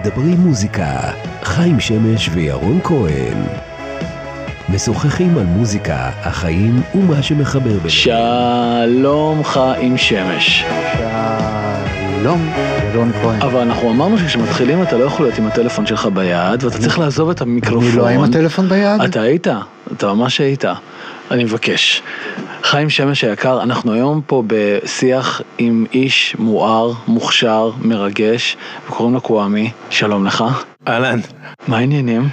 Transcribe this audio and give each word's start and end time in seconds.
מדברים 0.00 0.40
מוזיקה, 0.40 1.00
חיים 1.42 1.80
שמש 1.80 2.28
וירון 2.32 2.80
כהן. 2.84 3.42
משוחחים 4.68 5.38
על 5.38 5.44
מוזיקה, 5.44 6.10
החיים 6.22 6.82
ומה 6.94 7.22
שמחבר 7.22 7.60
ביניהם. 7.70 7.88
שלום 7.88 9.44
חיים 9.44 9.96
שמש. 9.96 10.64
שלום, 12.18 12.50
ירון 12.94 13.12
כהן. 13.22 13.42
אבל 13.42 13.60
אנחנו 13.60 13.90
אמרנו 13.90 14.18
שכשמתחילים 14.18 14.82
אתה 14.82 14.96
לא 14.96 15.04
יכול 15.04 15.26
להיות 15.26 15.38
עם 15.38 15.46
הטלפון 15.46 15.86
שלך 15.86 16.06
ביד, 16.06 16.64
ואתה 16.64 16.78
צריך 16.78 16.98
לעזוב 16.98 17.30
את 17.30 17.40
המיקרופון. 17.40 17.88
אני 17.88 17.96
לא 17.96 18.08
עם 18.08 18.22
הטלפון 18.22 18.68
ביד? 18.68 19.00
אתה 19.00 19.20
היית, 19.20 19.46
אתה 19.92 20.12
ממש 20.12 20.40
היית. 20.40 20.64
אני 21.30 21.44
מבקש. 21.44 22.02
חיים 22.66 22.90
שמש 22.90 23.24
היקר, 23.24 23.62
אנחנו 23.62 23.92
היום 23.92 24.20
פה 24.26 24.42
בשיח 24.46 25.42
עם 25.58 25.86
איש 25.92 26.36
מואר, 26.38 26.92
מוכשר, 27.08 27.70
מרגש, 27.82 28.56
וקוראים 28.86 29.14
לו 29.14 29.20
קוואמי. 29.20 29.70
שלום 29.90 30.26
לך. 30.26 30.44
אהלן, 30.88 31.20
מה 31.68 31.78
העניינים? 31.78 32.28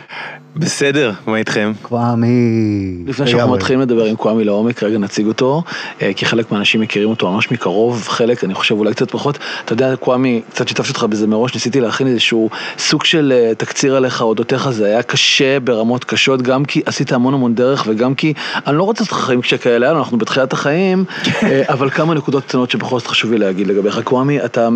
בסדר, 0.55 1.11
מה 1.27 1.37
איתכם? 1.37 1.71
קוואמי. 1.81 2.97
לפני 3.07 3.27
שאנחנו 3.27 3.53
מתחילים 3.53 3.81
לדבר 3.81 4.05
עם 4.05 4.15
קוואמי 4.15 4.43
לעומק, 4.43 4.83
רגע 4.83 4.97
נציג 4.97 5.27
אותו, 5.27 5.63
אה, 6.01 6.11
כי 6.15 6.25
חלק 6.25 6.51
מהאנשים 6.51 6.81
מכירים 6.81 7.09
אותו 7.09 7.31
ממש 7.31 7.51
מקרוב, 7.51 8.07
חלק, 8.07 8.43
אני 8.43 8.53
חושב 8.53 8.75
אולי 8.75 8.93
קצת 8.93 9.11
פחות. 9.11 9.37
אתה 9.65 9.73
יודע, 9.73 9.95
קוואמי, 9.95 10.41
קצת 10.49 10.67
שיתפתי 10.67 10.89
אותך 10.89 11.03
בזה 11.03 11.27
מראש, 11.27 11.53
ניסיתי 11.53 11.81
להכין 11.81 12.07
איזשהו 12.07 12.49
סוג 12.77 13.05
של 13.05 13.33
אה, 13.35 13.55
תקציר 13.55 13.95
עליך, 13.95 14.21
אודותיך, 14.21 14.69
זה 14.69 14.85
היה 14.85 15.03
קשה 15.03 15.59
ברמות 15.59 16.03
קשות, 16.03 16.41
גם 16.41 16.65
כי 16.65 16.81
עשית 16.85 17.11
המון 17.11 17.33
המון 17.33 17.55
דרך, 17.55 17.83
וגם 17.87 18.15
כי 18.15 18.33
אני 18.67 18.77
לא 18.77 18.83
רוצה 18.83 19.03
לעשות 19.03 19.19
חיים 19.19 19.41
כשכאלה, 19.41 19.91
אנחנו 19.91 20.17
בתחילת 20.17 20.53
החיים, 20.53 21.05
אה, 21.43 21.61
אבל 21.69 21.89
כמה 21.89 22.13
נקודות 22.13 22.43
קטנות 22.43 22.71
שבכל 22.71 22.99
זאת 22.99 23.07
חשוב 23.07 23.31
לי 23.31 23.37
להגיד 23.37 23.67
לגביך. 23.67 23.99
קוואמי, 24.03 24.45
אתה 24.45 24.69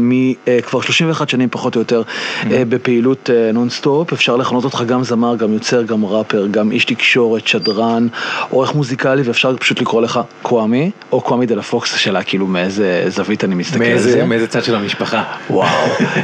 כבר 0.67 0.81
31 0.81 1.29
שנים 1.29 1.49
פחות 1.49 1.75
או 1.75 1.81
יותר 1.81 2.01
בפעילות 2.49 3.29
נונסטופ, 3.53 4.13
אפשר 4.13 4.35
לכנות 4.35 4.63
אותך 4.63 4.83
גם 4.87 5.03
זמר, 5.03 5.35
גם 5.35 5.53
יוצר, 5.67 5.83
גם 5.83 6.05
ראפר, 6.05 6.47
גם 6.51 6.71
איש 6.71 6.85
תקשורת, 6.85 7.47
שדרן, 7.47 8.07
עורך 8.49 8.75
מוזיקלי, 8.75 9.21
ואפשר 9.21 9.57
פשוט 9.57 9.81
לקרוא 9.81 10.01
לך 10.01 10.19
קוואמי, 10.41 10.91
או 11.11 11.21
קוואמי 11.21 11.45
דה 11.45 11.55
לה 11.55 11.61
פוקס, 11.61 11.93
השאלה 11.93 12.23
כאילו 12.23 12.47
מאיזה 12.47 13.03
זווית 13.07 13.43
אני 13.43 13.55
מסתכל 13.55 13.83
על 13.83 13.97
זה. 13.97 14.25
מאיזה 14.25 14.47
צד 14.47 14.63
של 14.63 14.75
המשפחה. 14.75 15.23
וואו. 15.49 15.67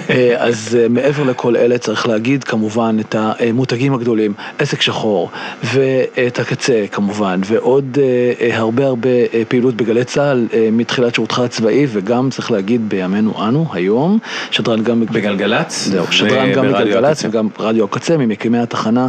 אה, 0.09 0.35
אז 0.37 0.77
אה, 0.81 0.89
מעבר 0.89 1.23
לכל 1.23 1.55
אלה 1.55 1.77
צריך 1.77 2.07
להגיד 2.07 2.43
כמובן 2.43 2.97
את 2.99 3.15
המותגים 3.19 3.93
הגדולים, 3.93 4.33
עסק 4.59 4.81
שחור, 4.81 5.29
ואת 5.63 6.39
הקצה 6.39 6.85
כמובן, 6.91 7.41
ועוד 7.45 7.97
אה, 8.41 8.57
הרבה 8.57 8.85
הרבה 8.85 9.09
פעילות 9.47 9.75
בגלי 9.75 10.03
צה"ל 10.03 10.47
מתחילת 10.71 11.15
שירותך 11.15 11.39
הצבאי, 11.39 11.87
וגם 11.89 12.29
צריך 12.29 12.51
להגיד 12.51 12.89
בימינו 12.89 13.47
אנו, 13.47 13.65
היום, 13.73 14.19
שדרן 14.51 14.83
גם... 14.83 15.05
בגלגלצ? 15.05 15.87
זהו, 15.87 16.11
שדרן 16.11 16.53
גם 16.53 16.67
בגלגלצ 16.67 17.25
וגם 17.25 17.47
רדיו 17.59 17.85
הקצה, 17.85 18.17
ממקימי 18.17 18.59
התחנה. 18.59 19.07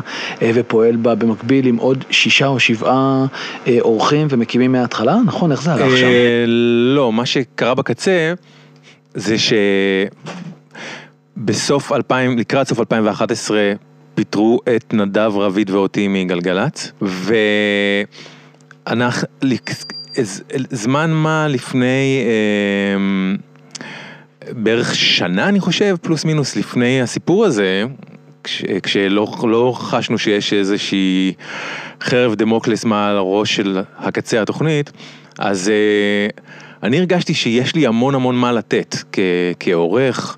ופועל 0.55 0.97
בה 0.97 1.14
במקביל 1.14 1.67
עם 1.67 1.77
עוד 1.77 2.05
שישה 2.11 2.47
או 2.47 2.61
שבעה 2.61 3.27
אה, 3.67 3.78
אורחים 3.80 4.27
ומקימים 4.30 4.72
מההתחלה, 4.72 5.17
נכון? 5.27 5.53
איך 5.53 5.62
זה 5.62 5.72
הלך 5.72 5.97
שם? 5.98 6.06
אה, 6.06 6.44
לא, 6.94 7.12
מה 7.12 7.27
שקרה 7.27 7.75
בקצה 7.75 8.34
זה 9.14 9.36
שבסוף 11.36 11.92
2000, 11.92 12.39
לקראת 12.39 12.69
סוף 12.69 12.80
2011 12.80 13.72
פיטרו 14.14 14.61
את 14.77 14.95
נדב 14.95 15.33
רביד 15.34 15.70
ואותי 15.70 16.08
מגלגלצ, 16.08 16.92
ואנחנו, 18.86 19.28
זמן 20.70 21.11
מה 21.11 21.48
לפני... 21.48 22.22
אה, 22.27 22.97
בערך 24.50 24.95
שנה 24.95 25.48
אני 25.48 25.61
חושב, 25.61 25.97
פלוס 26.02 26.25
מינוס 26.25 26.56
לפני 26.56 27.02
הסיפור 27.02 27.45
הזה, 27.45 27.84
כש, 28.44 28.64
כשלא 28.82 29.27
לא 29.42 29.72
חשנו 29.77 30.18
שיש 30.18 30.52
איזושהי 30.52 31.32
חרב 32.00 32.34
דמוקלס 32.34 32.84
מעל 32.84 33.16
הראש 33.16 33.56
של 33.56 33.80
הקצה 33.98 34.42
התוכנית, 34.42 34.92
אז 35.38 35.70
uh, 35.70 36.40
אני 36.83 36.98
הרגשתי 36.98 37.34
שיש 37.34 37.74
לי 37.74 37.86
המון 37.86 38.14
המון 38.14 38.36
מה 38.36 38.52
לתת 38.52 38.96
כ, 39.12 39.18
כעורך. 39.60 40.36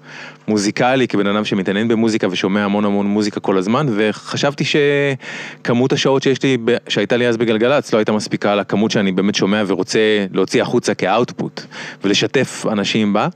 מוזיקלי, 0.48 1.08
כבן 1.08 1.26
אדם 1.26 1.44
שמתעניין 1.44 1.88
במוזיקה 1.88 2.28
ושומע 2.30 2.64
המון 2.64 2.84
המון 2.84 3.06
מוזיקה 3.06 3.40
כל 3.40 3.58
הזמן, 3.58 3.86
וחשבתי 3.96 4.64
שכמות 4.64 5.92
השעות 5.92 6.22
שיש 6.22 6.42
לי, 6.42 6.56
שהייתה 6.88 7.16
לי 7.16 7.28
אז 7.28 7.36
בגלגלצ, 7.36 7.92
לא 7.92 7.98
הייתה 7.98 8.12
מספיקה 8.12 8.54
לכמות 8.54 8.90
שאני 8.90 9.12
באמת 9.12 9.34
שומע 9.34 9.62
ורוצה 9.66 10.26
להוציא 10.32 10.62
החוצה 10.62 10.94
כ 10.94 11.09
output, 11.09 11.60
ולשתף 12.04 12.66
אנשים 12.72 13.12
בה. 13.12 13.28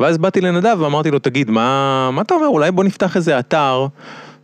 ואז 0.00 0.18
באתי 0.18 0.40
לנדב 0.40 0.76
ואמרתי 0.80 1.10
לו, 1.10 1.18
תגיד, 1.18 1.50
מה, 1.50 2.10
מה 2.12 2.22
אתה 2.22 2.34
אומר, 2.34 2.46
אולי 2.46 2.70
בוא 2.70 2.84
נפתח 2.84 3.16
איזה 3.16 3.38
אתר 3.38 3.86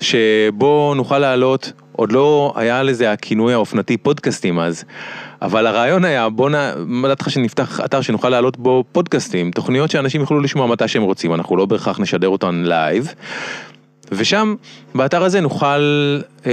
שבו 0.00 0.92
נוכל 0.96 1.18
להעלות, 1.18 1.72
עוד 1.92 2.12
לא 2.12 2.52
היה 2.56 2.82
לזה 2.82 3.12
הכינוי 3.12 3.52
האופנתי 3.52 3.96
פודקאסטים 3.96 4.58
אז, 4.58 4.84
אבל 5.42 5.66
הרעיון 5.66 6.04
היה, 6.04 6.28
בוא 6.28 6.50
נ... 6.50 6.54
מה 6.86 7.08
דעתך 7.08 7.30
שנפתח 7.30 7.80
אתר 7.84 8.00
שנוכל 8.00 8.28
להעלות 8.28 8.56
בו 8.56 8.84
פודקאסטים, 8.92 9.50
תוכניות 9.50 9.90
שאנשים 9.90 10.20
יוכלו 10.20 10.40
לשמוע 10.40 10.66
מתי 10.66 10.88
שהם 10.88 11.02
רוצים, 11.02 11.34
אנחנו 11.34 11.56
לא 11.56 11.66
בהכרח 11.66 12.00
נשדר 12.00 12.28
אותן 12.28 12.62
live. 12.64 13.14
ושם, 14.12 14.54
באתר 14.94 15.24
הזה 15.24 15.40
נוכל 15.40 16.18
אה, 16.46 16.50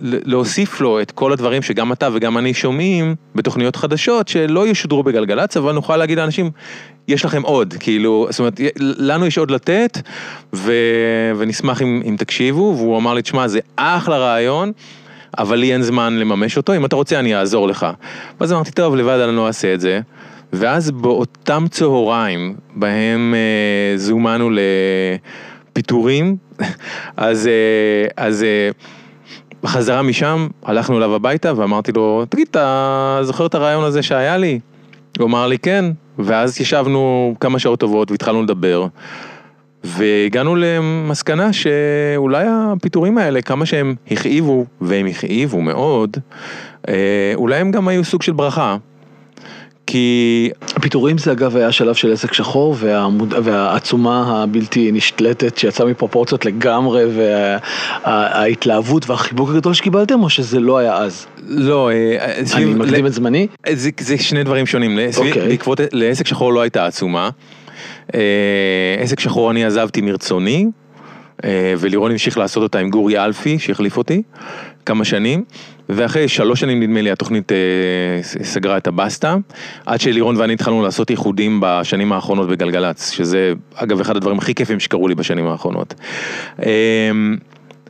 להוסיף 0.00 0.80
לו 0.80 1.00
את 1.00 1.10
כל 1.10 1.32
הדברים 1.32 1.62
שגם 1.62 1.92
אתה 1.92 2.08
וגם 2.12 2.38
אני 2.38 2.54
שומעים 2.54 3.14
בתוכניות 3.34 3.76
חדשות 3.76 4.28
שלא 4.28 4.66
ישודרו 4.66 5.02
בגלגלצ, 5.02 5.56
אבל 5.56 5.72
נוכל 5.72 5.96
להגיד 5.96 6.18
לאנשים, 6.18 6.50
יש 7.08 7.24
לכם 7.24 7.42
עוד, 7.42 7.74
כאילו, 7.80 8.26
זאת 8.30 8.38
אומרת, 8.38 8.60
לנו 8.78 9.26
יש 9.26 9.38
עוד 9.38 9.50
לתת, 9.50 9.98
ו, 10.54 10.72
ונשמח 11.36 11.82
אם, 11.82 12.02
אם 12.08 12.16
תקשיבו, 12.18 12.74
והוא 12.76 12.96
אמר 12.98 13.14
לי, 13.14 13.22
תשמע, 13.22 13.48
זה 13.48 13.60
אחלה 13.76 14.18
רעיון. 14.18 14.72
אבל 15.38 15.56
לי 15.56 15.72
אין 15.72 15.82
זמן 15.82 16.16
לממש 16.18 16.56
אותו, 16.56 16.76
אם 16.76 16.84
אתה 16.84 16.96
רוצה 16.96 17.18
אני 17.18 17.36
אעזור 17.36 17.68
לך. 17.68 17.86
ואז 18.40 18.52
אמרתי, 18.52 18.70
טוב, 18.70 18.96
לבד 18.96 19.18
אני 19.18 19.36
לא 19.36 19.46
אעשה 19.46 19.74
את 19.74 19.80
זה. 19.80 20.00
ואז 20.52 20.90
באותם 20.90 21.64
צהריים, 21.70 22.56
בהם 22.74 23.34
אה, 23.34 23.98
זומנו 23.98 24.50
לפיטורים, 25.78 26.36
אז, 27.16 27.46
אה, 27.46 28.24
אז 28.26 28.42
אה, 28.42 28.70
בחזרה 29.62 30.02
משם 30.02 30.48
הלכנו 30.64 30.98
אליו 30.98 31.14
הביתה 31.14 31.52
ואמרתי 31.56 31.92
לו, 31.92 32.24
תגיד, 32.28 32.46
אתה 32.50 33.18
זוכר 33.22 33.46
את 33.46 33.54
הרעיון 33.54 33.84
הזה 33.84 34.02
שהיה 34.02 34.36
לי? 34.36 34.60
הוא 35.18 35.26
אמר 35.26 35.46
לי 35.46 35.58
כן, 35.58 35.84
ואז 36.18 36.60
ישבנו 36.60 37.34
כמה 37.40 37.58
שעות 37.58 37.80
טובות 37.80 38.10
והתחלנו 38.10 38.42
לדבר. 38.42 38.86
והגענו 39.84 40.56
למסקנה 40.56 41.52
שאולי 41.52 42.46
הפיטורים 42.48 43.18
האלה, 43.18 43.42
כמה 43.42 43.66
שהם 43.66 43.94
הכאיבו, 44.10 44.64
והם 44.80 45.06
הכאיבו 45.06 45.60
מאוד, 45.60 46.16
אה, 46.88 47.32
אולי 47.34 47.56
הם 47.56 47.70
גם 47.70 47.88
היו 47.88 48.04
סוג 48.04 48.22
של 48.22 48.32
ברכה. 48.32 48.76
כי... 49.90 50.50
הפיטורים 50.76 51.18
זה 51.18 51.32
אגב 51.32 51.56
היה 51.56 51.72
שלב 51.72 51.94
של 51.94 52.12
עסק 52.12 52.32
שחור 52.32 52.76
והעמוד... 52.78 53.34
והעצומה 53.42 54.42
הבלתי 54.42 54.92
נשלטת 54.92 55.58
שיצאה 55.58 55.86
מפרופורציות 55.86 56.44
לגמרי 56.44 57.04
וההתלהבות 58.04 59.10
והחיבוק 59.10 59.50
הגדול 59.50 59.74
שקיבלתם 59.74 60.22
או 60.22 60.30
שזה 60.30 60.60
לא 60.60 60.78
היה 60.78 60.94
אז? 60.96 61.26
לא, 61.46 61.90
אה, 61.90 62.34
אני 62.54 62.64
מקדים 62.64 63.06
את 63.06 63.12
זמני? 63.12 63.46
זה, 63.72 63.90
זה 64.00 64.18
שני 64.18 64.44
דברים 64.44 64.66
שונים, 64.66 64.98
okay. 64.98 65.18
אוקיי. 65.18 65.48
בעקבות, 65.48 65.80
לעסק 65.92 66.26
שחור 66.26 66.52
לא 66.52 66.60
הייתה 66.60 66.86
עצומה, 66.86 67.30
אה, 68.14 68.20
עסק 68.98 69.20
שחור 69.20 69.50
אני 69.50 69.64
עזבתי 69.64 70.00
מרצוני 70.00 70.66
ולירון 71.78 72.10
המשיך 72.10 72.38
לעשות 72.38 72.62
אותה 72.62 72.78
עם 72.78 72.90
גורי 72.90 73.24
אלפי 73.24 73.58
שהחליף 73.58 73.96
אותי 73.96 74.22
כמה 74.88 75.04
שנים. 75.04 75.44
ואחרי 75.88 76.28
שלוש 76.28 76.60
שנים 76.60 76.82
נדמה 76.82 77.02
לי 77.02 77.10
התוכנית 77.10 77.52
אה, 77.52 77.56
סגרה 78.22 78.76
את 78.76 78.86
הבסטה, 78.86 79.36
עד 79.86 80.00
שלירון 80.00 80.36
ואני 80.36 80.52
התחלנו 80.52 80.82
לעשות 80.82 81.10
איחודים 81.10 81.60
בשנים 81.62 82.12
האחרונות 82.12 82.48
בגלגלצ, 82.48 83.10
שזה 83.10 83.52
אגב 83.74 84.00
אחד 84.00 84.16
הדברים 84.16 84.38
הכי 84.38 84.54
כיפים 84.54 84.80
שקרו 84.80 85.08
לי 85.08 85.14
בשנים 85.14 85.46
האחרונות. 85.46 85.94
אה, 86.62 87.10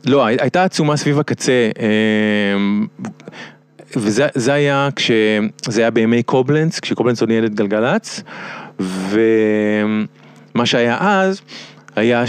לא, 0.05 0.25
הייתה 0.25 0.63
עצומה 0.63 0.97
סביב 0.97 1.19
הקצה. 1.19 1.69
אה, 1.79 1.85
וזה 3.95 4.53
היה 4.53 4.89
כש... 4.95 5.11
זה 5.67 5.81
היה 5.81 5.91
בימי 5.91 6.23
קובלנץ, 6.23 6.79
כשקובלנץ 6.79 7.21
עוד 7.21 7.29
ניהל 7.29 7.45
את 7.45 7.55
גלגלצ, 7.55 8.23
ומה 8.79 10.65
שהיה 10.65 10.97
אז, 11.01 11.41
היה 11.99 12.23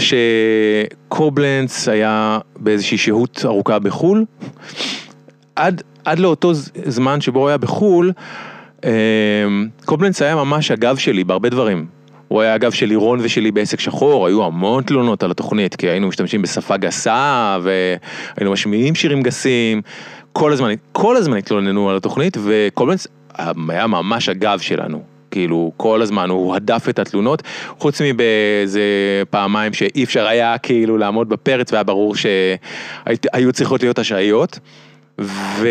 שקובלנץ 1.09 1.87
היה 1.87 2.39
באיזושהי 2.55 2.97
שהות 2.97 3.41
ארוכה 3.45 3.79
בחו"ל, 3.79 4.25
עד, 5.55 5.81
עד 6.05 6.19
לאותו 6.19 6.51
זמן 6.85 7.21
שבו 7.21 7.39
הוא 7.39 7.47
היה 7.47 7.57
בחו"ל, 7.57 8.11
אמ, 8.83 8.89
קובלנץ 9.85 10.21
היה 10.21 10.35
ממש 10.35 10.71
הגב 10.71 10.97
שלי 10.97 11.23
בהרבה 11.23 11.49
דברים. 11.49 11.85
הוא 12.27 12.41
היה 12.41 12.53
הגב 12.53 12.71
של 12.71 12.85
לירון 12.85 13.19
ושלי 13.21 13.51
בעסק 13.51 13.79
שחור, 13.79 14.27
היו 14.27 14.45
המון 14.45 14.83
תלונות 14.83 15.23
על 15.23 15.31
התוכנית, 15.31 15.75
כי 15.75 15.89
היינו 15.89 16.07
משתמשים 16.07 16.41
בשפה 16.41 16.77
גסה, 16.77 17.57
והיינו 17.61 18.51
משמיעים 18.51 18.95
שירים 18.95 19.21
גסים, 19.21 19.81
כל 20.33 20.53
הזמן, 20.53 20.73
כל 20.91 21.17
הזמן 21.17 21.37
התלוננו 21.37 21.89
על 21.89 21.97
התוכנית, 21.97 22.37
וקובלנץ 22.43 23.07
היה 23.69 23.87
ממש 23.87 24.29
הגב 24.29 24.59
שלנו. 24.59 25.03
כאילו 25.31 25.71
כל 25.77 26.01
הזמן 26.01 26.29
הוא 26.29 26.55
הדף 26.55 26.89
את 26.89 26.99
התלונות, 26.99 27.43
חוץ 27.79 28.01
מבאיזה 28.01 28.81
פעמיים 29.29 29.73
שאי 29.73 30.03
אפשר 30.03 30.27
היה 30.27 30.57
כאילו 30.57 30.97
לעמוד 30.97 31.29
בפרץ 31.29 31.71
והיה 31.71 31.83
ברור 31.83 32.15
שהיו 32.15 33.53
צריכות 33.53 33.83
להיות 33.83 33.99
השעיות. 33.99 34.59
ו... 35.21 35.67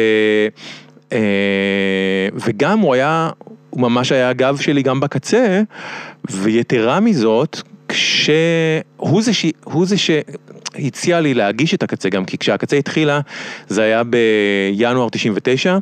אה, 1.12 2.28
וגם 2.34 2.78
הוא 2.78 2.94
היה, 2.94 3.30
הוא 3.70 3.80
ממש 3.80 4.12
היה 4.12 4.28
הגב 4.28 4.58
שלי 4.60 4.82
גם 4.82 5.00
בקצה, 5.00 5.62
ויתרה 6.30 7.00
מזאת, 7.00 7.60
כשהוא 7.88 9.22
זה, 9.22 9.32
ש... 9.32 9.46
זה 9.82 9.96
שהציע 9.96 11.20
לי 11.20 11.34
להגיש 11.34 11.74
את 11.74 11.82
הקצה 11.82 12.08
גם, 12.08 12.24
כי 12.24 12.38
כשהקצה 12.38 12.76
התחילה 12.76 13.20
זה 13.68 13.82
היה 13.82 14.02
בינואר 14.04 15.08
99. 15.08 15.78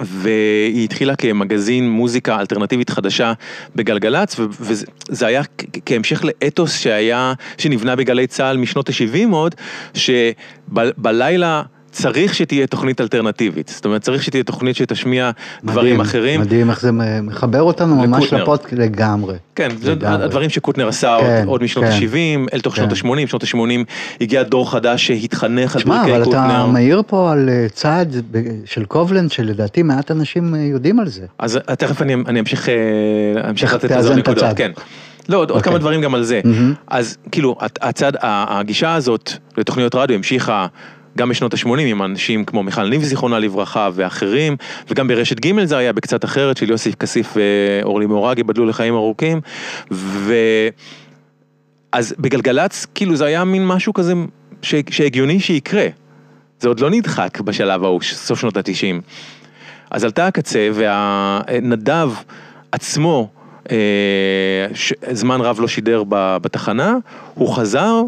והיא 0.00 0.84
התחילה 0.84 1.16
כמגזין 1.16 1.90
מוזיקה 1.90 2.40
אלטרנטיבית 2.40 2.90
חדשה 2.90 3.32
בגלגלצ, 3.76 4.36
וזה 4.38 5.26
היה 5.26 5.42
כהמשך 5.86 6.24
לאתוס 6.24 6.78
שהיה, 6.78 7.32
שנבנה 7.58 7.96
בגלי 7.96 8.26
צה"ל 8.26 8.56
משנות 8.56 8.88
ה-70 8.88 9.28
עוד, 9.30 9.54
שבלילה 9.94 11.62
צריך 11.94 12.34
שתהיה 12.34 12.66
תוכנית 12.66 13.00
אלטרנטיבית, 13.00 13.68
זאת 13.68 13.84
אומרת 13.84 14.02
צריך 14.02 14.22
שתהיה 14.22 14.44
תוכנית 14.44 14.76
שתשמיע 14.76 15.30
מדהים, 15.62 15.72
דברים 15.72 16.00
אחרים. 16.00 16.40
מדהים 16.40 16.70
איך 16.70 16.80
זה 16.80 16.90
מחבר 17.22 17.62
אותנו 17.62 17.94
לקוטנר. 17.94 18.16
ממש 18.16 18.32
לפודקאסט 18.32 18.72
לגמרי. 18.72 19.34
כן, 19.54 19.68
לגמרי. 19.70 20.18
זה 20.18 20.24
הדברים 20.24 20.50
שקוטנר 20.50 20.88
עשה 20.88 21.16
כן, 21.20 21.38
עוד, 21.40 21.48
עוד 21.48 21.62
משנות 21.62 21.84
כן, 21.84 21.90
ה-70, 21.90 22.54
אל 22.54 22.60
תוך 22.60 22.74
כן. 22.74 22.94
שנות 22.96 23.18
ה-80, 23.18 23.28
שנות 23.28 23.42
ה-80 23.42 23.84
הגיע 24.20 24.42
דור 24.42 24.70
חדש 24.70 25.06
שהתחנך 25.06 25.76
על 25.76 25.82
ברכי 25.82 26.10
קוטנר. 26.24 26.32
שמע, 26.32 26.46
אבל 26.46 26.62
אתה 26.62 26.66
מעיר 26.66 27.02
פה 27.06 27.32
על 27.32 27.48
אה, 27.48 27.66
צעד 27.72 28.16
של 28.64 28.84
קובלנד 28.84 29.30
שלדעתי 29.30 29.82
מעט 29.82 30.10
אנשים 30.10 30.54
אה, 30.54 30.60
יודעים 30.60 31.00
על 31.00 31.08
זה. 31.08 31.26
אז 31.38 31.58
אה, 31.68 31.76
תכף 31.76 32.02
אני, 32.02 32.14
אני 32.14 32.40
אמשיך, 32.40 32.68
אמשיך 33.50 33.74
לתת 33.74 33.90
לזה 33.90 34.14
נקודות, 34.14 34.44
כן. 34.56 34.70
לא, 35.28 35.38
עוד, 35.38 35.50
okay. 35.50 35.54
עוד 35.54 35.62
כמה 35.62 35.72
אוקיי. 35.72 35.80
דברים 35.80 36.00
גם 36.00 36.14
על 36.14 36.22
זה. 36.22 36.40
Mm-hmm. 36.44 36.74
אז 36.86 37.16
כאילו, 37.32 37.56
הצד, 37.60 38.12
הגישה 38.20 38.94
הזאת 38.94 39.32
לתוכניות 39.58 39.94
רדיו 39.94 40.16
המשיכה 40.16 40.66
גם 41.18 41.28
בשנות 41.28 41.54
ה-80 41.54 41.80
עם 41.80 42.02
אנשים 42.02 42.44
כמו 42.44 42.62
מיכל 42.62 42.88
ניב 42.88 43.02
זיכרונה 43.02 43.38
לברכה 43.38 43.88
ואחרים, 43.94 44.56
וגם 44.88 45.08
ברשת 45.08 45.46
ג' 45.46 45.64
זה 45.64 45.76
היה 45.76 45.92
בקצת 45.92 46.24
אחרת 46.24 46.56
של 46.56 46.70
יוסי 46.70 46.92
כסיף 46.92 47.36
ואורלי 47.36 48.06
מאורג 48.06 48.38
ייבדלו 48.38 48.66
לחיים 48.66 48.94
ארוכים, 48.94 49.40
ו... 49.90 50.34
אז 51.92 52.14
בגלגלצ 52.18 52.86
כאילו 52.94 53.16
זה 53.16 53.24
היה 53.24 53.44
מין 53.44 53.66
משהו 53.66 53.92
כזה 53.92 54.14
ש... 54.62 54.74
שהגיוני 54.90 55.40
שיקרה, 55.40 55.86
זה 56.60 56.68
עוד 56.68 56.80
לא 56.80 56.90
נדחק 56.90 57.40
בשלב 57.40 57.84
ההוא, 57.84 58.00
סוף 58.02 58.40
שנות 58.40 58.56
ה-90. 58.56 59.02
אז 59.90 60.04
עלתה 60.04 60.26
הקצה 60.26 60.68
והנדב 60.72 62.10
עצמו, 62.72 63.28
אה, 63.70 63.76
ש... 64.74 64.92
זמן 65.12 65.40
רב 65.40 65.60
לא 65.60 65.68
שידר 65.68 66.02
בתחנה, 66.08 66.96
הוא 67.34 67.54
חזר 67.54 68.02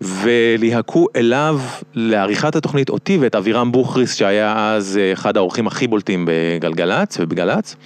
וליהקו 0.00 1.06
אליו 1.16 1.60
לעריכת 1.94 2.56
התוכנית 2.56 2.90
אותי 2.90 3.18
ואת 3.20 3.34
אבירם 3.34 3.72
בוכריס 3.72 4.14
שהיה 4.14 4.74
אז 4.74 4.98
אה, 4.98 5.12
אחד 5.12 5.36
האורחים 5.36 5.66
הכי 5.66 5.86
בולטים 5.86 6.28
בגלגלצ 6.28 7.16
ובגל"צ. 7.20 7.76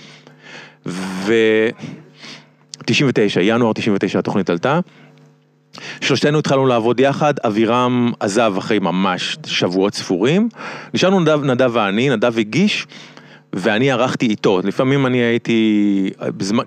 ו-99, 0.86 1.40
ינואר 3.40 3.72
99 3.72 4.18
התוכנית 4.18 4.50
עלתה. 4.50 4.80
שלושתנו 6.00 6.38
התחלנו 6.38 6.66
לעבוד 6.66 7.00
יחד, 7.00 7.34
אבירם 7.46 8.12
עזב 8.20 8.54
אחרי 8.58 8.78
ממש 8.78 9.36
שבועות 9.46 9.94
ספורים. 9.94 10.48
נשארנו 10.94 11.20
נדב, 11.20 11.44
נדב 11.44 11.70
ואני, 11.72 12.10
נדב 12.10 12.38
הגיש 12.38 12.86
ואני 13.52 13.90
ערכתי 13.90 14.26
איתו, 14.26 14.60
לפעמים 14.64 15.06
אני 15.06 15.18
הייתי, 15.18 16.10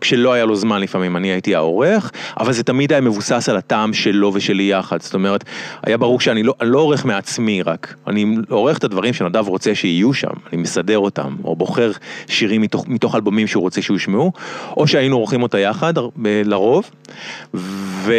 כשלא 0.01 0.33
היה 0.33 0.45
לו 0.45 0.55
זמן 0.55 0.81
לפעמים 0.81 1.15
אני 1.15 1.27
הייתי 1.27 1.55
העורך, 1.55 2.11
אבל 2.39 2.53
זה 2.53 2.63
תמיד 2.63 2.91
היה 2.91 3.01
מבוסס 3.01 3.49
על 3.49 3.57
הטעם 3.57 3.93
שלו 3.93 4.31
ושלי 4.33 4.63
יחד, 4.63 5.01
זאת 5.01 5.13
אומרת, 5.13 5.43
היה 5.83 5.97
ברור 5.97 6.19
שאני 6.19 6.43
לא, 6.43 6.53
לא 6.61 6.79
עורך 6.79 7.05
מעצמי 7.05 7.61
רק, 7.61 7.95
אני 8.07 8.35
עורך 8.49 8.77
את 8.77 8.83
הדברים 8.83 9.13
שנדב 9.13 9.47
רוצה 9.47 9.75
שיהיו 9.75 10.13
שם, 10.13 10.31
אני 10.53 10.61
מסדר 10.61 10.99
אותם, 10.99 11.35
או 11.43 11.55
בוחר 11.55 11.91
שירים 12.27 12.61
מתוך, 12.61 12.87
מתוך 12.87 13.15
אלבומים 13.15 13.47
שהוא 13.47 13.61
רוצה 13.61 13.81
שיושמעו, 13.81 14.31
או 14.77 14.87
שהיינו 14.87 15.15
עורכים 15.15 15.43
אותה 15.43 15.59
יחד, 15.59 15.93
לרוב, 16.45 16.89
ו... 17.53 18.13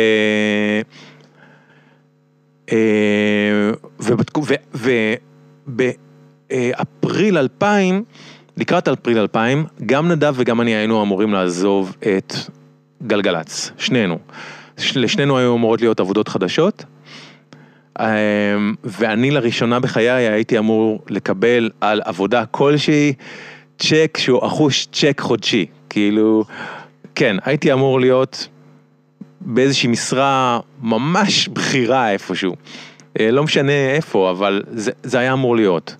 אה, 2.73 3.71
ובאפריל 6.49 7.39
2000 7.39 8.05
לקראת 8.57 8.89
אפריל 8.89 9.19
2000, 9.19 9.65
גם 9.87 10.09
נדב 10.09 10.35
וגם 10.37 10.61
אני 10.61 10.71
היינו 10.71 11.03
אמורים 11.03 11.33
לעזוב 11.33 11.97
את 12.01 12.35
גלגלצ, 13.07 13.71
שנינו. 13.79 14.19
לשנינו 14.97 15.39
היו 15.39 15.55
אמורות 15.55 15.81
להיות 15.81 16.01
עבודות 16.01 16.29
חדשות, 16.29 16.85
אמ, 18.01 18.05
ואני 18.85 19.31
לראשונה 19.31 19.81
בחיי 19.81 20.11
הייתי 20.11 20.59
אמור 20.59 21.03
לקבל 21.09 21.71
על 21.81 22.03
עבודה 22.05 22.47
כלשהי 22.47 23.13
צ'ק 23.79 24.19
שהוא 24.21 24.47
אחוש 24.47 24.89
צ'ק 24.93 25.21
חודשי, 25.21 25.67
כאילו, 25.91 26.45
כן, 27.15 27.37
הייתי 27.45 27.73
אמור 27.73 28.01
להיות 28.01 28.49
באיזושהי 29.41 29.89
משרה 29.89 30.61
ממש 30.83 31.49
בכירה 31.49 32.11
איפשהו, 32.11 32.57
אה, 33.21 33.31
לא 33.31 33.43
משנה 33.43 33.91
איפה, 33.91 34.31
אבל 34.31 34.63
זה, 34.73 34.91
זה 35.03 35.19
היה 35.19 35.33
אמור 35.33 35.57
להיות. 35.57 35.97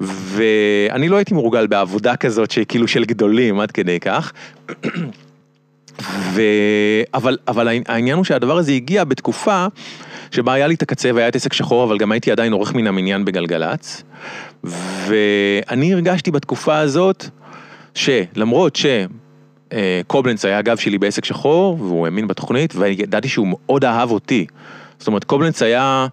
ואני 0.00 1.08
לא 1.08 1.16
הייתי 1.16 1.34
מורגל 1.34 1.66
בעבודה 1.66 2.16
כזאת 2.16 2.50
שכאילו 2.50 2.88
של 2.88 3.04
גדולים 3.04 3.60
עד 3.60 3.70
כדי 3.70 4.00
כך. 4.00 4.32
ו... 6.00 6.42
אבל, 7.14 7.38
אבל 7.48 7.68
העניין 7.88 8.16
הוא 8.16 8.24
שהדבר 8.24 8.58
הזה 8.58 8.72
הגיע 8.72 9.04
בתקופה 9.04 9.66
שבה 10.30 10.52
היה 10.52 10.66
לי 10.66 10.74
את 10.74 10.82
הקצה 10.82 11.10
והיה 11.14 11.28
את 11.28 11.36
עסק 11.36 11.52
שחור, 11.52 11.84
אבל 11.84 11.98
גם 11.98 12.12
הייתי 12.12 12.32
עדיין 12.32 12.52
עורך 12.52 12.74
מן 12.74 12.86
המניין 12.86 13.24
בגלגלצ. 13.24 14.02
ואני 14.64 15.92
הרגשתי 15.92 16.30
בתקופה 16.30 16.78
הזאת 16.78 17.24
שלמרות 17.94 18.78
שקובלנץ 19.72 20.44
היה 20.44 20.58
הגב 20.58 20.76
שלי 20.76 20.98
בעסק 20.98 21.24
שחור, 21.24 21.76
והוא 21.80 22.04
האמין 22.04 22.26
בתוכנית, 22.26 22.74
וידעתי 22.76 23.28
שהוא 23.28 23.46
מאוד 23.50 23.84
אהב 23.84 24.10
אותי. 24.10 24.46
זאת 24.98 25.06
אומרת, 25.06 25.24
קובלנץ 25.24 25.62
היה 25.62 26.06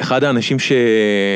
אחד 0.00 0.24
האנשים 0.24 0.58
ש... 0.58 0.72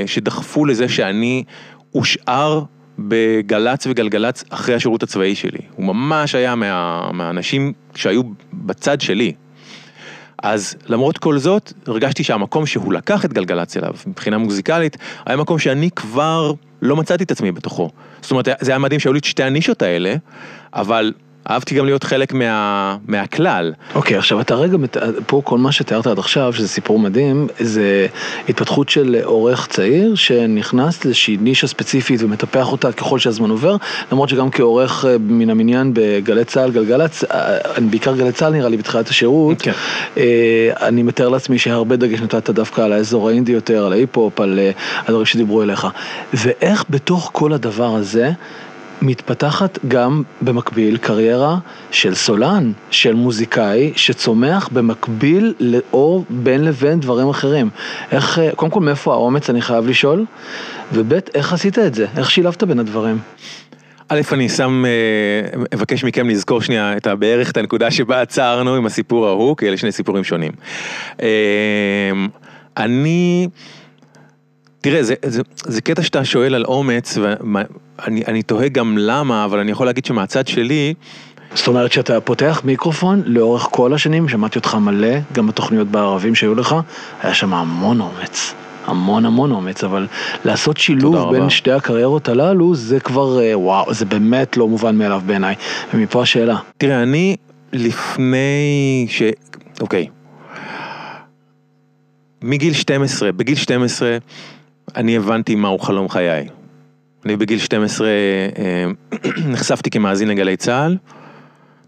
שדחפו 0.07 0.65
לזה 0.65 0.89
שאני 0.89 1.45
הושאר 1.93 2.63
בגל"צ 2.99 3.87
וגלגלצ 3.87 4.45
אחרי 4.51 4.75
השירות 4.75 5.03
הצבאי 5.03 5.35
שלי. 5.35 5.59
הוא 5.77 5.85
ממש 5.85 6.35
היה 6.35 6.55
מה, 6.55 7.11
מהאנשים 7.13 7.73
שהיו 7.95 8.23
בצד 8.53 9.01
שלי. 9.01 9.33
אז 10.43 10.77
למרות 10.87 11.19
כל 11.19 11.39
זאת, 11.39 11.73
הרגשתי 11.87 12.25
שהמקום 12.25 12.67
שהוא 12.67 12.93
לקח 12.93 13.25
את 13.25 13.33
גלגלצ 13.33 13.77
אליו, 13.77 13.95
מבחינה 14.07 14.39
מוזיקלית, 14.39 14.97
היה 15.27 15.37
מקום 15.37 15.59
שאני 15.59 15.91
כבר 15.91 16.53
לא 16.83 16.97
מצאתי 16.97 17.25
את 17.25 17.31
עצמי 17.31 17.53
בתוכו. 17.53 17.91
זאת 18.21 18.31
אומרת, 18.31 18.49
זה 18.61 18.71
היה 18.71 18.79
מדהים 18.79 19.01
שהיו 19.01 19.13
לי 19.13 19.19
את 19.19 19.25
שתי 19.25 19.43
הנישות 19.43 19.83
האלה, 19.83 20.15
אבל 20.75 21.13
אהבתי 21.51 21.75
גם 21.75 21.85
להיות 21.87 22.05
חלק 22.05 22.33
מה, 22.33 22.97
מהכלל. 23.09 23.73
אוקיי, 23.95 24.17
okay, 24.17 24.19
עכשיו 24.19 24.41
אתה 24.41 24.55
רגע, 24.55 24.77
פה 25.27 25.43
כל 25.45 25.59
מה 25.59 25.73
שתיארת 25.73 26.07
עד 26.07 26.19
עכשיו, 26.19 26.53
שזה 26.53 26.69
סיפור 26.69 26.99
מדהים, 26.99 27.49
זה 27.59 28.07
התפתחות 28.49 28.89
של 28.89 29.17
עורך 29.25 29.67
צעיר 29.67 30.15
שנכנס 30.15 31.05
לאיזושהי 31.05 31.37
נישה 31.37 31.67
ספציפית 31.67 32.23
ומטפח 32.23 32.73
אותה 32.73 32.93
ככל 32.93 33.19
שהזמן 33.19 33.51
עובר, 33.51 33.77
למרות 34.13 34.29
שגם 34.29 34.51
כעורך 34.51 35.05
אה, 35.05 35.17
מן 35.21 35.51
המניין 35.51 35.91
בגלי 35.95 36.45
צה"ל, 36.45 36.71
גלגלצ, 36.71 37.25
אה, 37.25 37.59
בעיקר 37.91 38.17
גלי 38.17 38.33
צה"ל 38.33 38.53
נראה 38.53 38.69
לי 38.69 38.77
בתחילת 38.77 39.09
השירות, 39.09 39.61
okay. 39.61 39.65
כן. 39.65 39.73
אה, 40.17 40.71
אני 40.89 41.03
מתאר 41.03 41.29
לעצמי 41.29 41.59
שהרבה 41.59 41.97
דגש 41.97 42.21
נתת 42.21 42.51
דווקא 42.51 42.81
על 42.81 42.93
האזור 42.93 43.29
האינדי 43.29 43.53
יותר, 43.53 43.87
על 43.87 43.93
ההיפ-הופ, 43.93 44.41
על 44.41 44.61
הדברים 45.07 45.27
שדיברו 45.27 45.63
אליך. 45.63 45.87
ואיך 46.35 46.85
בתוך 46.91 47.31
כל 47.33 47.53
הדבר 47.53 47.95
הזה, 47.95 48.31
מתפתחת 49.03 49.79
גם 49.89 50.23
במקביל 50.41 50.97
קריירה 50.97 51.59
של 51.91 52.15
סולן, 52.15 52.73
של 52.91 53.15
מוזיקאי, 53.15 53.93
שצומח 53.97 54.69
במקביל 54.73 55.55
או 55.93 56.25
בין 56.31 56.65
לבין 56.65 57.01
דברים 57.01 57.29
אחרים. 57.29 57.71
איך, 58.13 58.39
אה, 58.39 58.51
קודם 58.57 58.71
כל 58.71 58.81
מאיפה 58.81 59.13
האומץ 59.13 59.51
אני 59.51 59.63
חייב 59.63 59.87
לשאול, 59.87 60.25
וב' 60.93 61.13
איך 61.35 61.53
עשית 61.53 61.79
את 61.79 61.95
זה? 61.95 62.07
איך 62.17 62.31
שילבת 62.31 62.63
בין 62.63 62.79
הדברים? 62.79 63.19
א', 64.09 64.21
אני 64.33 64.49
שם, 64.49 64.85
אה, 64.87 65.63
אבקש 65.75 66.05
מכם 66.05 66.29
לזכור 66.29 66.63
שנייה 66.63 66.97
את 66.97 67.07
בערך 67.07 67.51
את 67.51 67.57
הנקודה 67.57 67.91
שבה 67.91 68.21
עצרנו 68.21 68.75
עם 68.75 68.87
הסיפור 68.87 69.27
ההוא, 69.27 69.57
כי 69.57 69.69
אלה 69.69 69.77
שני 69.77 69.93
סיפורים 69.93 70.25
שונים. 70.25 70.53
אה, 71.23 71.29
אני... 72.77 73.49
תראה, 74.83 75.03
זה, 75.03 75.15
זה, 75.27 75.43
זה 75.65 75.81
קטע 75.81 76.03
שאתה 76.03 76.25
שואל 76.25 76.55
על 76.55 76.65
אומץ, 76.65 77.19
ואני 77.19 78.43
תוהה 78.43 78.69
גם 78.69 78.99
למה, 78.99 79.45
אבל 79.45 79.59
אני 79.59 79.71
יכול 79.71 79.87
להגיד 79.87 80.05
שמהצד 80.05 80.47
שלי... 80.47 80.95
זאת 81.55 81.69
אומרת 81.69 81.93
שאתה 81.93 82.21
פותח 82.21 82.63
מיקרופון 82.65 83.23
לאורך 83.27 83.69
כל 83.71 83.95
השנים, 83.95 84.29
שמעתי 84.29 84.59
אותך 84.59 84.75
מלא, 84.75 85.19
גם 85.33 85.47
בתוכניות 85.47 85.89
בערבים 85.89 86.35
שהיו 86.35 86.55
לך, 86.55 86.77
היה 87.23 87.35
שם 87.35 87.55
המון 87.55 88.01
אומץ. 88.01 88.55
המון 88.87 89.27
המון 89.27 89.53
אומץ, 89.53 89.85
אבל 89.85 90.07
לעשות 90.45 90.77
שילוב 90.77 91.33
בין. 91.33 91.51
שתי 91.51 91.73
הקריירות 91.73 92.29
הללו, 92.29 92.75
זה 92.75 93.01
כבר, 93.01 93.41
אה, 93.41 93.59
וואו, 93.59 93.95
זה 93.95 94.05
באמת 94.05 94.57
לא 94.57 94.69
מובן 94.69 94.97
מאליו 94.97 95.23
בעיניי. 95.27 95.55
ומפה 95.95 96.23
השאלה. 96.23 96.57
תראה, 96.79 97.03
אני 97.03 97.37
לפני 97.73 99.07
ש... 99.09 99.23
אוקיי. 99.81 100.07
מגיל 102.43 102.73
12, 102.73 103.33
בגיל 103.33 103.55
12 103.57 104.19
אני 104.97 105.17
הבנתי 105.17 105.55
מהו 105.55 105.79
חלום 105.79 106.09
חיי. 106.09 106.49
אני 107.25 107.37
בגיל 107.37 107.59
12 107.59 108.09
אה, 108.09 108.91
נחשפתי 109.53 109.91
כמאזין 109.91 110.29
לגלי 110.29 110.57
צה"ל, 110.57 110.97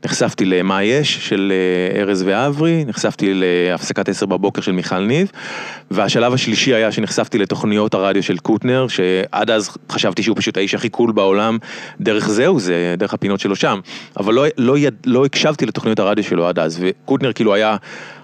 נחשפתי 0.04 0.44
ל"מה 0.44 0.82
יש" 0.82 1.28
של 1.28 1.52
אה, 1.52 2.00
ארז 2.00 2.24
ואברי, 2.26 2.84
נחשפתי 2.84 3.32
להפסקת 3.34 4.08
10 4.08 4.26
בבוקר 4.26 4.60
של 4.60 4.72
מיכל 4.72 4.98
ניב, 4.98 5.30
והשלב 5.90 6.32
השלישי 6.32 6.74
היה 6.74 6.92
שנחשפתי 6.92 7.38
לתוכניות 7.38 7.94
הרדיו 7.94 8.22
של 8.22 8.38
קוטנר, 8.38 8.88
שעד 8.88 9.50
אז 9.50 9.76
חשבתי 9.90 10.22
שהוא 10.22 10.36
פשוט 10.36 10.56
האיש 10.56 10.74
הכי 10.74 10.88
קול 10.88 11.12
בעולם, 11.12 11.58
דרך 12.00 12.28
זהו 12.28 12.60
זה, 12.60 12.94
דרך 12.98 13.14
הפינות 13.14 13.40
שלו 13.40 13.56
שם, 13.56 13.80
אבל 14.16 14.34
לא, 14.34 14.44
לא, 14.58 14.78
יד, 14.78 14.94
לא 15.06 15.24
הקשבתי 15.24 15.66
לתוכניות 15.66 15.98
הרדיו 15.98 16.24
שלו 16.24 16.48
עד 16.48 16.58
אז, 16.58 16.78
וקוטנר 16.80 17.32
כאילו 17.32 17.54
היה 17.54 17.76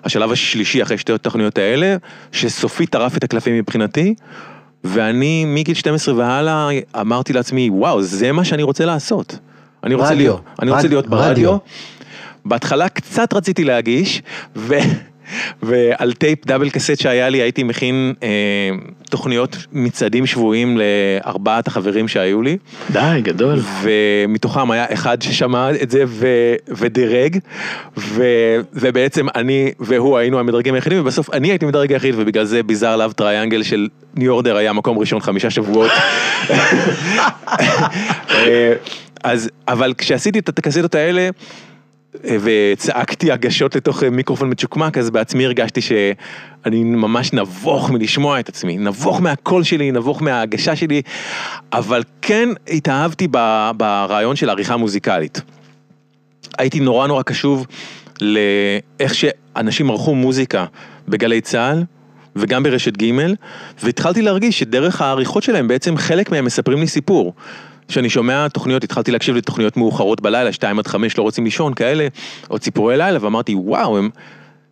השלב 0.05 0.33
השלישי 0.33 0.83
אחרי 0.83 0.99
שתי 0.99 1.13
התוכניות 1.13 1.59
האלה, 1.59 1.97
שסופית 2.33 2.91
טרף 2.91 3.17
את 3.17 3.25
הקלפים 3.25 3.59
מבחינתי. 3.59 4.15
ואני 4.85 5.45
מגיל 5.45 5.75
12 5.75 6.15
והלאה 6.15 6.69
אמרתי 7.01 7.33
לעצמי, 7.33 7.71
וואו, 7.73 8.03
זה 8.03 8.33
מה 8.33 8.45
שאני 8.45 8.63
רוצה 8.63 8.85
לעשות. 8.85 9.39
אני 9.85 9.95
רוצה 9.95 10.07
רדיו. 10.07 10.17
להיות, 10.19 10.41
אני 10.63 10.71
רוצה 10.71 10.83
רד- 10.83 10.89
להיות 10.91 11.07
ברדיו. 11.07 11.31
רדיו. 11.31 11.57
בהתחלה 12.45 12.89
קצת 12.89 13.33
רציתי 13.33 13.65
להגיש, 13.65 14.23
ו... 14.57 14.75
ועל 15.63 16.13
טייפ 16.13 16.47
double 16.47 16.71
cassette 16.71 17.01
שהיה 17.01 17.29
לי 17.29 17.39
הייתי 17.39 17.63
מכין 17.63 18.15
אה, 18.23 18.29
תוכניות 19.11 19.57
מצעדים 19.73 20.27
שבועיים 20.27 20.79
לארבעת 20.79 21.67
החברים 21.67 22.09
שהיו 22.09 22.43
לי, 22.43 22.57
די, 22.91 23.21
גדול. 23.23 23.61
ומתוכם 23.83 24.71
היה 24.71 24.87
אחד 24.93 25.23
ששמע 25.23 25.71
את 25.83 25.91
זה 25.91 26.05
ו... 26.07 26.27
ודירג, 26.69 27.39
ו... 27.99 28.25
ובעצם 28.73 29.27
אני 29.35 29.73
והוא 29.81 30.19
היינו 30.19 30.39
המדרגים 30.39 30.75
היחידים, 30.75 31.01
ובסוף 31.01 31.35
אני 31.35 31.49
הייתי 31.49 31.67
מדרג 31.67 31.93
היחיד, 31.93 32.15
ובגלל 32.19 32.45
זה 32.45 32.63
ביזאר 32.63 32.97
לאב 32.97 33.13
טריאנגל 33.13 33.63
של 33.63 33.89
ניו 34.15 34.33
אורדר 34.33 34.57
היה 34.57 34.73
מקום 34.73 34.99
ראשון 34.99 35.21
חמישה 35.21 35.51
שבועות. 35.51 35.91
אה, 38.31 38.73
אז, 39.25 39.51
אבל 39.69 39.95
כשעשיתי 39.99 40.39
את 40.39 40.59
הקסטות 40.59 40.95
האלה, 40.95 41.29
וצעקתי 42.25 43.33
הגשות 43.33 43.77
לתוך 43.77 44.03
אה, 44.03 44.11
מיקרופון 44.11 44.51
מצ'וקמק, 44.51 44.99
אז 44.99 45.11
בעצמי 45.11 45.45
הרגשתי 45.45 45.81
שאני 45.81 46.85
ממש 46.85 47.33
נבוך 47.33 47.91
מלשמוע 47.91 48.41
את 48.41 48.49
עצמי, 48.49 48.79
נבוך 48.79 49.21
מהקול 49.21 49.63
שלי, 49.63 49.93
נבוך 49.93 50.23
מההגשה 50.23 50.77
שלי, 50.77 51.03
אבל 51.73 52.03
כן 52.23 52.49
התאהבתי 52.69 53.29
ברעיון 53.77 54.37
של 54.37 54.51
עריכה 54.51 54.77
מוזיקלית. 54.77 55.41
הייתי 56.59 56.81
נורא 56.81 57.07
נורא 57.07 57.23
קשוב 57.23 57.67
לאיך 58.21 59.15
שאנשים 59.15 59.91
ערכו 59.91 60.15
מוזיקה 60.15 60.67
בגלי 61.09 61.41
צה"ל. 61.41 61.85
וגם 62.37 62.63
ברשת 62.63 63.03
ג' 63.03 63.13
והתחלתי 63.83 64.23
להרגיש 64.23 64.59
שדרך 64.59 65.03
העריכות 65.03 65.43
שלהם 65.43 65.69
בעצם 65.69 65.97
חלק 65.97 66.31
מהם 66.31 66.45
מספרים 66.45 66.79
לי 66.79 66.87
סיפור. 66.87 67.35
כשאני 67.91 68.11
שומע 68.11 68.49
תוכניות, 68.49 68.85
התחלתי 68.85 69.11
להקשיב 69.11 69.37
לתוכניות 69.37 69.77
מאוחרות 69.77 70.21
בלילה, 70.21 70.53
2 70.53 70.79
עד 70.79 70.87
5 70.87 71.19
לא 71.19 71.23
רוצים 71.23 71.45
לישון, 71.45 71.75
כאלה, 71.75 72.09
או 72.51 72.59
ציפורי 72.59 72.97
לילה, 72.97 73.19
ואמרתי, 73.23 73.55
וואו, 73.55 73.99
הם, 73.99 74.11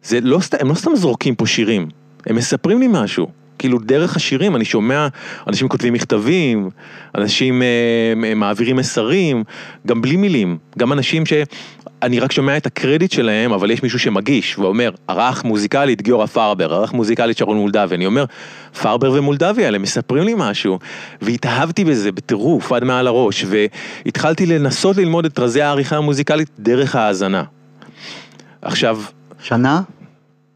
זה 0.03 0.21
לא, 0.21 0.39
הם 0.61 0.69
לא 0.69 0.75
סתם 0.75 0.97
זורקים 0.97 1.35
פה 1.35 1.47
שירים, 1.47 1.89
הם 2.27 2.37
מספרים 2.37 2.81
לי 2.81 2.87
משהו. 2.91 3.27
כאילו 3.59 3.79
דרך 3.79 4.17
השירים 4.17 4.57
אני 4.57 4.65
שומע 4.65 5.09
אנשים 5.47 5.69
כותבים 5.69 5.93
מכתבים, 5.93 6.71
אנשים 7.15 7.63
אה, 7.63 8.35
מעבירים 8.37 8.77
מסרים, 8.77 9.45
גם 9.87 10.03
בלי 10.03 10.17
מילים, 10.17 10.59
גם 10.79 10.93
אנשים 10.93 11.27
שאני 11.27 12.21
רק 12.21 12.33
שומע 12.33 12.57
את 12.57 12.67
הקרדיט 12.67 13.13
שלהם, 13.13 13.53
אבל 13.53 13.71
יש 13.71 13.83
מישהו 13.83 13.99
שמגיש 13.99 14.59
ואומר, 14.59 14.91
ערך 15.09 15.45
מוזיקלית 15.45 16.03
גיורא 16.03 16.27
פרבר, 16.27 16.75
ערך 16.75 16.93
מוזיקלית 16.93 17.37
שרון 17.37 17.57
מולדבי, 17.57 17.95
אני 17.95 18.07
אומר, 18.07 18.25
פרבר 18.83 19.13
ומולדבי 19.13 19.65
האלה 19.65 19.79
מספרים 19.79 20.25
לי 20.25 20.35
משהו, 20.37 20.79
והתאהבתי 21.23 21.85
בזה 21.85 22.13
בטירוף 22.13 22.73
עד 22.73 22.85
מעל 22.85 23.07
הראש, 23.07 23.45
והתחלתי 23.49 24.47
לנסות 24.47 24.97
ללמוד 24.97 25.25
את 25.25 25.39
רזי 25.39 25.63
העריכה 25.63 25.97
המוזיקלית 25.97 26.49
דרך 26.59 26.97
ההאזנה. 26.97 27.43
עכשיו, 28.63 29.01
שנה? 29.43 29.83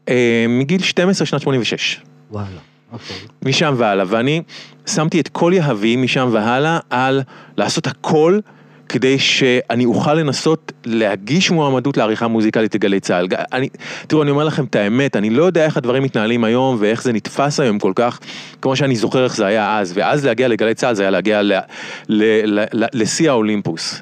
אה, 0.09 0.45
מגיל 0.49 0.81
12 0.81 1.25
שנת 1.25 1.41
86. 1.41 2.01
וואלה, 2.31 2.47
אוקיי. 2.93 3.15
משם 3.45 3.73
והלאה, 3.77 4.05
ואני 4.07 4.41
שמתי 4.85 5.19
את 5.19 5.27
כל 5.27 5.51
יהבי 5.55 5.95
משם 5.95 6.29
והלאה 6.31 6.79
על 6.89 7.21
לעשות 7.57 7.87
הכל 7.87 8.39
כדי 8.89 9.19
שאני 9.19 9.85
אוכל 9.85 10.13
לנסות 10.13 10.71
להגיש 10.85 11.51
מועמדות 11.51 11.97
לעריכה 11.97 12.27
מוזיקלית 12.27 12.75
לגלי 12.75 12.99
צה"ל. 12.99 13.27
אני, 13.53 13.69
תראו, 14.07 14.23
אני 14.23 14.31
אומר 14.31 14.43
לכם 14.43 14.65
את 14.65 14.75
האמת, 14.75 15.15
אני 15.15 15.29
לא 15.29 15.43
יודע 15.43 15.65
איך 15.65 15.77
הדברים 15.77 16.03
מתנהלים 16.03 16.43
היום 16.43 16.77
ואיך 16.79 17.03
זה 17.03 17.13
נתפס 17.13 17.59
היום 17.59 17.79
כל 17.79 17.91
כך, 17.95 18.19
כמו 18.61 18.75
שאני 18.75 18.95
זוכר 18.95 19.23
איך 19.23 19.35
זה 19.35 19.45
היה 19.45 19.79
אז, 19.79 19.93
ואז 19.95 20.25
להגיע 20.25 20.47
לגלי 20.47 20.73
צה"ל 20.73 20.95
זה 20.95 21.03
היה 21.03 21.11
להגיע 21.11 21.41
לשיא 22.93 23.29
האולימפוס. 23.29 24.01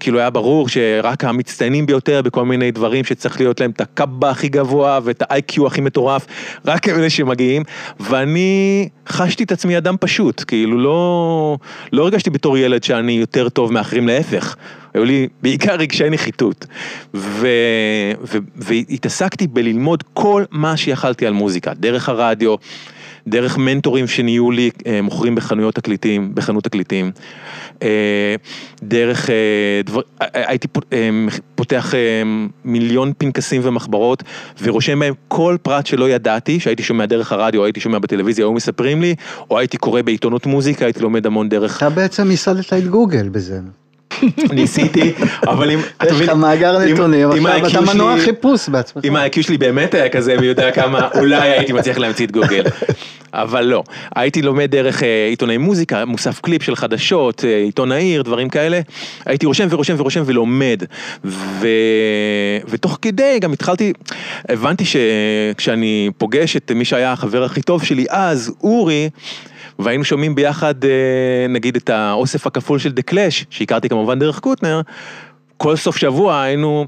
כאילו 0.00 0.18
היה 0.18 0.30
ברור 0.30 0.68
שרק 0.68 1.24
המצטיינים 1.24 1.86
ביותר 1.86 2.22
בכל 2.22 2.44
מיני 2.44 2.70
דברים 2.70 3.04
שצריך 3.04 3.40
להיות 3.40 3.60
להם 3.60 3.70
את 3.70 3.80
הקאבה 3.80 4.30
הכי 4.30 4.48
גבוה 4.48 5.00
ואת 5.04 5.22
האיי-קיו 5.22 5.66
הכי 5.66 5.80
מטורף, 5.80 6.26
רק 6.64 6.88
אלה 6.88 7.10
שמגיעים, 7.10 7.62
ואני 8.00 8.88
חשתי 9.08 9.44
את 9.44 9.52
עצמי 9.52 9.78
אדם 9.78 9.96
פשוט, 10.00 10.44
כאילו 10.46 10.78
לא, 10.78 11.56
לא 11.92 12.02
הרגשתי 12.02 12.30
בתור 12.30 12.58
ילד 12.58 12.84
שאני 12.84 13.12
יותר 13.12 13.48
טוב 13.48 13.72
מאחרים, 13.72 14.08
להפך, 14.08 14.56
היו 14.94 15.04
לי 15.04 15.28
בעיקר 15.42 15.74
רגשי 15.74 16.10
נחיתות, 16.10 16.66
ו, 17.14 17.48
ו, 18.24 18.38
והתעסקתי 18.56 19.46
בללמוד 19.46 20.04
כל 20.14 20.44
מה 20.50 20.76
שיכלתי 20.76 21.26
על 21.26 21.32
מוזיקה, 21.32 21.74
דרך 21.74 22.08
הרדיו. 22.08 22.54
דרך 23.26 23.58
מנטורים 23.58 24.06
שנהיו 24.06 24.50
לי 24.50 24.70
אה, 24.86 25.02
מוכרים 25.02 25.34
בחנויות 25.34 25.74
תקליטים, 25.74 26.34
בחנות 26.34 26.64
תקליטים, 26.64 27.10
אה, 27.82 28.34
דרך, 28.82 29.30
אה, 29.30 29.34
דבר, 29.84 30.00
אה, 30.22 30.26
הייתי 30.32 30.68
פ- 30.68 30.92
אה, 30.92 31.10
פותח 31.54 31.94
אה, 31.94 32.22
מיליון 32.64 33.12
פנקסים 33.18 33.60
ומחברות 33.64 34.22
ורושם 34.62 35.00
בהם 35.00 35.14
כל 35.28 35.56
פרט 35.62 35.86
שלא 35.86 36.10
ידעתי, 36.10 36.60
שהייתי 36.60 36.82
שומע 36.82 37.06
דרך 37.06 37.32
הרדיו, 37.32 37.64
הייתי 37.64 37.80
שומע 37.80 37.98
בטלוויזיה, 37.98 38.44
היו 38.44 38.52
מספרים 38.52 39.02
לי, 39.02 39.14
או 39.50 39.58
הייתי 39.58 39.76
קורא 39.76 40.02
בעיתונות 40.02 40.46
מוזיקה, 40.46 40.84
הייתי 40.84 41.00
לומד 41.00 41.26
המון 41.26 41.48
דרך, 41.48 41.76
אתה 41.76 41.90
בעצם 41.90 42.30
ייסדת 42.30 42.72
את 42.72 42.86
גוגל 42.86 43.28
בזה. 43.28 43.60
ניסיתי, 44.52 45.12
אבל 45.48 45.70
אם, 45.70 45.80
יש 46.06 46.20
לך 46.20 46.30
מאגר 46.30 46.78
נתונים, 46.78 47.46
עכשיו 47.46 47.84
אתה 47.84 47.94
מנוע 47.94 48.16
חיפוש 48.20 48.68
בעצמך. 48.68 49.04
אם 49.04 49.16
ה-IQ 49.16 49.42
שלי 49.42 49.58
באמת 49.58 49.94
היה 49.94 50.08
כזה 50.08 50.36
מי 50.36 50.46
יודע 50.46 50.70
כמה, 50.70 51.08
אולי 51.20 51.48
הייתי 51.48 51.72
מצליח 51.72 51.98
להמציא 51.98 52.26
את 52.26 52.32
גוגל. 52.32 52.62
אבל 53.34 53.64
לא, 53.64 53.82
הייתי 54.16 54.42
לומד 54.42 54.70
דרך 54.70 55.02
אה, 55.02 55.26
עיתונאי 55.28 55.56
מוזיקה, 55.56 56.04
מוסף 56.04 56.40
קליפ 56.40 56.62
של 56.62 56.76
חדשות, 56.76 57.44
אה, 57.44 57.56
עיתון 57.56 57.92
העיר, 57.92 58.22
דברים 58.22 58.48
כאלה. 58.48 58.80
הייתי 59.26 59.46
רושם 59.46 59.66
ורושם 59.70 59.94
ורושם 59.98 60.22
ולומד. 60.26 60.82
ו... 61.24 61.68
ותוך 62.68 62.98
כדי 63.02 63.38
גם 63.40 63.52
התחלתי, 63.52 63.92
הבנתי 64.48 64.84
שכשאני 64.84 66.10
פוגש 66.18 66.56
את 66.56 66.70
מי 66.70 66.84
שהיה 66.84 67.12
החבר 67.12 67.44
הכי 67.44 67.62
טוב 67.62 67.84
שלי 67.84 68.06
אז, 68.08 68.52
אורי, 68.62 69.10
והיינו 69.80 70.04
שומעים 70.04 70.34
ביחד 70.34 70.84
אה, 70.84 71.46
נגיד 71.48 71.76
את 71.76 71.90
האוסף 71.90 72.46
הכפול 72.46 72.78
של 72.78 72.92
דה 72.92 73.02
קלאש, 73.02 73.46
שהכרתי 73.50 73.88
כמובן 73.88 74.18
דרך 74.18 74.38
קוטנר, 74.38 74.80
כל 75.56 75.76
סוף 75.76 75.96
שבוע 75.96 76.42
היינו, 76.42 76.86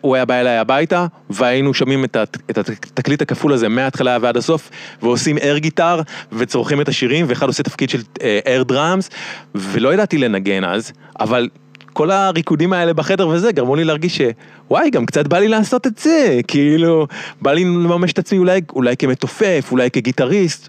הוא 0.00 0.14
היה 0.14 0.24
בא 0.24 0.34
אליי 0.34 0.58
הביתה, 0.58 1.06
והיינו 1.30 1.74
שומעים 1.74 2.04
את 2.04 2.16
את 2.50 2.58
התקליט 2.58 3.22
הכפול 3.22 3.52
הזה 3.52 3.68
מההתחלה 3.68 4.18
ועד 4.20 4.36
הסוף, 4.36 4.70
ועושים 5.02 5.38
אר 5.38 5.58
גיטר, 5.58 6.00
וצורכים 6.32 6.80
את 6.80 6.88
השירים, 6.88 7.26
ואחד 7.28 7.46
עושה 7.46 7.62
תפקיד 7.62 7.90
של 7.90 8.02
אר 8.46 8.62
דראמס, 8.62 9.10
ולא 9.54 9.94
ידעתי 9.94 10.18
לנגן 10.18 10.64
אז, 10.64 10.92
אבל 11.20 11.48
כל 11.92 12.10
הריקודים 12.10 12.72
האלה 12.72 12.92
בחדר 12.92 13.28
וזה, 13.28 13.52
גרמו 13.52 13.76
לי 13.76 13.84
להרגיש 13.84 14.20
שוואי, 14.20 14.90
גם 14.90 15.06
קצת 15.06 15.26
בא 15.26 15.38
לי 15.38 15.48
לעשות 15.48 15.86
את 15.86 15.98
זה, 15.98 16.40
כאילו, 16.48 17.06
בא 17.42 17.52
לי 17.52 17.64
לממש 17.64 18.12
את 18.12 18.18
עצמי 18.18 18.38
אולי, 18.38 18.60
אולי 18.72 18.96
כמתופף, 18.96 19.68
אולי 19.70 19.90
כגיטריסט, 19.90 20.68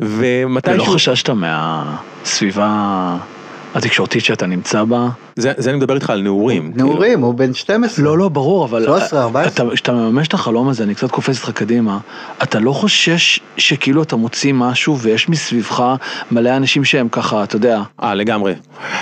ומתישהו... 0.00 0.78
לא 0.78 0.84
חששת 0.84 1.30
מהסביבה 1.30 3.16
התקשורתית 3.74 4.24
שאתה 4.24 4.46
נמצא 4.46 4.84
בה. 4.84 5.08
זה, 5.38 5.52
זה 5.56 5.70
אני 5.70 5.78
מדבר 5.78 5.94
איתך 5.94 6.10
על 6.10 6.22
נעורים. 6.22 6.72
נעורים, 6.74 7.12
כאילו. 7.12 7.26
הוא 7.26 7.34
בן 7.34 7.54
12. 7.54 8.04
לא, 8.04 8.18
לא, 8.18 8.28
ברור, 8.28 8.64
אבל... 8.64 8.84
13, 8.84 9.22
14. 9.22 9.70
כשאתה 9.74 9.92
מממש 9.92 10.28
את 10.28 10.34
החלום 10.34 10.68
הזה, 10.68 10.84
אני 10.84 10.94
קצת 10.94 11.10
קופץ 11.10 11.36
איתך 11.36 11.50
קדימה, 11.50 11.98
אתה 12.42 12.60
לא 12.60 12.72
חושש 12.72 13.40
שכאילו 13.56 14.02
אתה 14.02 14.16
מוציא 14.16 14.52
משהו 14.52 14.98
ויש 14.98 15.28
מסביבך 15.28 15.94
מלא 16.30 16.56
אנשים 16.56 16.84
שהם 16.84 17.08
ככה, 17.08 17.44
אתה 17.44 17.56
יודע. 17.56 17.82
אה, 18.02 18.14
לגמרי. 18.14 18.54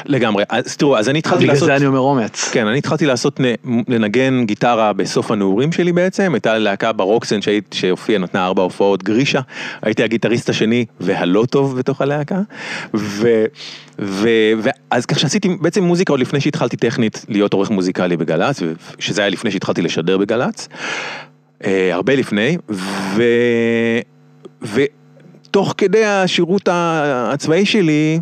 לגמרי. 0.05 0.45
אז 0.49 0.77
תראו, 0.77 0.99
אז 0.99 1.09
אני 1.09 1.19
התחלתי 1.19 1.47
לעשות... 1.47 1.63
בגלל 1.63 1.77
זה 1.79 1.83
אני 1.83 1.87
אומר 1.87 1.99
אומץ. 1.99 2.51
כן, 2.53 2.67
אני 2.67 2.79
התחלתי 2.79 3.07
לעשות, 3.07 3.41
לנגן 3.89 4.45
גיטרה 4.47 4.93
בסוף 4.93 5.31
הנעורים 5.31 5.73
שלי 5.73 5.93
בעצם, 5.93 6.31
הייתה 6.35 6.59
להקה 6.59 6.93
ברוקסן 6.93 7.39
שהופיעה, 7.71 8.19
נתנה 8.19 8.47
ארבע 8.47 8.63
הופעות 8.63 9.03
גרישה, 9.03 9.41
הייתי 9.83 10.03
הגיטריסט 10.03 10.49
השני 10.49 10.85
והלא 11.01 11.45
טוב 11.51 11.79
בתוך 11.79 12.01
הלהקה, 12.01 12.41
ו... 12.95 13.45
ו... 13.99 14.29
ואז 14.95 15.07
כך 15.07 15.19
שעשיתי 15.19 15.49
בעצם 15.61 15.83
מוזיקה 15.85 16.13
עוד 16.13 16.21
לפני 16.21 16.41
שהתחלתי 16.41 16.77
טכנית 16.77 17.25
להיות 17.29 17.53
עורך 17.53 17.71
מוזיקלי 17.71 18.17
בגל"צ, 18.17 18.63
שזה 18.99 19.21
היה 19.21 19.31
לפני 19.31 19.51
שהתחלתי 19.51 19.83
לשדר 19.83 20.19
בגל"צ, 20.19 20.69
אה, 21.65 21.95
הרבה 21.95 22.15
לפני, 22.15 22.59
ו... 22.71 23.23
ותוך 24.63 25.75
כדי 25.79 26.05
השירות 26.05 26.69
הצבאי 26.73 27.67
שלי, 27.67 28.21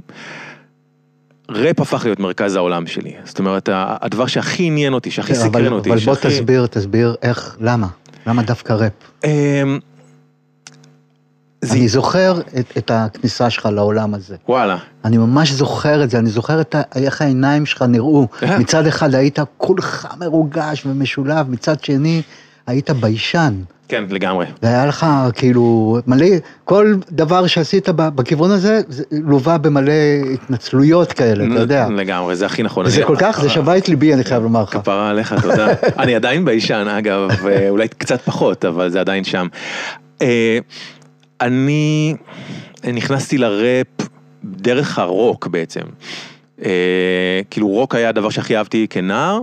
ראפ 1.50 1.80
הפך 1.80 2.04
להיות 2.04 2.20
מרכז 2.20 2.56
העולם 2.56 2.86
שלי, 2.86 3.12
זאת 3.24 3.38
אומרת 3.38 3.68
הדבר 3.72 4.26
שהכי 4.26 4.66
עניין 4.66 4.92
אותי, 4.92 5.10
שהכי 5.10 5.34
סקרן 5.34 5.72
אותי. 5.72 5.90
אבל 5.90 5.98
בוא 5.98 6.14
תסביר, 6.14 6.66
תסביר 6.66 7.14
איך, 7.22 7.56
למה? 7.60 7.86
למה 8.26 8.42
דווקא 8.42 8.72
ראפ? 8.72 8.92
אמ, 11.64 11.68
אני 11.72 11.88
זוכר 11.88 12.40
את, 12.58 12.72
את 12.78 12.90
הכניסה 12.94 13.50
שלך 13.50 13.66
לעולם 13.72 14.14
הזה. 14.14 14.36
וואלה. 14.48 14.76
אני 15.04 15.18
ממש 15.18 15.50
זוכר 15.50 16.04
את 16.04 16.10
זה, 16.10 16.18
אני 16.18 16.30
זוכר 16.30 16.60
את 16.60 16.74
ה, 16.74 16.82
איך 16.94 17.22
העיניים 17.22 17.66
שלך 17.66 17.82
נראו. 17.82 18.26
אה. 18.42 18.58
מצד 18.58 18.86
אחד 18.86 19.14
היית 19.14 19.38
כולך 19.56 20.08
מרוגש 20.20 20.86
ומשולב, 20.86 21.50
מצד 21.50 21.84
שני 21.84 22.22
היית 22.66 22.90
ביישן. 22.90 23.54
כן, 23.88 24.04
לגמרי. 24.10 24.46
והיה 24.62 24.86
לך 24.86 25.06
כאילו 25.34 25.98
מלא, 26.06 26.26
כל 26.64 26.94
דבר 27.10 27.46
שעשית 27.46 27.88
בכיוון 27.88 28.50
הזה, 28.50 28.80
זה 28.88 29.04
לווה 29.10 29.58
במלא 29.58 29.92
התנצלויות 30.34 31.12
כאלה, 31.12 31.44
אתה 31.46 31.60
יודע. 31.60 31.88
לגמרי, 31.88 32.36
זה 32.36 32.46
הכי 32.46 32.62
נכון. 32.62 32.88
זה 32.88 33.04
כל 33.04 33.16
כך, 33.18 33.40
זה 33.40 33.48
שובה 33.48 33.78
את 33.78 33.88
ליבי, 33.88 34.14
אני 34.14 34.24
חייב 34.24 34.42
לומר 34.42 34.62
לך. 34.62 34.68
כפרה 34.68 35.10
עליך, 35.10 35.34
תודה. 35.42 35.66
אני 36.02 36.14
עדיין 36.14 36.44
ביישן, 36.44 36.88
אגב, 36.98 37.30
אולי 37.68 37.88
קצת 37.88 38.20
פחות, 38.20 38.64
אבל 38.64 38.90
זה 38.90 39.00
עדיין 39.00 39.24
שם. 39.24 39.46
אני 41.46 42.14
נכנסתי 42.92 43.38
לראפ 43.38 43.86
דרך 44.44 44.98
הרוק 44.98 45.46
בעצם. 45.46 45.80
אה, 46.64 47.40
כאילו 47.50 47.68
רוק 47.68 47.94
היה 47.94 48.08
הדבר 48.08 48.30
שהכי 48.30 48.56
אהבתי 48.56 48.86
כנער, 48.90 49.40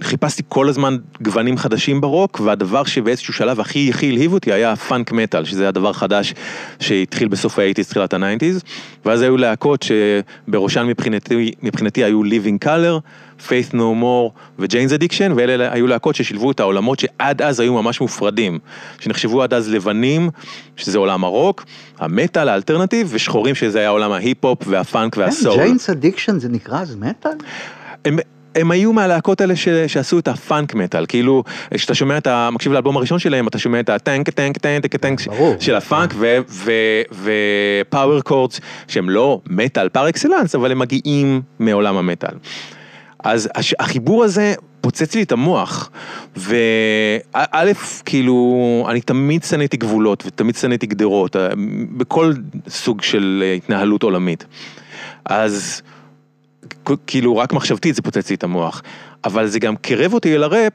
וחיפשתי 0.00 0.42
כל 0.48 0.68
הזמן 0.68 0.96
גוונים 1.22 1.56
חדשים 1.56 2.00
ברוק, 2.00 2.40
והדבר 2.40 2.84
שבאיזשהו 2.84 3.34
שלב 3.34 3.60
הכי 3.60 3.90
הכי 3.90 4.10
הלהיב 4.10 4.32
אותי 4.32 4.52
היה 4.52 4.76
פאנק 4.76 5.12
מטאל, 5.12 5.44
שזה 5.44 5.68
הדבר 5.68 5.92
חדש 5.92 6.34
שהתחיל 6.80 7.28
בסוף 7.28 7.58
ה-80's, 7.58 7.88
תחילת 7.88 8.14
ה-90's, 8.14 8.64
ואז 9.04 9.22
היו 9.22 9.36
להקות 9.36 9.82
שבראשן 9.82 10.86
מבחינתי, 10.86 11.52
מבחינתי 11.62 12.04
היו 12.04 12.22
Living 12.22 12.64
Colour, 12.64 13.00
Faith 13.48 13.72
No 13.72 14.02
More 14.02 14.38
ו 14.58 14.63
Jane's 14.63 14.92
Addiction, 14.92 15.32
ואלה 15.36 15.72
היו 15.72 15.86
להקות 15.86 16.14
ששילבו 16.14 16.50
את 16.50 16.60
העולמות 16.60 16.98
שעד 16.98 17.42
אז 17.42 17.60
היו 17.60 17.74
ממש 17.74 18.00
מופרדים, 18.00 18.58
שנחשבו 19.00 19.42
עד 19.42 19.54
אז 19.54 19.70
לבנים, 19.72 20.30
שזה 20.76 20.98
עולם 20.98 21.24
הרוק, 21.24 21.64
המטאל 21.98 22.48
האלטרנטיב, 22.48 23.08
ושחורים 23.10 23.54
שזה 23.54 23.78
היה 23.78 23.88
עולם 23.88 24.12
ההיפ-הופ 24.12 24.58
והפאנק 24.66 25.16
והסול. 25.16 25.56
Jane's 25.56 25.90
Addiction 25.90 26.38
זה 26.38 26.48
נקרא 26.48 26.80
אז 26.80 26.96
מטאל? 26.96 27.30
הם, 28.54 28.70
היו 28.70 28.92
מהלהקות 28.92 29.40
האלה 29.40 29.56
ש, 29.56 29.68
שעשו 29.68 30.18
את 30.18 30.28
הפאנק 30.28 30.74
מטאל, 30.74 31.06
כאילו, 31.06 31.44
כשאתה 31.74 31.94
שומע 31.94 32.18
את 32.18 32.26
ה... 32.26 32.48
מקשיב 32.52 32.72
לאלבום 32.72 32.96
הראשון 32.96 33.18
שלהם, 33.18 33.48
אתה 33.48 33.58
שומע 33.58 33.80
את 33.80 33.88
הטנק 33.88 34.30
טנק 34.30 34.58
טנק 34.58 34.96
טנק 34.96 35.20
של 35.60 35.74
הפאנק 35.74 36.14
ו 37.22 37.38
power 37.38 38.20
chords, 38.20 38.60
שהם 38.88 39.10
לא 39.10 39.40
מטאל 39.46 39.88
par 39.88 40.08
excellence, 40.08 40.54
אבל 40.54 40.72
הם 40.72 40.78
מגיעים 40.78 41.42
מעולם 41.58 41.96
המטאל. 41.96 42.34
אז 43.24 43.48
החיבור 43.78 44.24
הזה 44.24 44.54
פוצץ 44.80 45.14
לי 45.14 45.22
את 45.22 45.32
המוח, 45.32 45.90
וא', 46.36 47.72
כאילו, 48.04 48.86
אני 48.90 49.00
תמיד 49.00 49.44
שנאתי 49.44 49.76
גבולות 49.76 50.22
ותמיד 50.26 50.56
שנאתי 50.56 50.86
גדרות, 50.86 51.36
אה, 51.36 51.48
בכל 51.96 52.32
סוג 52.68 53.02
של 53.02 53.42
אה, 53.46 53.52
התנהלות 53.52 54.02
עולמית. 54.02 54.44
אז 55.24 55.82
כאילו 57.06 57.36
רק 57.36 57.52
מחשבתית 57.52 57.94
זה 57.94 58.02
פוצץ 58.02 58.30
לי 58.30 58.36
את 58.36 58.44
המוח, 58.44 58.82
אבל 59.24 59.46
זה 59.46 59.58
גם 59.58 59.76
קירב 59.76 60.14
אותי 60.14 60.34
אל 60.34 60.42
הראפ, 60.42 60.72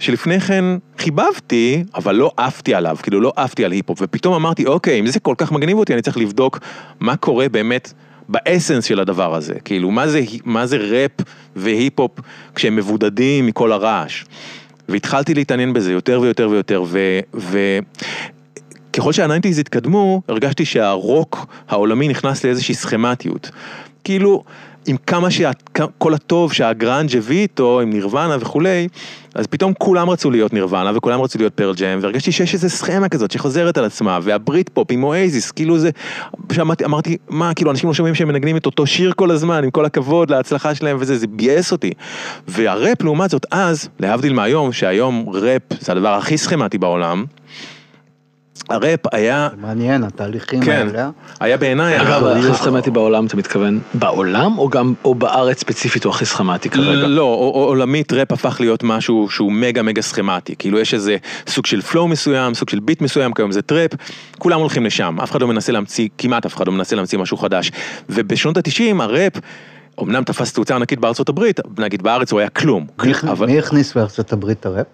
שלפני 0.00 0.40
כן 0.40 0.64
חיבבתי, 0.98 1.84
אבל 1.94 2.14
לא 2.14 2.32
עפתי 2.36 2.74
עליו, 2.74 2.96
כאילו 3.02 3.20
לא 3.20 3.32
עפתי 3.36 3.64
על 3.64 3.72
היפ-הופ, 3.72 3.98
ופתאום 4.02 4.34
אמרתי, 4.34 4.66
אוקיי, 4.66 5.00
אם 5.00 5.06
זה 5.06 5.20
כל 5.20 5.34
כך 5.38 5.52
מגניב 5.52 5.78
אותי, 5.78 5.94
אני 5.94 6.02
צריך 6.02 6.16
לבדוק 6.16 6.58
מה 7.00 7.16
קורה 7.16 7.48
באמת 7.48 7.92
באסנס 8.28 8.84
של 8.84 9.00
הדבר 9.00 9.34
הזה, 9.34 9.54
כאילו 9.64 9.90
מה 9.90 10.08
זה, 10.08 10.22
מה 10.44 10.66
זה 10.66 10.76
ראפ 10.76 11.10
והיפ-הופ 11.56 12.20
כשהם 12.54 12.76
מבודדים 12.76 13.46
מכל 13.46 13.72
הרעש. 13.72 14.24
והתחלתי 14.88 15.34
להתעניין 15.34 15.72
בזה 15.72 15.92
יותר 15.92 16.20
ויותר 16.20 16.48
ויותר, 16.50 16.84
וככל 18.90 19.12
שה 19.12 19.24
nineties 19.24 19.58
התקדמו, 19.58 20.22
הרגשתי 20.28 20.64
שהרוק 20.64 21.46
העולמי 21.68 22.08
נכנס 22.08 22.44
לאיזושהי 22.44 22.74
סכמטיות. 22.74 23.50
כאילו, 24.04 24.44
עם 24.86 24.96
כמה 25.06 25.30
שכל 25.30 26.14
הטוב 26.14 26.52
שהגראנג' 26.52 27.16
הביא 27.16 27.42
איתו, 27.42 27.80
עם 27.80 27.90
נירוונה 27.90 28.36
וכולי, 28.40 28.88
אז 29.34 29.46
פתאום 29.46 29.72
כולם 29.78 30.10
רצו 30.10 30.30
להיות 30.30 30.52
נירוונה 30.52 30.92
וכולם 30.94 31.20
רצו 31.20 31.38
להיות 31.38 31.54
פרל 31.54 31.74
ג'ם, 31.74 31.98
והרגשתי 32.02 32.32
שיש 32.32 32.54
איזה 32.54 32.68
סכמה 32.68 33.08
כזאת 33.08 33.30
שחוזרת 33.30 33.78
על 33.78 33.84
עצמה, 33.84 34.18
והבריטפופ 34.22 34.88
עם 34.90 35.04
אואזיס, 35.04 35.50
כאילו 35.50 35.78
זה, 35.78 35.90
שמעתי, 36.52 36.84
אמרתי, 36.84 37.16
מה, 37.28 37.54
כאילו 37.54 37.70
אנשים 37.70 37.88
לא 37.88 37.94
שומעים 37.94 38.14
שהם 38.14 38.28
מנגנים 38.28 38.56
את 38.56 38.66
אותו 38.66 38.86
שיר 38.86 39.12
כל 39.16 39.30
הזמן, 39.30 39.64
עם 39.64 39.70
כל 39.70 39.84
הכבוד 39.84 40.30
להצלחה 40.30 40.74
שלהם 40.74 40.96
וזה, 41.00 41.18
זה 41.18 41.26
ביאס 41.26 41.72
אותי. 41.72 41.92
והראפ 42.48 43.02
לעומת 43.02 43.30
זאת 43.30 43.46
אז, 43.50 43.88
להבדיל 44.00 44.32
מהיום, 44.32 44.72
שהיום 44.72 45.24
ראפ 45.28 45.62
זה 45.80 45.92
הדבר 45.92 46.14
הכי 46.14 46.38
סכמטי 46.38 46.78
בעולם, 46.78 47.24
הראפ 48.68 49.00
היה... 49.12 49.48
מעניין, 49.60 50.04
התהליכים 50.04 50.60
כן, 50.60 50.86
האלה. 50.88 51.10
היה 51.40 51.56
בעיניי... 51.56 52.00
אגב, 52.00 52.24
הכי 52.24 52.54
סכמטי 52.54 52.90
בעולם, 52.90 53.26
אתה 53.26 53.36
מתכוון 53.36 53.80
בעולם, 53.94 54.58
או 54.58 54.68
גם, 54.68 54.94
או 55.04 55.14
בארץ 55.14 55.60
ספציפית 55.60 56.04
הוא 56.04 56.10
הכי 56.10 56.24
סכמטי 56.24 56.70
כרגע? 56.70 57.06
לא, 57.06 57.22
עולמית 57.54 58.12
ראפ 58.12 58.32
הפך 58.32 58.56
להיות 58.60 58.82
משהו 58.82 59.26
שהוא 59.30 59.52
מגה 59.52 59.82
מגה 59.82 60.02
סכמטי, 60.02 60.54
כאילו 60.58 60.78
יש 60.78 60.94
איזה 60.94 61.16
סוג 61.46 61.66
של 61.66 61.82
flow 61.82 62.08
מסוים, 62.08 62.54
סוג 62.54 62.68
של 62.68 62.80
ביט 62.80 63.00
מסוים, 63.00 63.32
כיום 63.32 63.52
זה 63.52 63.62
טראפ, 63.62 63.90
כולם 64.38 64.60
הולכים 64.60 64.86
לשם, 64.86 65.16
אף 65.22 65.30
אחד 65.30 65.40
לא 65.40 65.48
מנסה 65.48 65.72
להמציא, 65.72 66.08
כמעט 66.18 66.46
אף 66.46 66.56
אחד 66.56 66.66
לא 66.66 66.72
מנסה 66.72 66.96
להמציא 66.96 67.18
משהו 67.18 67.36
חדש. 67.36 67.72
ובשנות 68.08 68.56
התשעים 68.56 69.00
הראפ... 69.00 69.32
אמנם 70.02 70.24
תפס 70.24 70.52
תאוצה 70.52 70.76
ענקית 70.76 70.98
בארצות 70.98 71.28
הברית, 71.28 71.60
נגיד 71.78 72.02
בארץ 72.02 72.32
הוא 72.32 72.40
היה 72.40 72.48
כלום. 72.48 72.86
מי, 73.04 73.12
אבל... 73.22 73.46
מי 73.46 73.58
הכניס 73.58 73.94
בארצות 73.94 74.32
הברית 74.32 74.60
את 74.60 74.66
הראפ? 74.66 74.86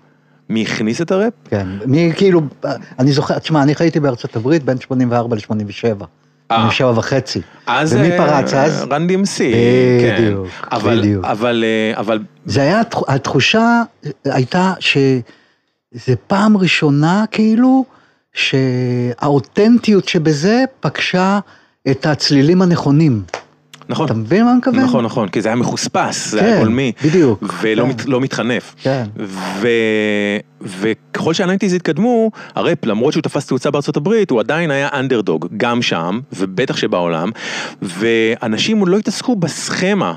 מי 0.53 0.63
הכניס 0.63 1.01
את 1.01 1.11
הראפ? 1.11 1.33
כן, 1.45 1.67
מי 1.87 2.13
כאילו, 2.17 2.41
אני 2.99 3.13
זוכר, 3.13 3.39
תשמע, 3.39 3.63
אני 3.63 3.75
חייתי 3.75 4.01
בארצות 4.01 4.37
הברית 4.37 4.65
בין 4.65 4.81
84 4.81 5.37
ל-87. 5.37 6.05
87 6.53 6.99
וחצי. 6.99 7.41
אז... 7.67 7.93
ומי 7.93 8.09
פרץ 8.17 8.55
אז? 8.55 8.83
רן. 8.83 8.89
כן. 10.01 10.15
בדיוק, 10.19 10.47
בדיוק. 10.85 11.25
אבל, 11.25 11.65
אה, 11.65 12.01
אבל... 12.01 12.19
זה 12.47 12.63
היה, 12.63 12.81
התחושה 13.09 13.83
הייתה 14.25 14.73
שזה 14.81 16.17
פעם 16.27 16.57
ראשונה 16.57 17.25
כאילו, 17.31 17.85
שהאותנטיות 18.33 20.09
שבזה 20.09 20.65
פגשה 20.81 21.39
את 21.91 22.07
הצלילים 22.07 22.63
הנכונים. 22.63 23.23
נכון. 23.89 24.07
אתה 24.07 24.15
מבין 24.15 24.45
מה 24.45 24.51
אני 24.51 24.59
מכוון? 24.59 24.81
נכון, 24.81 25.05
נכון, 25.05 25.29
כי 25.29 25.41
זה 25.41 25.49
היה 25.49 25.57
מחוספס, 25.57 26.31
זה 26.31 26.45
היה 26.45 26.59
גולמי. 26.59 26.93
כן, 26.99 27.09
בדיוק. 27.09 27.55
ולא 27.61 27.83
כן. 27.83 27.89
מת, 27.89 28.07
לא 28.07 28.21
מתחנף. 28.21 28.75
כן. 28.83 29.05
ו, 29.61 29.69
וככל 30.61 31.35
שה 31.35 31.46
nineties 31.46 31.75
התקדמו, 31.75 32.31
הראפ, 32.55 32.85
למרות 32.85 33.13
שהוא 33.13 33.23
תפס 33.23 33.47
תאוצה 33.47 33.71
בארצות 33.71 33.97
הברית, 33.97 34.31
הוא 34.31 34.41
עדיין 34.41 34.71
היה 34.71 34.89
אנדרדוג, 34.93 35.49
גם 35.57 35.83
שם, 35.83 36.21
ובטח 36.33 36.77
שבעולם, 36.77 37.31
ואנשים 37.83 38.87
לא 38.87 38.99
התעסקו 38.99 39.37
בסכמה, 39.37 40.15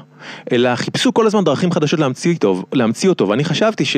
אלא 0.51 0.75
חיפשו 0.75 1.13
כל 1.13 1.28
הזמן 1.28 1.43
דרכים 1.43 1.71
חדשות 1.71 1.99
להמציא 1.99 2.34
אותו, 2.34 2.63
להמציא 2.73 3.10
אותו 3.10 3.30
ואני 3.30 3.43
חשבתי 3.43 3.86
ש... 3.86 3.97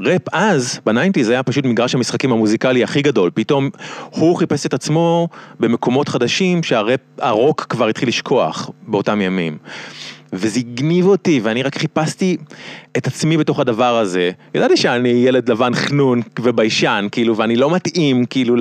ראפ 0.00 0.22
אז, 0.32 0.80
ב 0.86 0.90
nineties, 0.90 1.28
היה 1.28 1.42
פשוט 1.42 1.64
מגרש 1.64 1.94
המשחקים 1.94 2.32
המוזיקלי 2.32 2.84
הכי 2.84 3.02
גדול. 3.02 3.30
פתאום 3.34 3.70
הוא 4.10 4.36
חיפש 4.36 4.66
את 4.66 4.74
עצמו 4.74 5.28
במקומות 5.60 6.08
חדשים 6.08 6.62
שהרוק 6.62 7.66
כבר 7.68 7.88
התחיל 7.88 8.08
לשכוח 8.08 8.70
באותם 8.86 9.20
ימים. 9.20 9.58
וזה 10.32 10.58
הגניב 10.58 11.06
אותי, 11.06 11.40
ואני 11.42 11.62
רק 11.62 11.78
חיפשתי 11.78 12.36
את 12.96 13.06
עצמי 13.06 13.36
בתוך 13.36 13.60
הדבר 13.60 13.98
הזה. 13.98 14.30
ידעתי 14.54 14.76
שאני 14.76 15.08
ילד 15.08 15.50
לבן 15.50 15.74
חנון 15.74 16.20
וביישן, 16.40 17.06
כאילו, 17.12 17.36
ואני 17.36 17.56
לא 17.56 17.70
מתאים, 17.70 18.24
כאילו, 18.24 18.56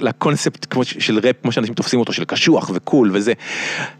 לקונספט 0.00 0.74
של 0.84 1.18
ראפ, 1.18 1.36
כמו 1.42 1.52
שאנשים 1.52 1.74
תופסים 1.74 2.00
אותו, 2.00 2.12
של 2.12 2.24
קשוח 2.24 2.70
וקול 2.74 3.10
וזה. 3.12 3.32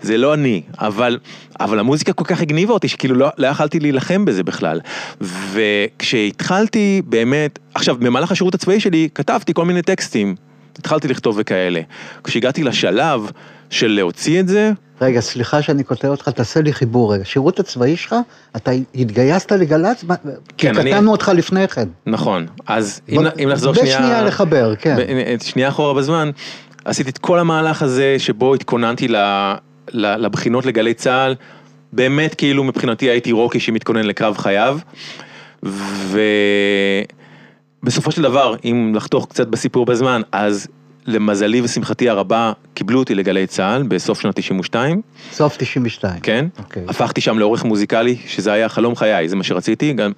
זה 0.02 0.16
לא 0.16 0.34
אני, 0.34 0.62
אבל, 0.78 1.18
אבל 1.60 1.78
המוזיקה 1.78 2.12
כל 2.12 2.24
כך 2.24 2.40
הגניבה 2.40 2.72
אותי, 2.72 2.88
שכאילו 2.88 3.14
לא, 3.14 3.28
לא 3.38 3.46
יכלתי 3.46 3.80
להילחם 3.80 4.24
בזה 4.24 4.42
בכלל. 4.42 4.80
וכשהתחלתי 5.20 7.02
באמת, 7.06 7.58
עכשיו, 7.74 7.96
במהלך 7.96 8.32
השירות 8.32 8.54
הצבאי 8.54 8.80
שלי, 8.80 9.08
כתבתי 9.14 9.54
כל 9.54 9.64
מיני 9.64 9.82
טקסטים. 9.82 10.34
התחלתי 10.78 11.08
לכתוב 11.08 11.36
וכאלה. 11.38 11.80
כשהגעתי 12.24 12.62
לשלב 12.62 13.30
של 13.70 13.86
להוציא 13.86 14.40
את 14.40 14.48
זה... 14.48 14.72
רגע, 15.00 15.20
סליחה 15.20 15.62
שאני 15.62 15.84
קוטע 15.84 16.08
אותך, 16.08 16.28
תעשה 16.28 16.60
לי 16.60 16.72
חיבור 16.72 17.14
רגע. 17.14 17.24
שירות 17.24 17.60
הצבאי 17.60 17.96
שלך, 17.96 18.16
אתה 18.56 18.70
התגייסת 18.94 19.52
לגל"צ? 19.52 20.04
כן, 20.56 20.74
כי 20.74 20.80
קטענו 20.80 21.10
אותך 21.10 21.30
לפני 21.34 21.68
כן. 21.68 21.88
נכון, 22.06 22.46
אז 22.66 23.00
אם, 23.08 23.20
אם 23.42 23.48
לחזור 23.48 23.74
שנייה... 23.74 23.98
בשנייה 23.98 24.22
לחבר, 24.22 24.74
כן. 24.76 24.96
שנייה 25.44 25.68
אחורה 25.68 25.94
בזמן, 25.94 26.30
עשיתי 26.84 27.10
את 27.10 27.18
כל 27.18 27.38
המהלך 27.38 27.82
הזה 27.82 28.16
שבו 28.18 28.54
התכוננתי 28.54 29.08
ל, 29.08 29.16
ל, 29.92 30.06
לבחינות 30.16 30.66
לגלי 30.66 30.94
צה"ל, 30.94 31.34
באמת 31.92 32.34
כאילו 32.34 32.64
מבחינתי 32.64 33.10
הייתי 33.10 33.32
רוקי 33.32 33.60
שמתכונן 33.60 34.02
לקרב 34.02 34.36
חייו, 34.36 34.78
ו... 35.62 36.20
בסופו 37.82 38.10
של 38.10 38.22
דבר, 38.22 38.54
אם 38.64 38.92
לחתוך 38.96 39.26
קצת 39.28 39.46
בסיפור 39.46 39.86
בזמן, 39.86 40.22
אז 40.32 40.68
למזלי 41.10 41.60
ושמחתי 41.60 42.08
הרבה, 42.08 42.52
קיבלו 42.74 42.98
אותי 42.98 43.14
לגלי 43.14 43.46
צה"ל 43.46 43.82
בסוף 43.82 44.20
שנת 44.20 44.36
92. 44.36 45.00
סוף 45.32 45.56
92. 45.56 46.20
כן, 46.20 46.46
okay. 46.56 46.62
אוקיי. 46.62 46.82
הפכתי 46.88 47.20
שם 47.20 47.38
לעורך 47.38 47.64
מוזיקלי, 47.64 48.16
שזה 48.26 48.52
היה 48.52 48.68
חלום 48.68 48.96
חיי, 48.96 49.28
זה 49.28 49.36
מה 49.36 49.44
שרציתי, 49.44 49.92
גם 49.92 50.12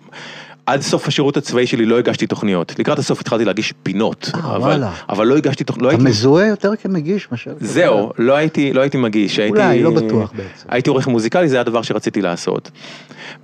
עד 0.66 0.80
סוף 0.80 1.08
השירות 1.08 1.36
הצבאי 1.36 1.66
שלי 1.66 1.86
לא 1.86 1.98
הגשתי 1.98 2.26
תוכניות, 2.26 2.78
לקראת 2.78 2.98
הסוף 2.98 3.20
התחלתי 3.20 3.44
להגיש 3.44 3.72
פינות, 3.82 4.30
아, 4.32 4.36
אה, 4.36 4.56
אבל, 4.56 4.84
אבל 5.08 5.26
לא 5.26 5.36
הגשתי 5.36 5.64
תוכניות. 5.64 5.82
לא 5.82 5.88
אתה 5.88 5.96
הייתי... 5.96 6.10
מזוהה 6.10 6.46
יותר 6.46 6.76
כמגיש 6.76 7.28
מאשר... 7.30 7.50
זהו, 7.60 8.12
לא 8.18 8.36
הייתי, 8.36 8.72
לא 8.72 8.80
הייתי 8.80 8.98
מגיש, 8.98 9.40
אולי, 9.40 9.62
הייתי... 9.62 9.84
לא 9.84 9.90
בטוח 9.90 10.32
בעצם. 10.32 10.66
הייתי 10.68 10.90
עורך 10.90 11.06
מוזיקלי, 11.08 11.48
זה 11.48 11.56
היה 11.56 11.60
הדבר 11.60 11.82
שרציתי 11.82 12.22
לעשות. 12.22 12.70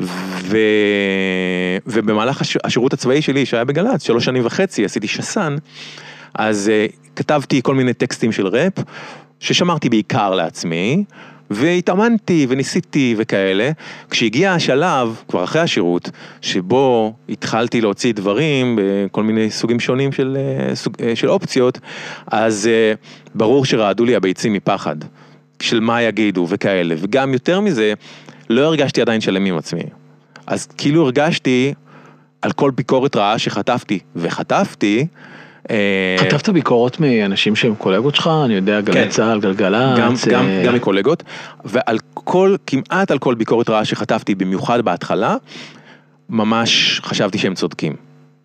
ו... 0.00 0.58
ובמהלך 1.86 2.40
הש... 2.40 2.56
השירות 2.64 2.92
הצבאי 2.92 3.22
שלי, 3.22 3.46
שהיה 3.46 3.64
בגל"צ, 3.64 4.02
שלוש 4.02 4.24
שנים 4.24 4.46
וחצי, 4.46 4.84
עשיתי 4.84 5.08
שס"ן, 5.08 5.56
אז 6.38 6.70
uh, 6.90 6.96
כתבתי 7.16 7.62
כל 7.62 7.74
מיני 7.74 7.94
טקסטים 7.94 8.32
של 8.32 8.46
ראפ, 8.46 8.72
ששמרתי 9.40 9.88
בעיקר 9.88 10.34
לעצמי. 10.34 11.04
והתאמנתי 11.50 12.46
וניסיתי 12.48 13.14
וכאלה, 13.18 13.70
כשהגיע 14.10 14.52
השלב, 14.52 15.22
כבר 15.28 15.44
אחרי 15.44 15.60
השירות, 15.60 16.10
שבו 16.40 17.12
התחלתי 17.28 17.80
להוציא 17.80 18.12
דברים 18.12 18.78
בכל 18.80 19.22
מיני 19.22 19.50
סוגים 19.50 19.80
שונים 19.80 20.12
של, 20.12 20.36
אה, 20.40 20.74
סוג, 20.74 20.94
אה, 21.02 21.16
של 21.16 21.28
אופציות, 21.28 21.78
אז 22.26 22.66
אה, 22.66 22.92
ברור 23.34 23.64
שרעדו 23.64 24.04
לי 24.04 24.16
הביצים 24.16 24.52
מפחד, 24.52 24.96
של 25.60 25.80
מה 25.80 26.02
יגידו 26.02 26.46
וכאלה, 26.48 26.94
וגם 26.98 27.32
יותר 27.32 27.60
מזה, 27.60 27.92
לא 28.50 28.60
הרגשתי 28.60 29.00
עדיין 29.00 29.20
שלם 29.20 29.44
עם 29.44 29.56
עצמי. 29.56 29.82
אז 30.46 30.66
כאילו 30.66 31.02
הרגשתי 31.04 31.74
על 32.42 32.52
כל 32.52 32.70
ביקורת 32.70 33.16
רעה 33.16 33.38
שחטפתי, 33.38 33.98
וחטפתי, 34.16 35.00
אה, 35.00 35.04
חטפת 36.18 36.48
ביקורות 36.48 37.00
מאנשים 37.00 37.56
שהם 37.56 37.74
קולגות 37.74 38.14
שלך? 38.14 38.30
אני 38.44 38.54
יודע, 38.54 38.80
גלי 38.80 38.94
כן. 38.94 39.08
צה"ל, 39.08 39.40
גלגלצ. 39.40 39.98
גם, 40.28 40.46
אה, 40.46 40.62
גם 40.66 40.74
מקולגות, 40.74 41.22
ועל 41.64 41.98
כל, 42.14 42.56
כמעט 42.66 43.10
על 43.10 43.18
כל 43.18 43.34
ביקורת 43.34 43.70
רעה 43.70 43.84
שחטפתי, 43.84 44.34
במיוחד 44.34 44.80
בהתחלה, 44.80 45.36
ממש 46.28 47.00
חשבתי 47.04 47.38
שהם 47.38 47.54
צודקים. 47.54 47.92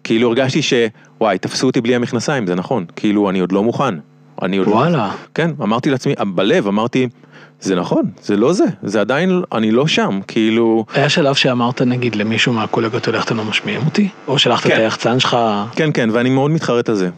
כאילו 0.04 0.28
הרגשתי 0.28 0.62
שוואי, 0.62 1.38
תפסו 1.38 1.68
אותי 1.68 1.82
בלי 1.82 1.96
המכנסיים, 1.96 2.48
זה 2.48 2.56
נכון, 2.56 2.86
כאילו 2.96 3.30
אני 3.30 3.40
עוד 3.40 3.52
לא 3.52 3.64
מוכן. 3.64 3.96
אני 4.42 4.58
עוד 4.58 4.68
לא- 4.68 4.74
וואלה. 4.74 4.98
לא... 4.98 5.04
כן, 5.34 5.52
אמרתי 5.62 5.90
לעצמי, 5.90 6.14
בלב 6.36 6.68
אמרתי, 6.68 7.08
זה 7.64 7.76
נכון, 7.76 8.04
זה 8.22 8.38
לא 8.38 8.54
זה, 8.54 8.64
זה 8.84 9.02
עדיין, 9.02 9.42
אני 9.52 9.72
לא 9.72 9.88
שם, 9.88 10.20
כאילו... 10.28 10.86
היה 10.94 11.10
שלב 11.10 11.36
שאמרת 11.36 11.82
נגיד 11.82 12.16
למישהו 12.16 12.54
מהקולגות, 12.54 13.10
אתם 13.10 13.38
לא 13.38 13.44
משמיעים 13.44 13.82
אותי? 13.86 14.10
או 14.28 14.40
שלחת 14.40 14.64
כן. 14.64 14.74
את 14.74 14.80
היחצן 14.80 15.20
שלך? 15.20 15.38
כן, 15.76 15.90
כן, 15.94 16.10
ואני 16.12 16.30
מאוד 16.30 16.52
מתחרט 16.52 16.90
על 16.90 16.96
זה. 16.96 17.10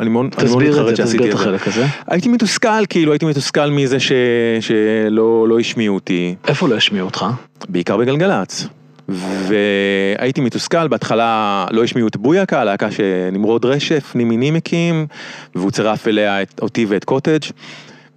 אני 0.00 0.08
מאוד, 0.08 0.26
מתחרט 0.26 0.96
שעשיתי 0.96 1.28
את 1.28 1.34
החלק 1.34 1.68
הזה. 1.68 1.86
הייתי 2.06 2.28
מתוסכל, 2.28 2.86
כאילו 2.88 3.12
הייתי 3.12 3.26
מתוסכל 3.26 3.70
מזה 3.70 4.00
ש, 4.00 4.12
שלא 4.60 5.48
לא 5.48 5.58
השמיעו 5.58 5.94
אותי. 5.94 6.34
איפה 6.48 6.68
לא 6.68 6.74
השמיעו 6.74 7.06
אותך? 7.06 7.26
בעיקר 7.68 7.96
בגלגלצ. 7.96 8.68
והייתי 9.08 10.40
מתוסכל, 10.40 10.88
בהתחלה 10.88 11.66
לא 11.70 11.84
השמיעו 11.84 12.08
את 12.08 12.16
בויאק, 12.16 12.52
הלהקה 12.52 12.90
שנמרוד 12.90 13.64
רשף, 13.64 14.12
נימי 14.14 14.36
נימקים, 14.36 15.06
והוא 15.54 15.70
צירף 15.70 16.08
אליה 16.08 16.42
את, 16.42 16.60
אותי 16.62 16.86
ואת 16.88 17.04
קוטג'. 17.04 17.42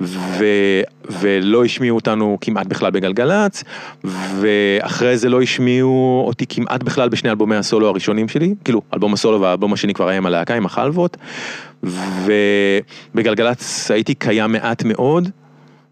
ו, 0.01 0.45
ולא 1.09 1.65
השמיעו 1.65 1.95
אותנו 1.95 2.37
כמעט 2.41 2.67
בכלל 2.67 2.91
בגלגלצ, 2.91 3.63
ואחרי 4.03 5.17
זה 5.17 5.29
לא 5.29 5.41
השמיעו 5.41 6.23
אותי 6.27 6.45
כמעט 6.49 6.83
בכלל 6.83 7.09
בשני 7.09 7.29
אלבומי 7.29 7.55
הסולו 7.55 7.87
הראשונים 7.87 8.27
שלי, 8.27 8.55
כאילו 8.63 8.81
אלבום 8.93 9.13
הסולו 9.13 9.41
והאלבום 9.41 9.73
השני 9.73 9.93
כבר 9.93 10.07
היה 10.07 10.17
עם 10.17 10.25
הלהקה, 10.25 10.55
עם 10.55 10.65
החלבות, 10.65 11.17
ובגלגלצ 13.13 13.91
הייתי 13.91 14.13
קיים 14.15 14.51
מעט 14.51 14.83
מאוד, 14.83 15.29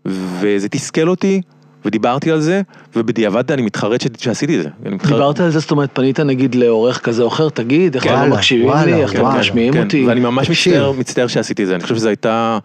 וזה 0.06 0.70
תסכל 0.70 1.10
אותי, 1.10 1.42
ודיברתי 1.86 2.32
על 2.32 2.42
זה, 2.42 2.62
ובדיעבד 2.96 3.52
אני 3.52 3.62
מתחרט 3.62 4.02
שעשיתי 4.18 4.58
את 4.58 4.64
זה. 4.64 4.70
דיברת 5.08 5.40
על 5.40 5.52
זה, 5.52 5.60
זאת 5.60 5.72
אומרת, 5.72 5.90
פנית 5.94 6.20
נגיד 6.20 6.56
לעורך 6.56 7.00
כזה 7.00 7.24
או 7.24 7.28
אחר, 7.28 7.50
תגיד, 7.50 7.96
איך 7.96 8.06
לא 8.06 8.28
מקשיבים 8.28 8.74
לי, 8.86 8.94
איך 8.94 9.16
אתם 9.16 9.26
משמיעים 9.26 9.78
אותי. 9.78 10.06
ואני 10.08 10.20
ממש 10.20 10.50
מצטער, 10.50 10.92
מצטער 10.92 11.28
שעשיתי 11.28 11.64
את 11.64 11.68
זה, 11.68 11.76
אני 11.76 11.84
חושב 11.84 11.96
שזה 11.96 12.10
הייתה, 12.10 12.60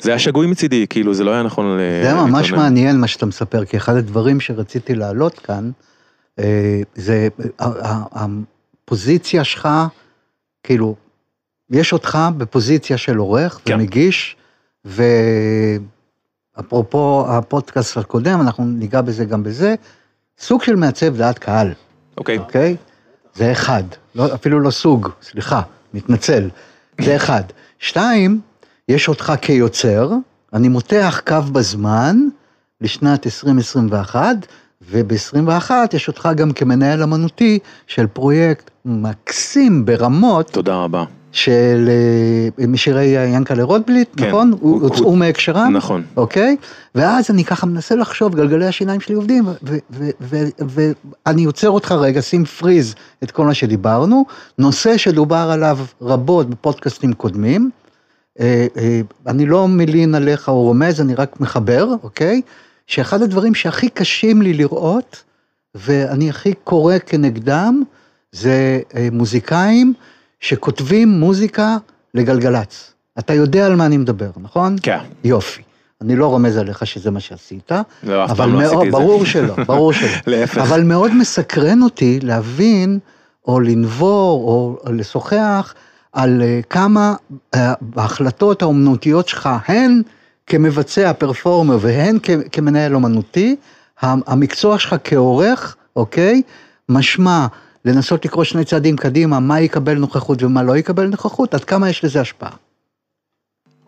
זה 0.00 0.10
היה 0.10 0.18
שגוי 0.18 0.46
מצידי, 0.46 0.86
כאילו, 0.90 1.14
זה 1.14 1.24
לא 1.24 1.30
היה 1.30 1.42
נכון 1.42 1.78
זה 2.02 2.14
ממש 2.14 2.52
מעניין 2.52 3.00
מה 3.00 3.06
שאתה 3.06 3.26
מספר, 3.26 3.64
כי 3.64 3.76
אחד 3.76 3.96
הדברים 3.96 4.40
שרציתי 4.40 4.94
להעלות 4.94 5.38
כאן, 5.38 5.70
אה, 6.38 6.80
זה 6.94 7.28
הפוזיציה 8.12 9.44
שלך, 9.44 9.68
כאילו, 10.62 10.94
יש 11.70 11.92
אותך 11.92 12.18
בפוזיציה 12.36 12.98
של 12.98 13.16
עורך 13.16 13.60
כן. 13.64 13.74
ומגיש, 13.74 14.36
ו... 14.86 15.02
אפרופו 16.60 17.26
הפודקאסט 17.28 17.96
הקודם, 17.96 18.40
אנחנו 18.40 18.64
ניגע 18.64 19.00
בזה 19.00 19.24
גם 19.24 19.42
בזה, 19.42 19.74
סוג 20.38 20.62
של 20.62 20.76
מעצב 20.76 21.16
דעת 21.16 21.38
קהל. 21.38 21.72
אוקיי. 22.16 22.38
אוקיי? 22.38 22.76
זה 23.34 23.52
אחד, 23.52 23.82
לא, 24.14 24.34
אפילו 24.34 24.60
לא 24.60 24.70
סוג, 24.70 25.08
סליחה, 25.22 25.62
מתנצל, 25.94 26.48
זה 27.00 27.16
אחד. 27.16 27.42
שתיים, 27.78 28.40
יש 28.88 29.08
אותך 29.08 29.32
כיוצר, 29.40 30.10
אני 30.52 30.68
מותח 30.68 31.20
קו 31.26 31.42
בזמן 31.52 32.28
לשנת 32.80 33.26
2021, 33.26 34.20
וב-21 34.90 35.70
יש 35.92 36.08
אותך 36.08 36.28
גם 36.36 36.52
כמנהל 36.52 37.02
אמנותי 37.02 37.58
של 37.86 38.06
פרויקט 38.06 38.70
מקסים 38.84 39.84
ברמות. 39.84 40.50
תודה 40.50 40.74
רבה. 40.76 41.04
של 41.34 41.88
אה, 42.60 42.66
משירי 42.66 43.04
ינקלה 43.04 43.62
רוטבליט, 43.62 44.08
כן, 44.16 44.28
נכון? 44.28 44.52
הוא, 44.60 44.82
הוצאו 44.82 45.16
מהקשרם? 45.16 45.76
נכון. 45.76 46.02
אוקיי? 46.16 46.56
ואז 46.94 47.30
אני 47.30 47.44
ככה 47.44 47.66
מנסה 47.66 47.94
לחשוב, 47.94 48.34
גלגלי 48.34 48.66
השיניים 48.66 49.00
שלי 49.00 49.14
עובדים, 49.14 49.44
ואני 50.60 51.44
עוצר 51.44 51.70
אותך 51.70 51.92
רגע, 51.92 52.22
שים 52.22 52.44
פריז 52.44 52.94
את 53.22 53.30
כל 53.30 53.44
מה 53.44 53.54
שדיברנו, 53.54 54.24
נושא 54.58 54.96
שדובר 54.96 55.50
עליו 55.52 55.78
רבות 56.02 56.50
בפודקאסטים 56.50 57.12
קודמים, 57.12 57.70
אה, 58.40 58.66
אה, 58.76 59.00
אני 59.26 59.46
לא 59.46 59.68
מלין 59.68 60.14
עליך 60.14 60.48
או 60.48 60.62
רומז, 60.62 61.00
אני 61.00 61.14
רק 61.14 61.40
מחבר, 61.40 61.88
אוקיי? 62.02 62.40
שאחד 62.86 63.22
הדברים 63.22 63.54
שהכי 63.54 63.88
קשים 63.88 64.42
לי 64.42 64.52
לראות, 64.52 65.24
ואני 65.74 66.30
הכי 66.30 66.52
קורא 66.64 66.94
כנגדם, 67.06 67.82
זה 68.32 68.80
מוזיקאים, 69.12 69.94
שכותבים 70.44 71.08
מוזיקה 71.08 71.76
לגלגלצ. 72.14 72.92
אתה 73.18 73.34
יודע 73.34 73.66
על 73.66 73.76
מה 73.76 73.86
אני 73.86 73.96
מדבר, 73.96 74.30
נכון? 74.36 74.76
כן. 74.82 74.98
יופי. 75.24 75.62
אני 76.00 76.16
לא 76.16 76.26
רומז 76.26 76.56
עליך 76.56 76.86
שזה 76.86 77.10
מה 77.10 77.20
שעשית. 77.20 77.72
לא, 78.02 78.24
אף 78.24 78.36
פעם 78.36 78.54
לא 78.54 78.60
עשיתי 78.60 78.76
את 78.76 78.84
זה. 78.84 78.90
ברור 78.90 79.24
שלא, 79.24 79.54
ברור 79.66 79.92
שלא. 79.98 80.08
להפך. 80.26 80.58
אבל 80.58 80.82
מאוד 80.82 81.14
מסקרן 81.14 81.82
אותי 81.82 82.20
להבין, 82.22 82.98
או 83.48 83.60
לנבור, 83.60 84.48
או 84.84 84.92
לשוחח, 84.92 85.74
על 86.12 86.42
אה, 86.42 86.60
כמה 86.70 87.14
אה, 87.54 87.72
ההחלטות 87.96 88.62
האומנותיות 88.62 89.28
שלך, 89.28 89.48
הן 89.66 90.02
כמבצע 90.46 91.12
פרפורמר 91.12 91.78
והן 91.80 92.18
כמנהל 92.52 92.94
אומנותי, 92.94 93.56
המקצוע 94.02 94.78
שלך 94.78 94.94
כעורך, 95.04 95.76
אוקיי? 95.96 96.42
משמע 96.88 97.46
לנסות 97.84 98.24
לקרוא 98.24 98.44
שני 98.44 98.64
צעדים 98.64 98.96
קדימה, 98.96 99.40
מה 99.40 99.60
יקבל 99.60 99.94
נוכחות 99.94 100.42
ומה 100.42 100.62
לא 100.62 100.76
יקבל 100.76 101.06
נוכחות, 101.06 101.54
עד 101.54 101.64
כמה 101.64 101.90
יש 101.90 102.04
לזה 102.04 102.20
השפעה. 102.20 102.50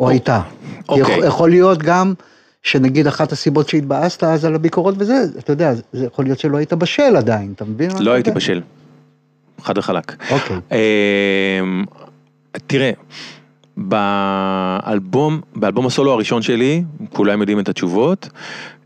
או 0.01 0.09
הייתה. 0.09 0.41
אוקיי. 0.89 1.27
יכול 1.27 1.51
להיות 1.51 1.83
גם 1.83 2.15
שנגיד 2.63 3.07
אחת 3.07 3.33
הסיבות 3.33 3.69
שהתבאסת 3.69 4.25
אז 4.25 4.45
על 4.45 4.55
הביקורות 4.55 4.95
וזה, 4.99 5.25
אתה 5.39 5.53
יודע, 5.53 5.75
זה 5.93 6.07
יכול 6.07 6.25
להיות 6.25 6.39
שלא 6.39 6.57
היית 6.57 6.73
בשל 6.73 7.17
עדיין, 7.17 7.53
אתה 7.57 7.65
מבין? 7.65 7.91
לא 8.01 8.13
הייתי 8.13 8.31
בשל. 8.31 8.61
חד 9.63 9.79
וחלק. 9.79 10.17
אוקיי. 10.31 10.57
אמ, 10.73 11.85
תראה, 12.67 12.91
באלבום, 13.77 15.41
באלבום 15.57 15.87
הסולו 15.87 16.13
הראשון 16.13 16.43
שלי, 16.43 16.85
כולם 17.13 17.41
יודעים 17.41 17.61
את 17.61 17.69
התשובות, 17.69 18.29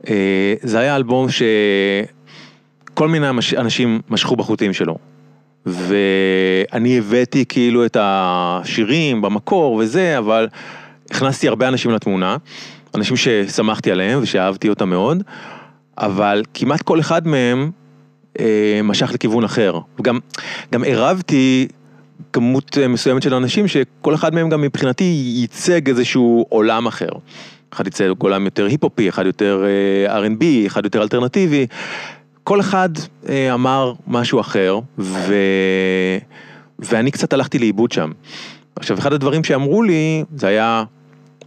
אה, 0.09 0.55
זה 0.63 0.79
היה 0.79 0.97
אלבום 0.97 1.27
שכל 3.01 3.09
מיני 3.09 3.27
אנשים 3.57 4.01
משכו 4.11 4.37
בחוטים 4.37 4.73
שלו. 4.73 4.97
ואני 5.67 6.99
הבאתי 6.99 7.45
כאילו 7.49 7.87
את 7.87 7.97
השירים 8.01 9.23
במקור 9.23 9.75
וזה, 9.75 10.19
אבל 10.19 10.49
הכנסתי 11.11 11.49
הרבה 11.49 11.69
אנשים 11.69 11.91
לתמונה, 11.91 12.37
אנשים 12.95 13.17
ששמחתי 13.17 13.91
עליהם 13.91 14.19
ושאהבתי 14.23 14.69
אותם 14.69 14.89
מאוד, 14.89 15.23
אבל 15.99 16.43
כמעט 16.55 16.83
כל 16.83 17.01
אחד 17.01 17.29
מהם 17.29 17.71
אה, 18.41 18.81
משך 18.85 19.11
לכיוון 19.15 19.45
אחר. 19.45 19.79
וגם 19.99 20.19
גם 20.73 20.85
עירבתי 20.85 21.69
כמות 22.33 22.79
אה, 22.79 22.89
מסוימת 22.89 23.23
של 23.23 23.35
אנשים 23.35 23.69
שכל 23.69 24.15
אחד 24.15 24.35
מהם 24.35 24.49
גם 24.49 24.61
מבחינתי 24.61 25.05
ייצג 25.37 25.89
איזשהו 25.89 26.47
עולם 26.49 26.87
אחר. 26.87 27.11
אחד 27.73 27.87
ייצג 27.87 28.09
עולם 28.19 28.45
יותר 28.45 28.67
היפופי, 28.67 29.09
אחד 29.09 29.27
יותר 29.27 29.65
אה, 30.07 30.27
R&B, 30.27 30.45
אחד 30.67 30.85
יותר 30.85 31.03
אלטרנטיבי. 31.03 31.67
כל 32.45 32.61
אחד 32.61 32.89
אה, 33.29 33.55
אמר 33.55 33.93
משהו 34.07 34.41
אחר, 34.41 34.79
ו... 34.99 35.35
ואני 36.79 37.11
קצת 37.11 37.33
הלכתי 37.33 37.59
לאיבוד 37.59 37.93
שם. 37.93 38.11
עכשיו, 38.77 38.99
אחד 38.99 39.13
הדברים 39.13 39.45
שאמרו 39.45 39.83
לי, 39.83 40.25
זה 40.37 40.47
היה, 40.47 40.85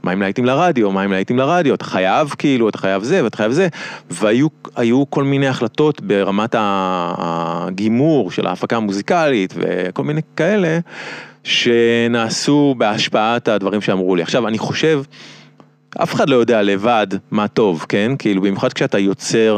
מה 0.03 0.13
אם 0.13 0.21
להיטים 0.21 0.45
לרדיו, 0.45 0.91
מה 0.91 1.05
אם 1.05 1.11
להיטים 1.11 1.37
לרדיו, 1.37 1.73
אתה 1.73 1.85
חייב 1.85 2.35
כאילו, 2.37 2.69
אתה 2.69 2.77
חייב 2.77 3.03
זה 3.03 3.23
ואתה 3.23 3.37
חייב 3.37 3.51
זה, 3.51 3.67
והיו 4.09 5.03
כל 5.09 5.23
מיני 5.23 5.47
החלטות 5.47 6.01
ברמת 6.01 6.55
הגימור 7.17 8.31
של 8.31 8.47
ההפקה 8.47 8.77
המוזיקלית 8.77 9.53
וכל 9.57 10.03
מיני 10.03 10.21
כאלה, 10.35 10.79
שנעשו 11.43 12.75
בהשפעת 12.77 13.47
הדברים 13.47 13.81
שאמרו 13.81 14.15
לי. 14.15 14.21
עכשיו, 14.21 14.47
אני 14.47 14.57
חושב... 14.57 15.01
אף 15.97 16.13
אחד 16.13 16.29
לא 16.29 16.35
יודע 16.35 16.61
לבד 16.61 17.07
מה 17.31 17.47
טוב, 17.47 17.85
כן? 17.89 18.11
כאילו 18.19 18.41
במיוחד 18.41 18.73
כשאתה 18.73 18.99
יוצר 18.99 19.57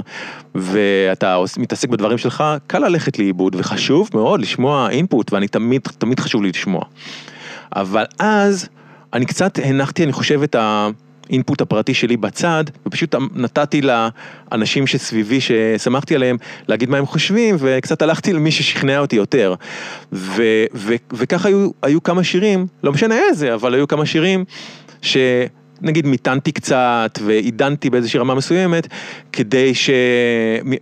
ואתה 0.56 1.38
מתעסק 1.58 1.90
בדברים 1.90 2.18
שלך, 2.18 2.44
קל 2.68 2.80
ללכת 2.80 3.20
לאיבוד 3.20 3.56
וחשוב 3.56 4.10
מאוד 4.14 4.42
לשמוע 4.42 4.90
אינפוט 4.90 5.34
ואני 5.34 5.48
תמיד, 5.48 5.82
תמיד 5.98 6.20
חשוב 6.20 6.44
לי 6.44 6.50
לשמוע. 6.50 6.82
אבל 7.76 8.06
אז 8.20 8.70
אני 9.14 9.26
קצת 9.26 9.60
הנחתי, 9.64 10.04
אני 10.04 10.14
חושב, 10.14 10.44
את 10.44 10.56
האינפוט 10.56 11.62
הפרטי 11.62 11.94
שלי 11.94 12.18
בצד, 12.18 12.64
ופשוט 12.86 13.16
נתתי 13.36 13.82
לאנשים 13.82 14.88
שסביבי, 14.88 15.40
ששמחתי 15.42 16.16
עליהם, 16.16 16.38
להגיד 16.68 16.90
מה 16.90 16.98
הם 16.98 17.06
חושבים, 17.06 17.56
וקצת 17.60 18.02
הלכתי 18.02 18.34
למי 18.34 18.52
ששכנע 18.52 19.00
אותי 19.00 19.16
יותר. 19.16 19.56
ו- 20.14 20.66
ו- 20.76 20.96
וככה 21.14 21.50
היו, 21.50 21.70
היו 21.82 22.04
כמה 22.04 22.24
שירים, 22.24 22.68
לא 22.84 22.92
משנה 22.92 23.16
איזה, 23.30 23.54
אבל 23.54 23.74
היו 23.74 23.88
כמה 23.88 24.06
שירים, 24.06 24.46
ש... 25.02 25.18
נגיד 25.82 26.08
מיתנתי 26.08 26.52
קצת 26.52 27.20
ועידנתי 27.22 27.90
באיזושהי 27.90 28.20
רמה 28.20 28.36
מסוימת 28.36 28.88
כדי 29.32 29.76
ש... 29.76 29.90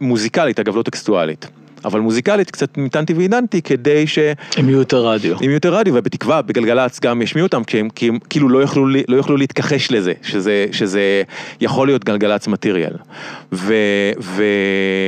מוזיקלית, 0.01 0.60
אגב 0.60 0.77
לא 0.77 0.84
טקסטואלית. 0.84 1.47
אבל 1.86 1.99
מוזיקלית 1.99 2.51
קצת 2.51 2.77
מיתנתי 2.77 3.13
ועידנתי 3.13 3.62
כדי 3.62 4.08
ש... 4.08 4.19
הם 4.58 4.69
יהיו 4.69 4.79
יותר 4.79 5.08
רדיו. 5.08 5.36
הם 5.36 5.43
יהיו 5.43 5.53
יותר 5.53 5.73
רדיו, 5.75 5.93
ובתקווה 5.95 6.41
בגלגלצ 6.41 6.99
גם 6.99 7.21
ישמיעו 7.21 7.45
אותם, 7.45 7.63
כי 7.63 7.79
הם, 7.79 7.89
כי 7.89 8.10
הם 8.10 8.19
כאילו 8.29 8.49
לא 8.49 8.60
יוכלו, 8.60 8.88
לא 9.08 9.15
יוכלו 9.15 9.38
להתכחש 9.38 9.91
לזה, 9.91 10.13
שזה, 10.21 10.65
שזה 10.71 11.23
יכול 11.62 11.88
להיות 11.88 12.03
גלגלצ 12.03 12.47
מטריאל. 12.47 12.93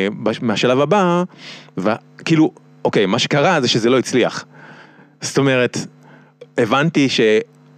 ומהשלב 0.03 0.79
הבא, 0.79 1.23
כאילו, 2.25 2.51
אוקיי, 2.85 3.05
מה 3.05 3.19
שקרה 3.19 3.61
זה 3.61 3.67
שזה 3.67 3.89
לא 3.89 3.99
הצליח. 3.99 4.45
זאת 5.21 5.37
אומרת, 5.37 5.77
הבנתי 6.57 7.09
ש... 7.09 7.19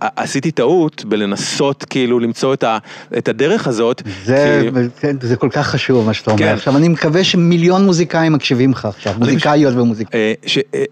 עשיתי 0.01 0.51
טעות 0.51 1.05
בלנסות 1.05 1.85
כאילו 1.89 2.19
למצוא 2.19 2.53
את, 2.53 2.63
ה, 2.63 2.77
את 3.17 3.27
הדרך 3.27 3.67
הזאת. 3.67 4.01
זה, 4.25 4.69
כי... 4.73 4.79
כן, 4.99 5.15
זה 5.21 5.35
כל 5.35 5.49
כך 5.51 5.67
חשוב 5.67 6.05
מה 6.05 6.13
שאתה 6.13 6.31
אומר. 6.31 6.43
כן. 6.43 6.53
עכשיו 6.53 6.77
אני 6.77 6.87
מקווה 6.87 7.23
שמיליון 7.23 7.85
מוזיקאים 7.85 8.33
מקשיבים 8.33 8.71
לך 8.71 8.85
עכשיו, 8.85 9.13
מוזיקאיות 9.19 9.73
ומוזיקאים. 9.75 10.35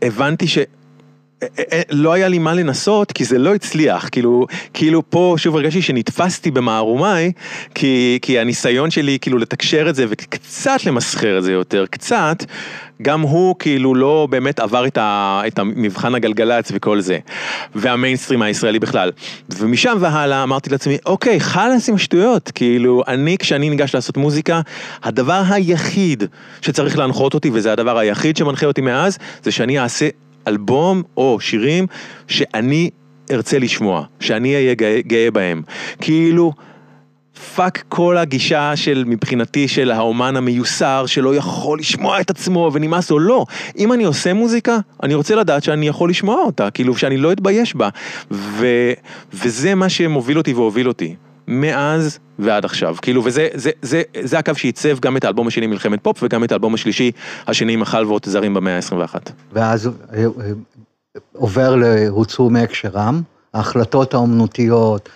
הבנתי 0.01 0.47
ש... 0.47 0.57
לא 1.89 2.13
היה 2.13 2.27
לי 2.27 2.39
מה 2.39 2.53
לנסות 2.53 3.11
כי 3.11 3.25
זה 3.25 3.37
לא 3.37 3.55
הצליח, 3.55 4.09
כאילו, 4.11 4.47
כאילו 4.73 5.09
פה 5.09 5.35
שוב 5.37 5.55
הרגשתי 5.55 5.81
שנתפסתי 5.81 6.51
במערומיי, 6.51 7.31
כי, 7.75 8.19
כי 8.21 8.39
הניסיון 8.39 8.91
שלי 8.91 9.17
כאילו 9.21 9.37
לתקשר 9.37 9.89
את 9.89 9.95
זה 9.95 10.05
וקצת 10.09 10.85
למסחר 10.85 11.37
את 11.37 11.43
זה 11.43 11.51
יותר, 11.51 11.85
קצת, 11.89 12.43
גם 13.01 13.21
הוא 13.21 13.55
כאילו 13.59 13.95
לא 13.95 14.27
באמת 14.29 14.59
עבר 14.59 14.87
את, 14.87 14.97
ה, 14.97 15.41
את 15.47 15.59
המבחן 15.59 16.15
הגלגלצ 16.15 16.71
וכל 16.73 17.01
זה, 17.01 17.17
והמיינסטרים 17.75 18.41
הישראלי 18.41 18.79
בכלל. 18.79 19.11
ומשם 19.49 19.97
והלאה 19.99 20.43
אמרתי 20.43 20.69
לעצמי, 20.69 20.97
אוקיי, 21.05 21.39
חלאס 21.39 21.89
עם 21.89 21.97
שטויות, 21.97 22.51
כאילו, 22.55 23.03
אני 23.07 23.37
כשאני 23.37 23.69
ניגש 23.69 23.95
לעשות 23.95 24.17
מוזיקה, 24.17 24.61
הדבר 25.03 25.43
היחיד 25.49 26.23
שצריך 26.61 26.97
להנחות 26.97 27.33
אותי, 27.33 27.49
וזה 27.53 27.71
הדבר 27.71 27.97
היחיד 27.97 28.37
שמנחה 28.37 28.65
אותי 28.65 28.81
מאז, 28.81 29.17
זה 29.43 29.51
שאני 29.51 29.79
אעשה 29.79 30.09
אלבום 30.47 31.03
או 31.17 31.37
שירים 31.39 31.87
שאני 32.27 32.89
ארצה 33.31 33.59
לשמוע, 33.59 34.03
שאני 34.19 34.55
אהיה 34.55 34.73
גאה, 35.07 35.31
בהם. 35.31 35.61
כאילו... 36.01 36.53
fuck 37.55 37.83
כל 37.89 38.17
הגישה 38.17 38.75
של 38.75 39.03
מבחינתי 39.07 39.67
של 39.67 39.91
האומן 39.91 40.35
המיוסר 40.35 41.05
שלא 41.05 41.35
יכול 41.35 41.79
לשמוע 41.79 42.21
את 42.21 42.29
עצמו 42.29 42.69
ונמאס 42.73 43.11
לו, 43.11 43.19
לא. 43.19 43.45
אם 43.77 43.93
אני 43.93 44.03
עושה 44.03 44.33
מוזיקה, 44.33 44.77
אני 45.03 45.13
רוצה 45.13 45.35
לדעת 45.35 45.63
שאני 45.63 45.87
יכול 45.87 46.09
לשמוע 46.09 46.41
אותה, 46.41 46.71
כאילו 46.71 46.95
שאני 46.95 47.17
לא 47.17 47.31
אתבייש 47.31 47.75
בה. 47.75 47.89
ו, 48.31 48.67
וזה 49.33 49.75
מה 49.75 49.89
שמוביל 49.89 50.37
אותי 50.37 50.53
והוביל 50.53 50.87
אותי. 50.87 51.15
מאז 51.47 52.19
ועד 52.39 52.65
עכשיו, 52.65 52.95
כאילו, 53.01 53.25
וזה 53.25 53.47
זה, 53.53 53.71
זה, 53.81 54.01
זה 54.23 54.39
הקו 54.39 54.55
שעיצב 54.55 54.99
גם 54.99 55.17
את 55.17 55.23
האלבום 55.23 55.47
השני 55.47 55.67
מלחמת 55.67 55.99
פופ 56.01 56.23
וגם 56.23 56.43
את 56.43 56.51
האלבום 56.51 56.73
השלישי, 56.73 57.11
השני 57.47 57.75
מחל 57.75 58.05
ואות 58.05 58.25
זרים 58.25 58.53
במאה 58.53 58.75
ה-21. 58.75 59.15
ואז 59.53 59.87
אה, 59.87 60.23
אה, 60.23 60.25
עובר 61.33 61.75
להוצאו 61.75 62.49
מהקשרם, 62.49 63.21
ההחלטות 63.53 64.13
האומנותיות, 64.13 65.09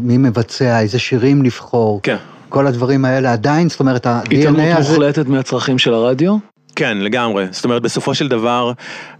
מי 0.00 0.18
מבצע, 0.18 0.80
איזה 0.80 0.98
שירים 0.98 1.42
לבחור, 1.42 2.00
כן. 2.02 2.16
כל 2.48 2.66
הדברים 2.66 3.04
האלה 3.04 3.32
עדיין, 3.32 3.68
זאת 3.68 3.80
אומרת, 3.80 4.06
ה-DNA 4.06 4.34
הזה... 4.34 4.48
התעלמות 4.48 4.88
מוחלטת 4.88 5.26
מהצרכים 5.26 5.78
של 5.78 5.94
הרדיו? 5.94 6.36
כן, 6.76 6.98
לגמרי. 6.98 7.46
זאת 7.50 7.64
אומרת, 7.64 7.82
בסופו 7.82 8.14
של 8.14 8.28
דבר, 8.28 8.72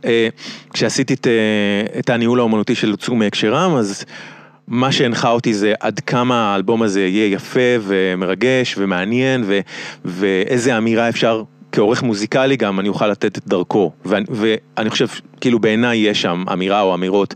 אה, 0.04 0.28
כשעשיתי 0.72 1.14
את, 1.14 1.26
אה, 1.26 1.98
את 1.98 2.10
הניהול 2.10 2.40
האומנותי 2.40 2.74
של 2.74 2.90
הוצאו 2.90 3.14
מהקשרם, 3.14 3.76
אז 3.76 4.04
מה 4.68 4.92
שהנחה 4.92 5.30
אותי 5.30 5.54
זה 5.54 5.74
עד 5.80 6.00
כמה 6.00 6.52
האלבום 6.52 6.82
הזה 6.82 7.00
יהיה 7.00 7.32
יפה 7.32 7.60
ומרגש 7.82 8.74
ומעניין, 8.78 9.42
ו, 9.46 9.60
ואיזה 10.04 10.78
אמירה 10.78 11.08
אפשר 11.08 11.42
כעורך 11.72 12.02
מוזיקלי 12.02 12.56
גם 12.56 12.80
אני 12.80 12.88
אוכל 12.88 13.08
לתת 13.08 13.38
את 13.38 13.46
דרכו, 13.46 13.92
ואני, 14.04 14.26
ואני 14.30 14.90
חושב, 14.90 15.06
כאילו 15.40 15.58
בעיניי 15.58 15.98
יש 15.98 16.22
שם 16.22 16.44
אמירה 16.52 16.80
או 16.80 16.94
אמירות 16.94 17.34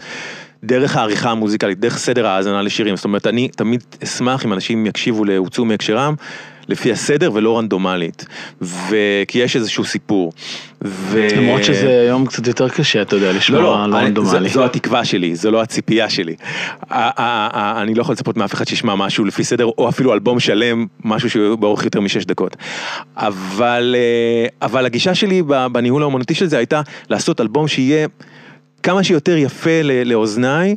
דרך 0.64 0.96
העריכה 0.96 1.30
המוזיקלית, 1.30 1.80
דרך 1.80 1.98
סדר 1.98 2.26
ההאזנה 2.26 2.62
לשירים, 2.62 2.96
זאת 2.96 3.04
אומרת 3.04 3.26
אני 3.26 3.48
תמיד 3.48 3.84
אשמח 4.04 4.44
אם 4.44 4.52
אנשים 4.52 4.86
יקשיבו 4.86 5.24
להוצאו 5.24 5.64
מהקשרם 5.64 6.14
לפי 6.70 6.92
הסדר 6.92 7.30
ולא 7.34 7.58
רנדומלית, 7.58 8.24
וכי 8.60 9.38
יש 9.38 9.56
איזשהו 9.56 9.84
סיפור. 9.84 10.32
ו... 10.84 11.28
למרות 11.36 11.64
שזה 11.64 12.00
היום 12.00 12.26
קצת 12.26 12.46
יותר 12.46 12.68
קשה, 12.68 13.02
אתה 13.02 13.16
יודע, 13.16 13.32
לשמוע 13.32 13.60
לא, 13.60 13.86
לא, 13.86 13.90
לא 13.90 13.96
רנדומלי. 13.96 14.48
זו, 14.48 14.54
זו 14.54 14.64
התקווה 14.64 15.04
שלי, 15.04 15.36
זו 15.36 15.50
לא 15.50 15.62
הציפייה 15.62 16.10
שלי. 16.10 16.34
אני 16.90 17.94
לא 17.94 18.00
יכול 18.00 18.12
לצפות 18.12 18.36
מאף 18.36 18.54
אחד 18.54 18.68
שישמע 18.68 18.94
משהו 18.94 19.24
לפי 19.24 19.44
סדר, 19.44 19.64
או 19.64 19.88
אפילו 19.88 20.12
אלבום 20.12 20.40
שלם, 20.40 20.86
משהו 21.04 21.30
שהוא 21.30 21.56
באורך 21.56 21.84
יותר 21.84 22.00
משש 22.00 22.24
דקות. 22.24 22.56
אבל, 23.16 23.94
אה, 23.98 24.66
אבל 24.66 24.86
הגישה 24.86 25.14
שלי 25.14 25.42
בניהול 25.72 26.02
האומנותי 26.02 26.34
של 26.34 26.46
זה 26.46 26.58
הייתה 26.58 26.80
לעשות 27.10 27.40
אלבום 27.40 27.68
שיהיה... 27.68 28.06
כמה 28.82 29.04
שיותר 29.04 29.36
יפה 29.36 29.82
לאוזניי, 30.04 30.76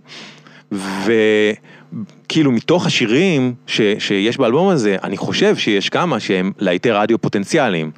וכאילו 2.26 2.52
מתוך 2.52 2.86
השירים 2.86 3.54
ש, 3.68 3.82
שיש 4.00 4.38
באלבום 4.38 4.70
הזה, 4.70 4.96
אני 5.04 5.18
חושב 5.18 5.58
שיש 5.58 5.90
כמה 5.90 6.20
שהם 6.20 6.52
להיטי 6.60 6.92
רדיו 6.92 7.22
פוטנציאליים, 7.22 7.92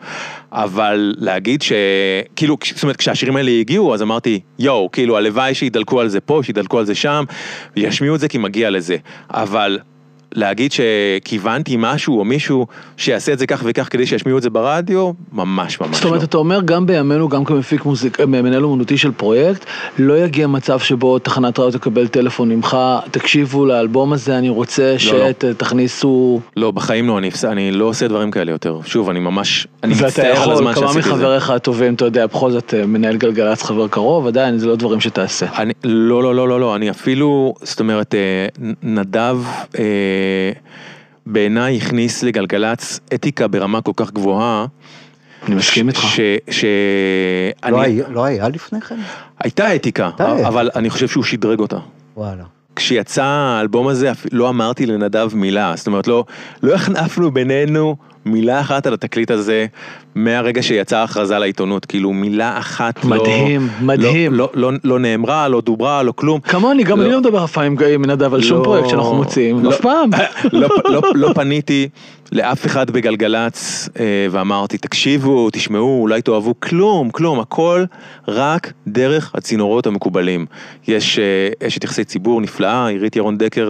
אבל 0.52 1.16
להגיד 1.18 1.62
ש... 1.62 1.72
כאילו, 2.36 2.58
זאת 2.74 2.84
אומרת, 2.84 2.96
כשהשירים 2.96 3.36
האלה 3.36 3.52
הגיעו, 3.52 3.94
אז 3.94 4.02
אמרתי, 4.02 4.40
יואו, 4.60 4.92
כאילו, 4.92 5.18
הלוואי 5.18 5.54
שידלקו 5.54 6.02
על 6.02 6.08
זה 6.08 6.20
פה, 6.20 6.40
שידלקו 6.44 6.80
על 6.80 6.86
זה 6.86 6.96
שם, 6.96 7.24
וישמיעו 7.78 8.16
את 8.16 8.20
זה 8.20 8.28
כי 8.28 8.38
מגיע 8.38 8.70
לזה, 8.70 8.98
אבל... 9.30 9.80
להגיד 10.36 10.72
שכיוונתי 10.72 11.76
משהו 11.80 12.20
או 12.20 12.26
מישהו 12.26 12.68
שיעשה 12.98 13.34
את 13.34 13.40
זה 13.40 13.48
כך 13.48 13.62
וכך 13.66 13.88
כדי 13.92 14.06
שישמיעו 14.06 14.38
את 14.38 14.44
זה 14.44 14.50
ברדיו, 14.50 15.12
ממש 15.34 15.82
ממש 15.82 15.90
לא. 15.90 15.96
זאת 15.96 16.06
אומרת, 16.06 16.24
אתה 16.24 16.38
אומר 16.38 16.62
גם 16.62 16.86
בימינו, 16.86 17.30
גם 17.30 17.46
כמפיק 17.46 17.86
מוזיק, 17.86 18.20
אה, 18.20 18.26
מנהל 18.26 18.64
אומנותי 18.64 18.98
של 18.98 19.12
פרויקט, 19.12 19.66
לא 20.00 20.18
יגיע 20.18 20.48
מצב 20.48 20.80
שבו 20.80 21.20
תחנת 21.20 21.60
רדיו 21.60 21.80
תקבל 21.80 22.08
טלפון 22.08 22.50
ממך, 22.50 22.78
תקשיבו 23.12 23.66
לאלבום 23.66 24.14
הזה, 24.14 24.38
אני 24.38 24.50
רוצה 24.50 24.96
לא, 25.06 25.20
לא. 25.20 25.30
שתכניסו... 25.30 26.40
לא, 26.58 26.72
בחיים 26.72 27.08
לא, 27.08 27.18
אני, 27.18 27.30
אני 27.44 27.72
לא 27.72 27.86
עושה 27.86 28.08
דברים 28.08 28.32
כאלה 28.32 28.52
יותר. 28.52 28.80
שוב, 28.86 29.10
אני 29.10 29.20
ממש, 29.20 29.68
אני 29.84 29.94
מצטער 29.94 30.42
על 30.42 30.52
הזמן 30.52 30.74
שעשיתי 30.74 31.00
את 31.00 31.04
זה. 31.04 31.10
ואתה 31.10 31.14
יכול, 31.14 31.14
כמה 31.14 31.16
מחבריך 31.16 31.50
הטובים, 31.50 31.94
אתה 31.94 32.06
יודע, 32.06 32.26
בכל 32.26 32.52
זאת 32.52 32.74
אה, 32.74 32.86
מנהל 32.86 33.18
גלגלצ 33.18 33.64
חבר 33.64 33.88
קרוב, 33.88 34.28
עדיין 34.28 34.58
זה 34.58 34.68
לא 34.68 34.76
דברים 34.76 35.00
שתעשה. 35.00 35.46
אני, 35.58 35.74
לא, 35.84 36.24
לא, 36.24 36.36
לא, 36.36 36.48
לא, 36.48 36.60
לא, 36.60 36.76
אני 36.76 36.90
אפילו, 36.90 37.54
זאת 37.62 37.80
אומרת, 37.80 38.16
אה, 38.16 38.48
נדב 38.84 39.38
אה, 39.80 39.84
בעיניי 41.26 41.78
הכניס 41.78 42.24
לגלגלצ 42.24 43.00
אתיקה 43.14 43.48
ברמה 43.48 43.82
כל 43.82 43.92
כך 43.96 44.12
גבוהה. 44.12 44.66
אני 45.48 45.56
מסכים 45.56 45.88
איתך. 45.88 46.00
ש... 46.00 46.20
ש... 46.50 46.66
לא, 47.70 47.84
אני... 47.84 47.86
היה, 47.86 48.10
לא 48.10 48.26
היה 48.26 48.50
לפני 48.50 48.82
כן? 48.82 49.00
הייתה 49.40 49.76
אתיקה, 49.76 50.10
אבל 50.20 50.70
אני 50.76 50.90
חושב 50.90 51.08
שהוא 51.08 51.24
שדרג 51.24 51.60
אותה. 51.60 51.78
וואלה. 52.18 52.44
כשיצא 52.76 53.24
האלבום 53.24 53.88
הזה 53.88 54.12
לא 54.32 54.50
אמרתי 54.50 54.86
לנדב 54.86 55.30
מילה, 55.34 55.74
זאת 55.76 55.88
אומרת 55.88 56.08
לא, 56.08 56.26
לא 56.64 56.74
החנפנו 56.74 57.32
בינינו 57.32 57.96
מילה 58.26 58.62
אחת 58.62 58.88
על 58.88 58.94
התקליט 58.94 59.32
הזה 59.32 59.66
מהרגע 60.16 60.64
שיצאה 60.64 61.00
ההכרזה 61.00 61.40
לעיתונות, 61.40 61.86
כאילו 61.86 62.14
מילה 62.14 62.58
אחת 62.58 63.06
מדהים, 63.06 63.62
לא... 63.62 63.86
מדהים. 63.86 64.34
לא, 64.34 64.50
לא, 64.54 64.72
לא, 64.72 64.80
לא 64.84 65.00
נאמרה, 65.00 65.48
לא 65.48 65.62
דוברה, 65.62 66.04
לא 66.04 66.12
כלום. 66.12 66.40
כמוני, 66.40 66.84
גם 66.84 67.00
לא, 67.00 67.04
אני 67.04 67.12
לא 67.14 67.20
מדבר 67.20 67.44
אף 67.44 67.52
פעם 67.52 67.76
עם 67.94 68.06
נדב 68.06 68.34
על 68.34 68.40
לא, 68.40 68.46
שום 68.46 68.64
פרויקט 68.64 68.90
שאנחנו 68.90 69.16
מוציאים, 69.16 69.64
לא, 69.64 69.70
אף 69.70 69.82
פעם. 69.82 70.10
לא, 70.54 70.70
לא, 70.90 71.02
לא 71.16 71.34
פניתי 71.36 71.90
לאף 72.32 72.66
אחד 72.66 72.92
בגלגלצ 72.92 73.90
אה, 74.00 74.28
ואמרתי, 74.32 74.78
תקשיבו, 74.78 75.50
תשמעו, 75.50 76.02
אולי 76.02 76.22
תאהבו, 76.22 76.54
כלום, 76.60 77.10
כלום, 77.10 77.40
הכל 77.40 77.84
רק 78.28 78.74
דרך 78.88 79.32
הצינורות 79.36 79.88
המקובלים. 79.88 80.46
יש 80.88 81.20
אה, 81.20 81.68
אשת 81.68 81.84
יחסי 81.84 82.04
ציבור 82.04 82.42
נפלאה, 82.42 82.88
עירית 82.88 83.16
ירון 83.16 83.38
דקר 83.38 83.70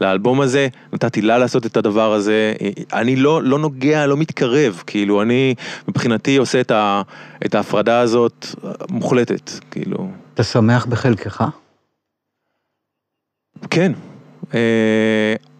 לאלבום 0.00 0.40
הזה, 0.40 0.68
נתתי 0.92 1.22
לה 1.22 1.38
לעשות 1.38 1.66
את 1.66 1.76
הדבר 1.76 2.12
הזה, 2.12 2.52
אה, 2.62 2.68
אני 2.92 3.16
לא, 3.16 3.42
לא 3.42 3.58
נוגע, 3.58 4.06
לא 4.06 4.16
מתקרב, 4.16 4.82
כאילו, 4.86 5.22
אני 5.22 5.54
מבחינתי 5.88 6.36
עושה 6.36 6.60
את, 6.60 6.70
ה, 6.70 7.02
את 7.46 7.54
ההפרדה 7.54 8.00
הזאת 8.00 8.46
מוחלטת, 8.90 9.50
כאילו. 9.70 10.08
אתה 10.34 10.42
שמח 10.42 10.86
בחלקך? 10.86 11.44
כן. 13.70 13.92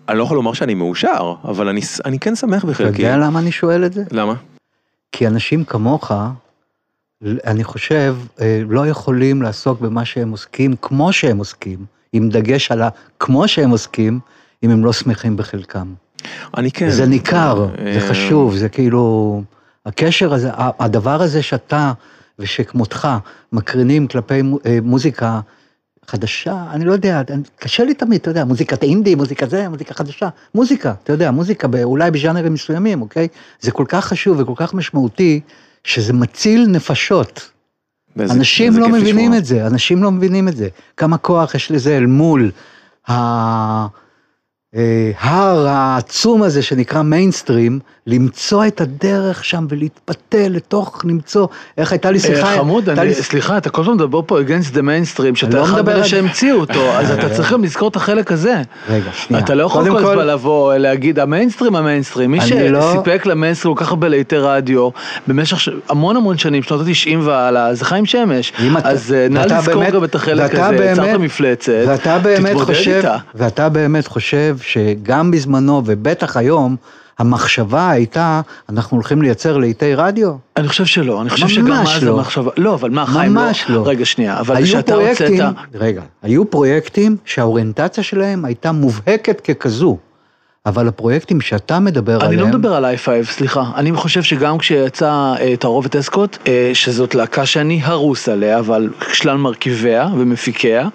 אני 0.08 0.18
לא 0.18 0.22
יכול 0.22 0.36
לומר 0.36 0.52
שאני 0.52 0.74
מאושר, 0.74 1.34
אבל 1.44 1.68
אני, 1.68 1.80
אני 2.04 2.18
כן 2.18 2.34
שמח 2.34 2.64
בחלקי. 2.64 3.02
אתה 3.02 3.12
יודע 3.12 3.16
למה 3.16 3.38
אני 3.38 3.52
שואל 3.52 3.84
את 3.84 3.92
זה? 3.92 4.02
למה? 4.10 4.34
כי 5.12 5.26
אנשים 5.26 5.64
כמוך, 5.64 6.12
אני 7.22 7.64
חושב, 7.64 8.16
אה, 8.40 8.62
לא 8.68 8.86
יכולים 8.86 9.42
לעסוק 9.42 9.80
במה 9.80 10.04
שהם 10.04 10.30
עוסקים 10.30 10.76
כמו 10.82 11.12
שהם 11.12 11.38
עוסקים, 11.38 11.84
עם 12.12 12.28
דגש 12.28 12.70
על 12.70 12.82
הכמו 12.82 13.48
שהם 13.48 13.70
עוסקים, 13.70 14.20
אם 14.62 14.70
הם 14.70 14.84
לא 14.84 14.92
שמחים 14.92 15.36
בחלקם. 15.36 15.94
אני 16.56 16.70
כן. 16.70 16.90
זה 16.90 17.06
ניכר, 17.06 17.66
זה 17.76 18.00
אה, 18.00 18.08
חשוב, 18.08 18.56
זה 18.56 18.68
כאילו, 18.68 19.42
הקשר 19.86 20.34
הזה, 20.34 20.50
הדבר 20.54 21.22
הזה 21.22 21.42
שאתה 21.42 21.92
ושכמותך 22.38 23.08
מקרינים 23.52 24.06
כלפי 24.06 24.42
אה, 24.66 24.78
מוזיקה 24.82 25.40
חדשה, 26.06 26.64
אני 26.70 26.84
לא 26.84 26.92
יודע, 26.92 27.22
קשה 27.56 27.84
לי 27.84 27.94
תמיד, 27.94 28.20
אתה 28.20 28.30
יודע, 28.30 28.44
מוזיקת 28.44 28.82
אינדי, 28.82 29.14
מוזיקה 29.14 29.46
זה, 29.46 29.68
מוזיקה 29.68 29.94
חדשה, 29.94 30.28
מוזיקה, 30.54 30.94
אתה 31.02 31.12
יודע, 31.12 31.30
מוזיקה 31.30 31.68
אולי 31.82 32.10
בז'אנרים 32.10 32.54
מסוימים, 32.54 33.02
אוקיי? 33.02 33.28
זה 33.60 33.70
כל 33.70 33.84
כך 33.88 34.04
חשוב 34.04 34.40
וכל 34.40 34.52
כך 34.56 34.74
משמעותי, 34.74 35.40
שזה 35.84 36.12
מציל 36.12 36.66
נפשות. 36.66 37.50
וזה, 38.16 38.34
אנשים 38.34 38.72
וזה 38.72 38.80
לא 38.80 38.88
מבינים 38.88 39.16
לשמוע. 39.16 39.38
את 39.38 39.44
זה, 39.44 39.66
אנשים 39.66 40.02
לא 40.02 40.10
מבינים 40.10 40.48
את 40.48 40.56
זה. 40.56 40.68
כמה 40.96 41.18
כוח 41.18 41.54
יש 41.54 41.70
לזה 41.70 41.96
אל 41.96 42.06
מול 42.06 42.50
ה... 43.10 43.14
אה, 44.76 45.10
ההר 45.20 45.66
העצום 45.66 46.42
הזה 46.42 46.62
שנקרא 46.62 47.02
מיינסטרים, 47.02 47.80
למצוא 48.06 48.66
את 48.66 48.80
הדרך 48.80 49.44
שם 49.44 49.66
ולהתפתל 49.68 50.46
לתוך, 50.48 51.04
למצוא, 51.04 51.46
איך 51.78 51.92
הייתה 51.92 52.10
לי 52.10 52.20
שיחה... 52.20 52.52
אה, 52.52 52.58
חמוד, 52.58 52.88
סליחה, 53.12 53.56
אתה 53.56 53.70
כל 53.70 53.82
הזמן 53.82 53.94
מדבר 53.94 54.20
פה 54.26 54.38
against 54.40 54.74
the 54.74 54.78
mainstream, 54.78 55.34
שאתה 55.34 55.56
לא 55.56 55.64
אחד 55.64 55.86
מאלה 55.86 56.04
שהמציאו 56.04 56.60
אותו, 56.60 56.90
אז 56.98 57.10
אתה 57.10 57.28
צריך 57.28 57.52
גם 57.52 57.64
לזכור 57.64 57.88
את 57.88 57.96
החלק 57.96 58.32
הזה. 58.32 58.62
רגע, 58.88 59.10
שנייה. 59.12 59.44
אתה 59.44 59.54
לא 59.54 59.64
יכול 59.64 59.90
כל 59.90 59.96
הזמן 59.96 60.26
לבוא, 60.26 60.74
להגיד, 60.74 61.18
המיינסטרים, 61.18 61.76
המיינסטרים, 61.76 62.30
מי 62.30 62.38
לא- 62.70 62.92
שסיפק 62.92 63.26
למיינסטרים 63.26 63.74
כל 63.74 63.84
כך 63.84 63.90
הרבה 63.90 64.08
להיטי 64.08 64.36
רדיו, 64.36 64.88
במשך 65.26 65.68
המון 65.88 66.16
המון 66.16 66.38
שנים, 66.38 66.62
שנות 66.62 66.80
ה-90 66.80 67.18
והלאה, 67.22 67.74
זה 67.74 67.84
חיים 67.84 68.06
שמש. 68.06 68.52
אז 68.84 69.12
אה, 69.12 69.26
נא 69.30 69.40
לזכור 69.40 69.90
גם 69.90 70.04
את 70.04 70.14
החלק 70.14 70.54
הזה, 70.54 70.84
יצרת 70.92 71.20
מפלצת, 71.20 71.72
תתמודד 72.02 72.74
איתה. 72.86 73.16
ואתה 73.34 73.68
באמת 73.68 74.06
חושב 74.06 74.56
שגם 74.64 75.30
בזמנו, 75.30 75.82
ובטח 75.84 76.36
היום, 76.36 76.76
המחשבה 77.18 77.90
הייתה, 77.90 78.40
אנחנו 78.68 78.96
הולכים 78.96 79.22
לייצר 79.22 79.56
לעיתי 79.56 79.94
רדיו? 79.94 80.32
אני 80.56 80.68
חושב 80.68 80.84
שלא, 80.84 81.20
אני 81.22 81.30
חושב 81.30 81.48
שגם 81.48 81.72
אז 81.72 82.04
לא. 82.04 82.16
המחשבה, 82.16 82.50
לא, 82.56 82.74
אבל 82.74 82.90
מה, 82.90 83.06
חיים 83.06 83.34
לא, 83.34 83.42
ממש 83.42 83.64
לא. 83.68 83.82
רגע, 83.86 84.04
שנייה, 84.04 84.40
אבל 84.40 84.64
כשאתה 84.64 84.94
הוצאת... 84.94 85.30
רגע, 85.74 86.02
היו 86.22 86.50
פרויקטים 86.50 87.16
שהאוריינטציה 87.24 88.04
שלהם 88.04 88.44
הייתה 88.44 88.72
מובהקת 88.72 89.40
ככזו. 89.40 89.98
אבל 90.66 90.88
הפרויקטים 90.88 91.40
שאתה 91.40 91.80
מדבר 91.80 92.16
אני 92.16 92.24
עליהם... 92.24 92.32
אני 92.32 92.52
לא 92.52 92.58
מדבר 92.58 92.74
על 92.74 92.84
i5, 92.84 93.08
סליחה. 93.24 93.70
אני 93.76 93.92
חושב 93.92 94.22
שגם 94.22 94.58
כשיצא 94.58 95.34
אה, 95.40 95.56
תערובת 95.56 95.96
אסקוט, 95.96 96.38
אה, 96.46 96.70
שזאת 96.74 97.14
להקה 97.14 97.46
שאני 97.46 97.80
הרוס 97.84 98.28
עליה, 98.28 98.58
אבל 98.58 98.90
שלל 99.12 99.36
מרכיביה 99.36 100.08
ומפיקיה, 100.16 100.88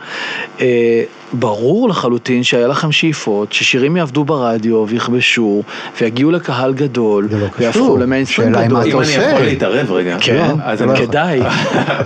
אה, 0.62 1.04
ברור 1.34 1.90
לחלוטין 1.90 2.44
שהיה 2.44 2.68
לכם 2.68 2.92
שאיפות, 2.92 3.54
ששירים 3.54 3.98
יעבדו 3.98 4.24
ברדיו 4.24 4.86
ויכבשו, 4.88 5.64
ויגיעו 6.02 6.32
לקהל 6.32 6.74
גדול, 6.74 7.28
לא 7.32 7.46
ויהפכו 7.60 7.98
למיינסטרים 7.98 8.52
גדול. 8.52 8.84
אם 8.92 9.00
אני 9.00 9.10
יכול 9.10 9.46
להתערב 9.46 9.92
רגע. 9.92 10.18
כן, 10.22 10.36
לא, 10.36 10.64
אז 10.64 10.82
לא 10.82 10.96
כדאי. 10.96 11.42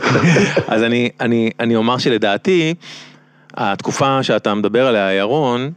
אז 0.68 0.84
אני, 0.84 1.10
אני, 1.22 1.50
אני 1.60 1.76
אומר 1.76 1.98
שלדעתי, 1.98 2.74
התקופה 3.58 4.24
שאתה 4.24 4.54
מדבר 4.54 4.88
עליה, 4.88 5.14
ירון, 5.14 5.72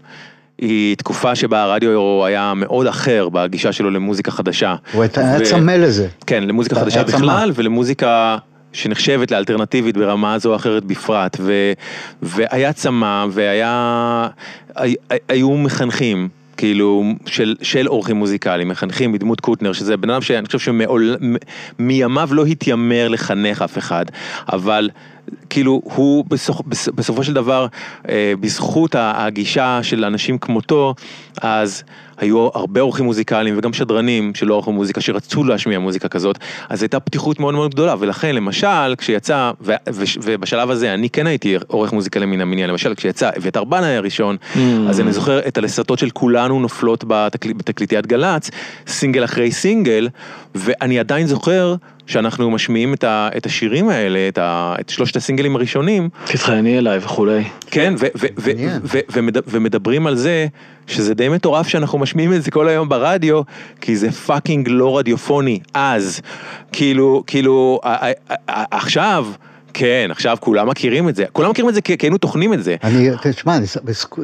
היא 0.58 0.96
תקופה 0.96 1.34
שבה 1.34 1.62
הרדיו 1.62 2.24
היה 2.24 2.52
מאוד 2.56 2.86
אחר 2.86 3.28
בגישה 3.28 3.72
שלו 3.72 3.90
למוזיקה 3.90 4.30
חדשה. 4.30 4.74
הוא 4.92 5.04
היה 5.16 5.40
צמא 5.40 5.72
לזה. 5.72 6.08
כן, 6.26 6.44
למוזיקה 6.44 6.74
חדשה 6.74 7.02
בכלל 7.02 7.52
ולמוזיקה 7.54 8.36
שנחשבת 8.72 9.30
לאלטרנטיבית 9.30 9.96
ברמה 9.96 10.38
זו 10.38 10.50
או 10.50 10.56
אחרת 10.56 10.84
בפרט. 10.84 11.36
ו, 11.40 11.72
והיה 12.22 12.72
צמא 12.72 13.26
והיה, 13.30 14.28
היו 15.28 15.50
מחנכים. 15.50 16.28
כאילו, 16.56 17.04
של, 17.26 17.54
של 17.62 17.88
אורחים 17.88 18.16
מוזיקליים, 18.16 18.68
מחנכים 18.68 19.12
בדמות 19.12 19.40
קוטנר, 19.40 19.72
שזה 19.72 19.96
בן 19.96 20.10
אדם 20.10 20.22
שאני 20.22 20.46
חושב 20.46 20.58
שמימיו 21.78 22.28
לא 22.32 22.46
התיימר 22.46 23.08
לחנך 23.08 23.62
אף 23.62 23.78
אחד, 23.78 24.04
אבל 24.52 24.90
כאילו 25.50 25.82
הוא 25.84 26.24
בסופ, 26.28 26.60
בסופו 26.94 27.24
של 27.24 27.32
דבר, 27.32 27.66
אה, 28.08 28.32
בזכות 28.40 28.94
הגישה 28.98 29.78
של 29.82 30.04
אנשים 30.04 30.38
כמותו, 30.38 30.94
אז 31.42 31.82
היו 32.18 32.48
הרבה 32.54 32.80
אורחים 32.80 33.04
מוזיקליים 33.04 33.58
וגם 33.58 33.72
שדרנים 33.72 34.34
של 34.34 34.52
אורחים 34.52 34.74
מוזיקה 34.74 35.00
שרצו 35.00 35.44
להשמיע 35.44 35.78
מוזיקה 35.78 36.08
כזאת, 36.08 36.38
אז 36.68 36.82
הייתה 36.82 37.00
פתיחות 37.00 37.40
מאוד 37.40 37.54
מאוד 37.54 37.74
גדולה, 37.74 37.94
ולכן 37.98 38.34
למשל 38.34 38.94
כשיצא, 38.98 39.50
ו, 39.60 39.74
ו, 39.90 40.04
ובשלב 40.22 40.70
הזה 40.70 40.94
אני 40.94 41.10
כן 41.10 41.26
הייתי 41.26 41.56
עורך 41.66 41.92
מוזיקלי 41.92 42.26
מן 42.26 42.40
המניין, 42.40 42.70
למשל 42.70 42.94
כשיצא 42.94 43.30
אביתר 43.36 43.64
בנאי 43.64 43.96
הראשון, 43.96 44.36
mm. 44.54 44.58
אז 44.88 45.00
אני 45.00 45.12
זוכר 45.12 45.38
את 45.48 45.58
הלסתות 45.58 45.98
של 45.98 46.10
כולנו 46.10 46.60
נופלות 46.60 47.04
בתקל, 47.08 47.52
בתקליטיית 47.52 48.06
גל"צ, 48.06 48.50
סינגל 48.86 49.24
אחרי 49.24 49.52
סינגל, 49.52 50.08
ואני 50.54 50.98
עדיין 50.98 51.26
זוכר 51.26 51.74
שאנחנו 52.06 52.50
משמיעים 52.50 52.94
את, 52.94 53.04
ה, 53.04 53.28
את 53.36 53.46
השירים 53.46 53.88
האלה, 53.88 54.28
את, 54.28 54.38
ה, 54.38 54.74
את 54.80 54.88
שלושת 54.88 55.16
הסינגלים 55.16 55.56
הראשונים. 55.56 56.08
תתחייני 56.24 56.78
אליי 56.78 56.98
וכולי. 56.98 57.44
כן, 57.66 57.94
ו, 57.98 58.06
ו, 58.16 58.26
ו, 58.38 58.50
ו, 58.84 58.98
ו, 59.32 59.38
ומדברים 59.46 60.06
על 60.06 60.16
זה 60.16 60.46
שזה 60.86 61.14
די 61.14 61.28
מטורף 61.28 61.68
שאנחנו 61.68 61.98
משמיעים 61.98 62.32
את 62.32 62.42
זה 62.42 62.50
כל 62.50 62.68
היום 62.68 62.88
ברדיו, 62.88 63.42
כי 63.80 63.96
זה 63.96 64.12
fucking 64.12 64.68
לא 64.70 64.98
רדיופוני 64.98 65.60
אז. 65.74 66.20
כאילו, 66.72 67.22
כאילו, 67.26 67.80
עכשיו... 68.70 69.26
כן, 69.78 70.08
עכשיו 70.10 70.36
כולם 70.40 70.68
מכירים 70.68 71.08
את 71.08 71.16
זה, 71.16 71.24
כולם 71.32 71.50
מכירים 71.50 71.68
את 71.68 71.74
זה 71.74 71.80
כי 71.80 71.96
היינו 72.02 72.18
טוחנים 72.18 72.52
את 72.52 72.64
זה. 72.64 72.76
אני, 72.84 73.10
תשמע, 73.22 73.58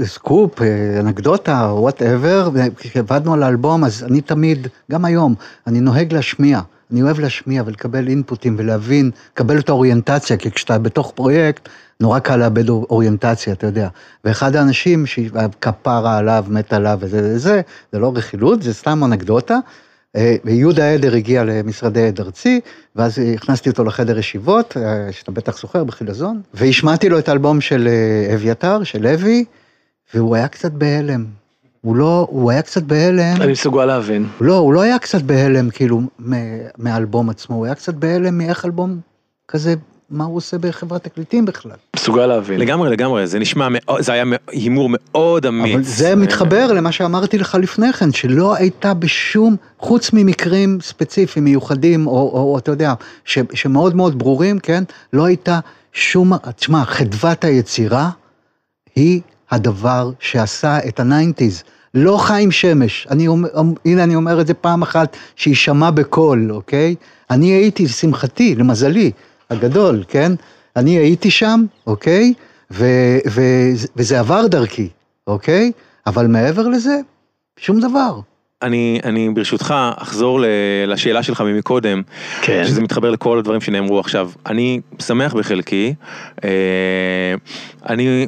סקופ, 0.04 0.58
אנקדוטה, 1.00 1.72
whatever, 1.72 2.50
כשעבדנו 2.76 3.34
על 3.34 3.42
האלבום, 3.42 3.84
אז 3.84 4.04
אני 4.04 4.20
תמיד, 4.20 4.66
גם 4.90 5.04
היום, 5.04 5.34
אני 5.66 5.80
נוהג 5.80 6.12
להשמיע. 6.12 6.60
אני 6.92 7.02
אוהב 7.02 7.20
להשמיע 7.20 7.62
ולקבל 7.66 8.08
אינפוטים 8.08 8.54
ולהבין, 8.58 9.10
לקבל 9.32 9.58
את 9.58 9.68
האוריינטציה, 9.68 10.36
כי 10.36 10.50
כשאתה 10.50 10.78
בתוך 10.78 11.12
פרויקט, 11.14 11.68
נורא 12.00 12.18
קל 12.18 12.36
לאבד 12.36 12.68
אוריינטציה, 12.68 13.52
אתה 13.52 13.66
יודע. 13.66 13.88
ואחד 14.24 14.56
האנשים 14.56 15.06
שכפרה 15.06 16.18
עליו, 16.18 16.44
מת 16.48 16.72
עליו 16.72 16.98
וזה 17.00 17.34
וזה, 17.34 17.60
זה 17.92 17.98
לא 17.98 18.12
רכילות, 18.14 18.62
זה 18.62 18.74
סתם 18.74 19.04
אנקדוטה. 19.04 19.58
אה, 20.16 20.36
ויהודה 20.44 20.94
עדר 20.94 21.14
הגיע 21.14 21.44
למשרדי 21.44 22.06
עד 22.06 22.20
ארצי, 22.20 22.60
ואז 22.96 23.18
הכנסתי 23.34 23.70
אותו 23.70 23.84
לחדר 23.84 24.18
ישיבות, 24.18 24.76
אה, 24.76 25.12
שאתה 25.12 25.30
בטח 25.30 25.58
זוכר, 25.58 25.84
בחילזון, 25.84 26.40
והשמעתי 26.54 27.08
לו 27.08 27.18
את 27.18 27.28
האלבום 27.28 27.60
של 27.60 27.88
אה, 27.88 28.34
אביתר, 28.34 28.84
של 28.84 29.02
לוי, 29.02 29.44
והוא 30.14 30.36
היה 30.36 30.48
קצת 30.48 30.72
בהלם. 30.72 31.41
הוא 31.82 31.96
לא, 31.96 32.26
הוא 32.30 32.50
היה 32.50 32.62
קצת 32.62 32.82
בהלם. 32.82 33.36
אני 33.42 33.52
מסוגל 33.52 33.84
להבין. 33.84 34.26
לא, 34.40 34.56
הוא 34.56 34.72
לא 34.72 34.80
היה 34.80 34.98
קצת 34.98 35.22
בהלם, 35.22 35.70
כאילו, 35.70 36.00
מהאלבום 36.78 37.30
עצמו, 37.30 37.56
הוא 37.56 37.64
היה 37.64 37.74
קצת 37.74 37.94
בהלם 37.94 38.38
מאיך 38.38 38.64
אלבום 38.64 39.00
כזה 39.48 39.74
מה 40.10 40.24
הוא 40.24 40.36
עושה 40.36 40.58
בחברת 40.58 41.04
תקליטים 41.04 41.44
בכלל. 41.44 41.76
מסוגל 41.96 42.26
להבין. 42.26 42.60
לגמרי, 42.60 42.90
לגמרי, 42.90 43.26
זה 43.26 43.38
נשמע, 43.38 43.68
זה 43.98 44.12
היה 44.12 44.24
הימור 44.48 44.88
מאוד 44.92 45.46
אמיץ. 45.46 45.74
אבל 45.74 45.82
זה 45.82 46.16
מתחבר 46.16 46.72
למה 46.72 46.92
שאמרתי 46.92 47.38
לך 47.38 47.56
לפני 47.60 47.92
כן, 47.92 48.12
שלא 48.12 48.54
הייתה 48.54 48.94
בשום, 48.94 49.56
חוץ 49.78 50.10
ממקרים 50.12 50.78
ספציפיים, 50.80 51.44
מיוחדים, 51.44 52.06
או, 52.06 52.12
או, 52.12 52.52
או 52.52 52.58
אתה 52.58 52.70
יודע, 52.70 52.94
ש, 53.24 53.38
שמאוד 53.54 53.96
מאוד 53.96 54.18
ברורים, 54.18 54.58
כן, 54.58 54.84
לא 55.12 55.24
הייתה 55.24 55.60
שום, 55.92 56.32
תשמע, 56.56 56.84
חדוות 56.84 57.44
היצירה 57.44 58.10
היא 58.96 59.20
הדבר 59.50 60.10
שעשה 60.20 60.78
את 60.88 61.00
ה 61.00 61.06
nineties. 61.06 61.62
לא 61.94 62.16
חיים 62.16 62.50
שמש, 62.50 63.06
אני 63.10 63.28
אומר, 63.28 63.48
הנה 63.84 64.04
אני 64.04 64.14
אומר 64.14 64.40
את 64.40 64.46
זה 64.46 64.54
פעם 64.54 64.82
אחת, 64.82 65.16
שיישמע 65.36 65.90
בקול, 65.90 66.52
אוקיי? 66.52 66.94
אני 67.30 67.46
הייתי, 67.46 67.84
לשמחתי, 67.84 68.54
למזלי, 68.54 69.10
הגדול, 69.50 70.04
כן? 70.08 70.32
אני 70.76 70.90
הייתי 70.90 71.30
שם, 71.30 71.64
אוקיי? 71.86 72.32
ו, 72.70 72.86
ו, 73.30 73.40
וזה 73.96 74.20
עבר 74.20 74.46
דרכי, 74.46 74.88
אוקיי? 75.26 75.72
אבל 76.06 76.26
מעבר 76.26 76.68
לזה, 76.68 77.00
שום 77.56 77.80
דבר. 77.80 78.20
אני, 78.62 79.00
אני 79.04 79.30
ברשותך 79.34 79.74
אחזור 79.96 80.40
לשאלה 80.86 81.22
שלך 81.22 81.40
ממקודם, 81.40 82.02
כן. 82.42 82.64
שזה 82.64 82.80
מתחבר 82.80 83.10
לכל 83.10 83.38
הדברים 83.38 83.60
שנאמרו 83.60 84.00
עכשיו. 84.00 84.30
אני 84.46 84.80
שמח 84.98 85.34
בחלקי, 85.34 85.94
אה, 86.44 87.34
אני, 87.88 88.26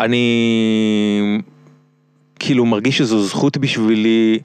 אני 0.00 1.40
כאילו 2.38 2.66
מרגיש 2.66 2.98
שזו 2.98 3.20
זכות 3.20 3.56
בשבילי 3.56 4.38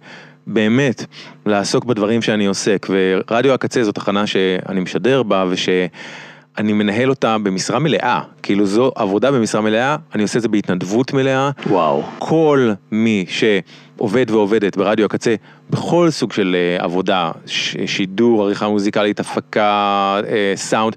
באמת 0.48 1.06
לעסוק 1.46 1.86
בדברים 1.86 2.22
שאני 2.22 2.46
עוסק, 2.46 2.88
ורדיו 2.90 3.54
הקצה 3.54 3.84
זו 3.84 3.92
תחנה 3.92 4.28
שאני 4.28 4.80
משדר 4.80 5.24
בה 5.24 5.46
ושאני 5.50 6.74
מנהל 6.74 7.10
אותה 7.10 7.38
במשרה 7.38 7.80
מלאה, 7.80 8.22
כאילו 8.44 8.66
זו 8.66 8.92
עבודה 8.96 9.32
במשרה 9.32 9.62
מלאה, 9.62 9.96
אני 10.16 10.24
עושה 10.24 10.38
את 10.38 10.42
זה 10.42 10.48
בהתנדבות 10.48 11.14
מלאה. 11.14 11.50
וואו. 11.68 12.04
כל 12.20 12.72
מי 12.92 13.26
שעובד 13.30 14.32
ועובדת 14.32 14.78
ברדיו 14.78 15.06
הקצה, 15.06 15.36
בכל 15.70 16.10
סוג 16.10 16.34
של 16.34 16.56
uh, 16.80 16.84
עבודה, 16.84 17.32
ש- 17.46 17.76
שידור, 17.86 18.44
עריכה 18.44 18.68
מוזיקלית, 18.68 19.20
הפקה, 19.20 20.20
uh, 20.22 20.26
סאונד, 20.56 20.96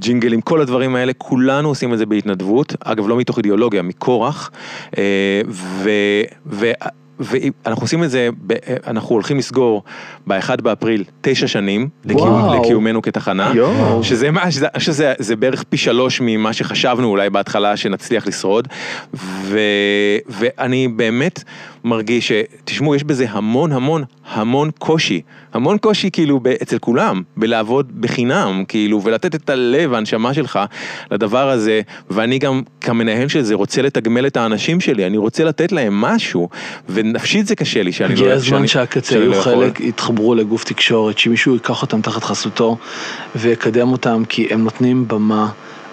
ג'ינגלים, 0.00 0.40
כל 0.40 0.60
הדברים 0.60 0.96
האלה, 0.96 1.12
כולנו 1.18 1.68
עושים 1.68 1.92
את 1.92 1.98
זה 1.98 2.06
בהתנדבות, 2.06 2.76
אגב 2.84 3.08
לא 3.08 3.16
מתוך 3.16 3.38
אידיאולוגיה, 3.38 3.82
מכורח, 3.82 4.50
uh, 4.90 4.94
ו... 5.48 5.90
ו- 6.46 6.72
ואנחנו 7.20 7.82
עושים 7.82 8.04
את 8.04 8.10
זה, 8.10 8.28
אנחנו 8.86 9.10
הולכים 9.10 9.38
לסגור 9.38 9.82
ב-1 10.26 10.62
באפריל 10.62 11.04
תשע 11.20 11.46
שנים 11.46 11.88
לקיום, 12.04 12.54
לקיומנו 12.54 13.02
כתחנה, 13.02 13.52
יו. 13.54 14.00
שזה 14.02 14.30
מה, 14.30 14.50
שזה, 14.50 14.66
שזה 14.78 15.14
זה 15.18 15.36
בערך 15.36 15.62
פי 15.62 15.76
שלוש 15.76 16.20
ממה 16.20 16.52
שחשבנו 16.52 17.08
אולי 17.08 17.30
בהתחלה 17.30 17.76
שנצליח 17.76 18.26
לשרוד, 18.26 18.68
ו, 19.14 19.58
ואני 20.28 20.88
באמת 20.88 21.42
מרגיש 21.84 22.32
שתשמעו, 22.32 22.94
יש 22.94 23.04
בזה 23.04 23.26
המון 23.28 23.72
המון 23.72 24.04
המון 24.26 24.70
קושי, 24.78 25.20
המון 25.52 25.78
קושי 25.78 26.10
כאילו 26.10 26.40
אצל 26.62 26.78
כולם, 26.78 27.22
בלעבוד 27.36 28.00
בחינם, 28.00 28.64
כאילו, 28.68 29.02
ולתת 29.02 29.34
את 29.34 29.50
הלב, 29.50 29.94
ההנשמה 29.94 30.34
שלך 30.34 30.58
לדבר 31.10 31.50
הזה, 31.50 31.80
ואני 32.10 32.38
גם 32.38 32.62
כמנהל 32.80 33.28
של 33.28 33.42
זה 33.42 33.54
רוצה 33.54 33.82
לתגמל 33.82 34.26
את 34.26 34.36
האנשים 34.36 34.80
שלי, 34.80 35.06
אני 35.06 35.16
רוצה 35.16 35.44
לתת 35.44 35.72
להם 35.72 36.00
משהו, 36.00 36.48
ונפשית 36.88 37.46
זה 37.46 37.54
קשה 37.54 37.82
לי 37.82 37.92
שאני 37.92 38.14
לא... 38.14 38.20
הגיע 38.20 38.34
הזמן 38.34 38.66
שהקצה 38.66 39.14
יהיו 39.14 39.30
לא 39.30 39.42
חלק, 39.42 39.80
יתחברו 39.80 40.34
לגוף 40.34 40.64
תקשורת, 40.64 41.18
שמישהו 41.18 41.54
ייקח 41.54 41.82
אותם 41.82 42.00
תחת 42.00 42.24
חסותו 42.24 42.76
ויקדם 43.36 43.92
אותם, 43.92 44.22
כי 44.28 44.46
הם 44.50 44.64
נותנים 44.64 45.08
במה. 45.08 45.48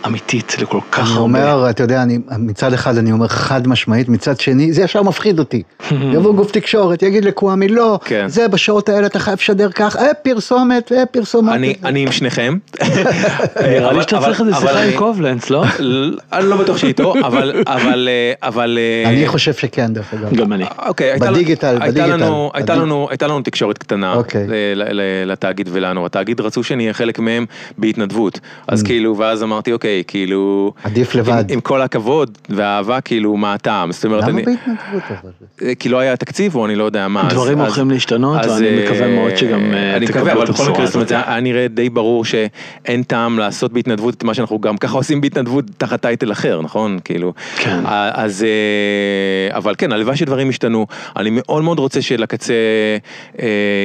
אמיתית 0.06 0.56
לכל 0.62 0.80
כך 0.92 1.00
אני 1.00 1.08
הרבה. 1.08 1.40
אני 1.40 1.52
אומר, 1.52 1.70
אתה 1.70 1.84
יודע, 1.84 2.04
אני, 2.04 2.20
מצד 2.38 2.74
אחד 2.74 2.98
אני 2.98 3.12
אומר 3.12 3.28
חד 3.28 3.68
משמעית, 3.68 4.10
מצד 4.10 4.40
שני, 4.40 4.74
זה 4.74 4.82
ישר 4.82 5.04
מפחיד 5.04 5.40
אותי. 5.40 5.64
יבוא 6.16 6.34
גוף 6.34 6.52
תקשורת, 6.52 7.04
יגיד 7.04 7.26
לקוואמי, 7.26 7.68
לא, 7.68 8.00
כן. 8.06 8.28
זה 8.28 8.48
בשעות 8.48 8.90
האלה 8.90 9.08
אתה 9.08 9.20
חייב 9.20 9.38
לשדר 9.42 9.72
כך, 9.72 9.96
אה, 9.96 10.14
פרסומת, 10.14 10.92
אה, 10.92 11.06
פרסומת. 11.06 11.54
אני, 11.54 11.76
אני 11.86 12.04
עם 12.04 12.12
שניכם. 12.12 12.58
נראה 13.70 13.94
לי 13.94 14.02
שאתה 14.02 14.20
צריך 14.20 14.42
איזה 14.42 14.54
שיחה 14.56 14.84
עם 14.84 14.98
קובלנץ, 14.98 15.50
לא? 15.50 15.64
אני 16.34 16.50
לא 16.50 16.58
בטוח 16.58 16.78
שאיתו, 16.78 17.14
אבל, 17.24 17.64
אבל, 17.68 18.10
אבל... 18.44 18.80
אה, 18.82 19.10
אני 19.10 19.28
חושב 19.28 19.54
שכן, 19.54 19.94
דרך 19.94 20.14
אגב. 20.14 20.34
גם 20.34 20.54
אני. 20.54 20.66
אוקיי, 20.86 21.20
בדיגיטל, 21.20 21.78
בדיגיטל. 21.80 22.50
הייתה 23.10 23.28
לנו 23.28 23.42
תקשורת 23.44 23.78
קטנה 23.78 24.14
אוקיי. 24.14 24.48
לתאגיד 25.26 25.70
ולנו, 25.72 26.06
התאגיד 26.06 26.42
רצו 26.42 26.64
שנהיה 26.64 26.94
חלק 26.94 27.20
מהם 27.20 27.46
בהתנדבות, 27.78 28.40
אז 28.68 28.82
mm. 28.82 28.86
כאילו, 28.86 29.18
ואז 29.18 29.44
אמרתי, 29.44 29.74
אוקיי, 29.74 29.89
אוקיי, 29.90 30.04
כאילו... 30.08 30.74
עדיף 30.84 31.16
לבד. 31.16 31.32
עם, 31.32 31.54
עם 31.54 31.62
כל 31.62 31.82
הכבוד 31.82 32.38
והאהבה, 32.50 33.02
כאילו, 33.02 33.38
מה 33.38 33.54
הטעם? 33.54 33.92
זאת 33.92 34.06
אומרת, 34.06 34.24
למה 34.24 34.32
אני... 34.32 34.44
בהתנדבות 34.46 35.04
אבל? 35.10 35.32
אה, 35.62 35.76
כי 35.76 35.90
לא 35.90 36.00
היה 36.00 36.16
תקציב 36.16 36.56
או 36.56 36.66
אני 36.66 36.76
לא 36.76 36.84
יודע 36.84 37.08
מה. 37.08 37.28
דברים 37.30 37.60
הולכים 37.60 37.92
להשתנות, 37.92 38.46
ואני 38.46 38.68
אה, 38.68 38.86
מקווה 38.86 39.08
מאוד 39.08 39.36
שגם 39.36 39.74
אה, 39.74 39.96
אני 39.96 40.06
מקווה, 40.06 40.34
אבל 40.34 40.46
בכל 40.46 40.72
מקרה, 40.72 40.86
זאת 40.86 40.96
אומרת, 40.96 41.12
היה 41.12 41.40
נראה 41.40 41.68
די 41.68 41.90
ברור 41.90 42.26
שאין 42.26 43.04
טעם 43.04 43.40
לעשות 43.40 43.74
בהתנדבות 43.74 44.14
את 44.14 44.24
מה 44.24 44.34
שאנחנו 44.34 44.60
גם 44.60 44.78
ככה 44.78 44.98
עושים 44.98 45.22
בהתנדבות 45.22 45.66
תחת 45.78 46.02
טייטל 46.02 46.32
אחר, 46.32 46.62
נכון? 46.62 47.00
כאילו... 47.04 47.34
כן. 47.58 47.80
אז... 48.14 48.46
אבל 49.50 49.76
כן, 49.78 49.92
הלוואי 49.92 50.18
שדברים 50.18 50.50
ישתנו. 50.50 50.88
אני 51.18 51.30
מאוד 51.34 51.64
מאוד 51.64 51.80
רוצה 51.80 52.02
שלקצה 52.02 52.54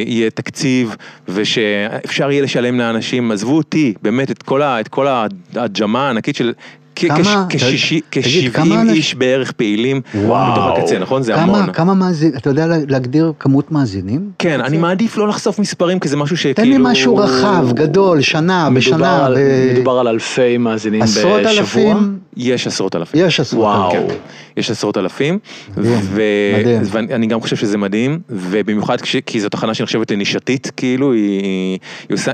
יהיה 0.07 0.31
תקציב, 0.31 0.97
ושאפשר 1.29 2.31
יהיה 2.31 2.43
לשלם 2.43 2.79
לאנשים, 2.79 3.31
עזבו 3.31 3.57
אותי, 3.57 3.95
באמת, 4.03 4.31
את 4.31 4.43
כל 4.89 5.07
הג'מאל. 5.55 5.94
ברמה 5.95 6.11
ענקית 6.11 6.37
של 6.37 6.53
כ-70 6.97 8.61
איש 8.91 9.15
בערך 9.15 9.53
פעילים 9.53 10.01
בתוך 10.15 10.79
הקצה, 10.79 10.99
נכון? 10.99 11.23
זה 11.23 11.37
המון. 11.37 11.73
כמה 11.73 11.95
מאזינים, 11.95 12.37
אתה 12.37 12.51
יודע 12.51 12.67
להגדיר 12.89 13.33
כמות 13.39 13.73
מאזינים? 13.73 14.31
כן, 14.39 14.61
אני 14.61 14.79
מעדיף 14.79 15.17
לא 15.17 15.29
לחשוף 15.29 15.59
מספרים, 15.59 15.99
כי 15.99 16.09
זה 16.09 16.17
משהו 16.17 16.37
שכאילו... 16.37 16.55
תן 16.55 16.69
לי 16.69 16.77
משהו 16.79 17.17
רחב, 17.17 17.73
גדול, 17.73 18.21
שנה, 18.21 18.71
בשנה. 18.75 19.29
מדובר 19.75 19.99
על 19.99 20.09
אלפי 20.09 20.59
מאזינים 20.59 21.01
בשבוע? 21.01 21.41
עשרות 21.41 21.59
אלפים? 21.59 22.19
יש 22.37 22.67
עשרות 22.67 22.97
אלפים. 22.97 23.27
יש 23.27 23.41
עשרות 23.41 23.95
אלפים. 23.95 24.17
יש 24.57 24.71
עשרות 24.71 24.97
אלפים. 24.97 25.39
ואני 25.77 27.27
גם 27.27 27.41
חושב 27.41 27.57
שזה 27.57 27.79
מדהים, 27.79 28.21
ובמיוחד 28.31 28.97
כי 29.27 29.41
זו 29.41 29.49
תחנה 29.49 29.75
שנחשבת 29.75 30.11
לנישתית, 30.11 30.71
כאילו, 30.77 31.13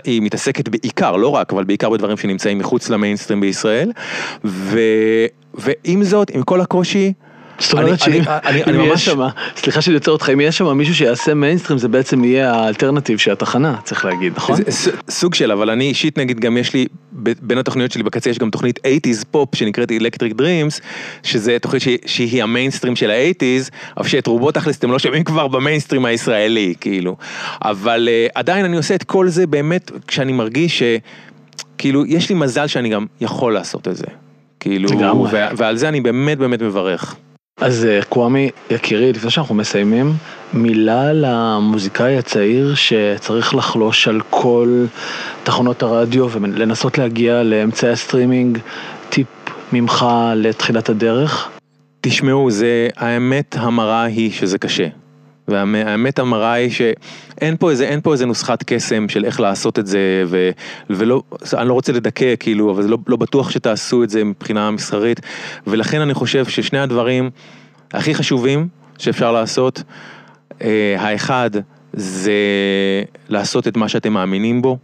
היא 0.04 0.22
מתעסקת 0.22 0.68
בעיקר, 0.68 1.16
לא 1.16 1.28
רק, 1.28 1.52
אבל 1.52 1.64
בעיקר 1.64 1.90
בדברים 1.90 2.16
שנמצאים 2.16 2.58
מחוץ 2.58 2.90
למיינסטרים 2.90 3.40
בישראל. 3.40 3.92
ו, 4.44 4.80
ועם 5.54 6.04
זאת, 6.04 6.30
עם 6.30 6.42
כל 6.42 6.60
הקושי, 6.60 7.12
זאת 7.60 7.72
אומרת 7.72 8.00
שאם 8.00 8.22
יש 8.80 9.04
שם, 9.04 9.20
סליחה 9.56 9.80
שאני 9.80 9.94
יוצר 9.94 10.12
אותך, 10.12 10.30
אם 10.32 10.40
יש 10.40 10.58
שם 10.58 10.76
מישהו 10.76 10.94
שיעשה 10.94 11.34
מיינסטרים 11.34 11.78
זה 11.78 11.88
בעצם 11.88 12.24
יהיה 12.24 12.54
האלטרנטיב 12.54 13.18
של 13.18 13.32
התחנה, 13.32 13.76
צריך 13.84 14.04
להגיד, 14.04 14.32
נכון? 14.36 14.58
סוג 15.10 15.34
של, 15.34 15.52
אבל 15.52 15.70
אני 15.70 15.84
אישית 15.84 16.18
נגיד 16.18 16.40
גם 16.40 16.56
יש 16.56 16.74
לי, 16.74 16.86
בין 17.42 17.58
התוכניות 17.58 17.92
שלי 17.92 18.02
בקצה 18.02 18.30
יש 18.30 18.38
גם 18.38 18.50
תוכנית 18.50 18.78
80's 18.78 19.24
פופ 19.30 19.54
שנקראת 19.54 19.90
Electric 19.90 20.40
Dreams, 20.40 20.80
שזה 21.22 21.56
תוכנית 21.60 21.82
שהיא 22.06 22.42
המיינסטרים 22.42 22.96
של 22.96 23.10
ה-80's, 23.10 23.70
אבל 23.96 24.08
שאת 24.08 24.26
רובו 24.26 24.52
תכלס 24.52 24.78
אתם 24.78 24.90
לא 24.90 24.98
שומעים 24.98 25.24
כבר 25.24 25.48
במיינסטרים 25.48 26.04
הישראלי, 26.04 26.74
כאילו. 26.80 27.16
אבל 27.64 28.08
אה, 28.10 28.26
עדיין 28.34 28.64
אני 28.64 28.76
עושה 28.76 28.94
את 28.94 29.02
כל 29.02 29.28
זה 29.28 29.46
באמת 29.46 29.90
כשאני 30.06 30.32
מרגיש 30.32 30.78
ש... 30.78 30.82
כאילו, 31.78 32.06
יש 32.06 32.28
לי 32.28 32.34
מזל 32.34 32.66
שאני 32.66 32.88
גם 32.88 33.06
יכול 33.20 33.54
לעשות 33.54 33.88
את 33.88 33.96
זה. 33.96 34.06
כאילו, 34.60 34.88
ועל 35.56 35.76
זה 35.76 35.88
אני 35.88 36.00
באמת 36.00 36.38
באמת 36.38 36.62
מברך. 36.62 37.16
אז 37.60 37.84
אה, 37.84 38.00
קוואמי, 38.08 38.50
יקירי, 38.70 39.12
לפני 39.12 39.30
שאנחנו 39.30 39.54
מסיימים, 39.54 40.12
מילה 40.52 41.12
למוזיקאי 41.12 42.18
הצעיר 42.18 42.74
שצריך 42.74 43.54
לחלוש 43.54 44.08
על 44.08 44.20
כל 44.30 44.84
תחנות 45.42 45.82
הרדיו 45.82 46.30
ולנסות 46.30 46.98
להגיע 46.98 47.42
לאמצעי 47.42 47.90
הסטרימינג, 47.90 48.58
טיפ 49.08 49.26
ממך 49.72 50.06
לתחילת 50.36 50.88
הדרך? 50.88 51.48
תשמעו, 52.00 52.50
זה, 52.50 52.88
האמת 52.96 53.56
המרה 53.58 54.02
היא 54.02 54.32
שזה 54.32 54.58
קשה. 54.58 54.86
והאמת 55.48 56.18
המרה 56.18 56.52
היא 56.52 56.70
שאין 56.70 57.56
פה 57.56 57.70
איזה, 57.70 57.96
פה 58.02 58.12
איזה 58.12 58.26
נוסחת 58.26 58.62
קסם 58.66 59.08
של 59.08 59.24
איך 59.24 59.40
לעשות 59.40 59.78
את 59.78 59.86
זה, 59.86 60.24
ו, 60.26 60.50
ולא, 60.90 61.22
אני 61.58 61.68
לא 61.68 61.72
רוצה 61.72 61.92
לדכא 61.92 62.34
כאילו, 62.40 62.70
אבל 62.70 62.82
זה 62.82 62.88
לא, 62.88 62.98
לא 63.06 63.16
בטוח 63.16 63.50
שתעשו 63.50 64.04
את 64.04 64.10
זה 64.10 64.24
מבחינה 64.24 64.70
מסחרית, 64.70 65.20
ולכן 65.66 66.00
אני 66.00 66.14
חושב 66.14 66.44
ששני 66.44 66.78
הדברים 66.78 67.30
הכי 67.92 68.14
חשובים 68.14 68.68
שאפשר 68.98 69.32
לעשות, 69.32 69.82
אה, 70.62 70.96
האחד 70.98 71.50
זה 71.92 72.32
לעשות 73.28 73.68
את 73.68 73.76
מה 73.76 73.88
שאתם 73.88 74.12
מאמינים 74.12 74.62
בו. 74.62 74.78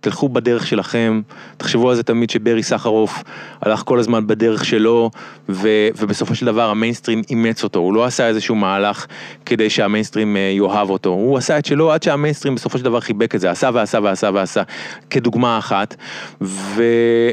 תלכו 0.00 0.28
בדרך 0.28 0.66
שלכם, 0.66 1.20
תחשבו 1.56 1.90
על 1.90 1.96
זה 1.96 2.02
תמיד 2.02 2.30
שברי 2.30 2.62
סחרוף 2.62 3.22
הלך 3.62 3.82
כל 3.84 3.98
הזמן 3.98 4.26
בדרך 4.26 4.64
שלו 4.64 5.10
ו, 5.48 5.68
ובסופו 5.98 6.34
של 6.34 6.46
דבר 6.46 6.70
המיינסטרים 6.70 7.22
אימץ 7.30 7.64
אותו, 7.64 7.78
הוא 7.78 7.94
לא 7.94 8.04
עשה 8.04 8.28
איזשהו 8.28 8.54
מהלך 8.54 9.06
כדי 9.46 9.70
שהמיינסטרים 9.70 10.36
אה, 10.36 10.40
יאהב 10.40 10.90
אותו, 10.90 11.10
הוא 11.10 11.38
עשה 11.38 11.58
את 11.58 11.66
שלו 11.66 11.92
עד 11.92 12.02
שהמיינסטרים 12.02 12.54
בסופו 12.54 12.78
של 12.78 12.84
דבר 12.84 13.00
חיבק 13.00 13.34
את 13.34 13.40
זה, 13.40 13.50
עשה 13.50 13.70
ועשה 13.74 13.98
ועשה 14.02 14.30
ועשה, 14.34 14.62
כדוגמה 15.10 15.58
אחת, 15.58 15.96
ו, 16.40 16.82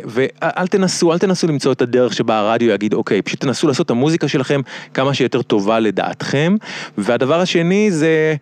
ואל 0.06 0.68
תנסו, 0.68 1.14
אל 1.14 1.18
תנסו 1.18 1.48
למצוא 1.48 1.72
את 1.72 1.82
הדרך 1.82 2.14
שבה 2.14 2.40
הרדיו 2.40 2.70
יגיד 2.70 2.94
אוקיי, 2.94 3.22
פשוט 3.22 3.42
תנסו 3.42 3.68
לעשות 3.68 3.86
את 3.86 3.92
המוזיקה 3.92 4.28
שלכם 4.28 4.62
כמה 4.94 5.14
שיותר 5.14 5.42
טובה 5.42 5.80
לדעתכם, 5.80 6.56
והדבר 6.98 7.40
השני 7.40 7.92
זה, 7.92 8.36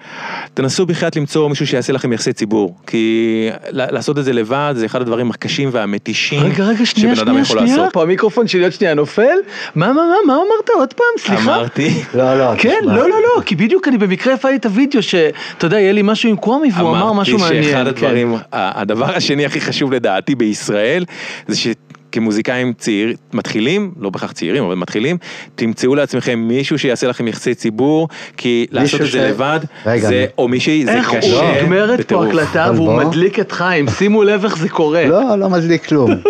תנסו 0.54 0.86
בחייאת 0.86 1.16
למצוא 1.16 1.50
מישהו 1.50 1.68
שיעשה 1.68 1.94
לכם 1.94 2.14
יחסי 2.14 2.34
ציבור, 2.34 2.76
כי 2.88 3.50
לעשות 3.70 4.11
את 4.20 4.24
זה 4.24 4.34
לבד, 4.34 4.74
זה 4.76 4.86
אחד 4.86 5.02
הדברים 5.02 5.30
הקשים 5.30 5.70
והמתישים 5.72 6.44
רגע, 6.44 6.64
רגע, 6.64 6.86
שנייה, 6.86 7.16
שנייה, 7.16 7.46
שנייה, 7.46 7.90
פה 7.94 8.04
המיקרופון 8.04 8.48
שלי 8.48 8.64
עוד 8.64 8.72
שנייה 8.72 8.94
נופל, 8.94 9.36
מה, 9.76 9.88
מה, 9.88 9.94
מה, 9.94 10.16
מה 10.28 10.34
אמרת 10.34 10.70
עוד 10.76 10.94
פעם, 10.94 11.06
סליחה? 11.18 11.44
אמרתי. 11.44 12.04
לא, 12.14 12.38
לא, 12.38 12.52
כן, 12.58 12.80
לא, 12.84 12.96
לא, 12.96 13.08
לא, 13.10 13.42
כי 13.46 13.56
בדיוק 13.56 13.88
אני 13.88 13.98
במקרה 13.98 14.34
הפעלתי 14.34 14.58
את 14.58 14.66
הוידאו, 14.66 15.02
שאתה 15.04 15.66
יודע, 15.66 15.80
יהיה 15.80 15.92
לי 15.92 16.02
משהו 16.04 16.30
עם 16.30 16.36
קוואמי 16.36 16.70
והוא 16.78 16.90
אמר 16.90 17.14
משהו 17.14 17.40
מעניין. 17.40 17.64
אמרתי 17.64 17.72
שאחד 17.72 17.88
הדברים, 17.88 18.36
הדבר 18.52 19.16
השני 19.16 19.46
הכי 19.46 19.62
חשוב 19.62 19.94
לדעתי 19.94 20.36
בישראל, 20.36 21.06
זה 21.48 21.58
ש... 21.58 21.68
כמוזיקאים 22.12 22.74
צעיר, 22.78 23.14
מתחילים, 23.34 23.92
לא 24.00 24.10
בהכרח 24.10 24.32
צעירים, 24.32 24.64
אבל 24.64 24.76
מתחילים, 24.76 25.18
תמצאו 25.56 25.96
לעצמכם 25.96 26.40
מישהו 26.40 26.80
שיעשה 26.80 27.08
לכם 27.08 27.28
יחסי 27.28 27.56
ציבור, 27.56 28.08
כי 28.38 28.66
לעשות 28.72 29.02
את 29.02 29.12
זה 29.12 29.28
לבד, 29.30 29.60
רגע, 29.86 30.08
זה, 30.08 30.26
או 30.38 30.48
מישהי, 30.48 30.86
זה 30.86 31.00
קשה 31.08 31.18
איך 31.18 31.34
הוא 31.34 31.44
נגמרת 31.62 32.12
פה 32.12 32.28
הקלטה 32.28 32.72
והוא 32.76 32.94
מדליק 32.94 33.40
את 33.40 33.52
חיים, 33.52 33.86
שימו 33.90 34.24
לב 34.24 34.44
איך 34.46 34.58
זה 34.58 34.70
קורה. 34.70 35.06
לא, 35.06 35.36
לא 35.40 35.50
מדליק 35.50 35.86
כלום. 35.86 36.12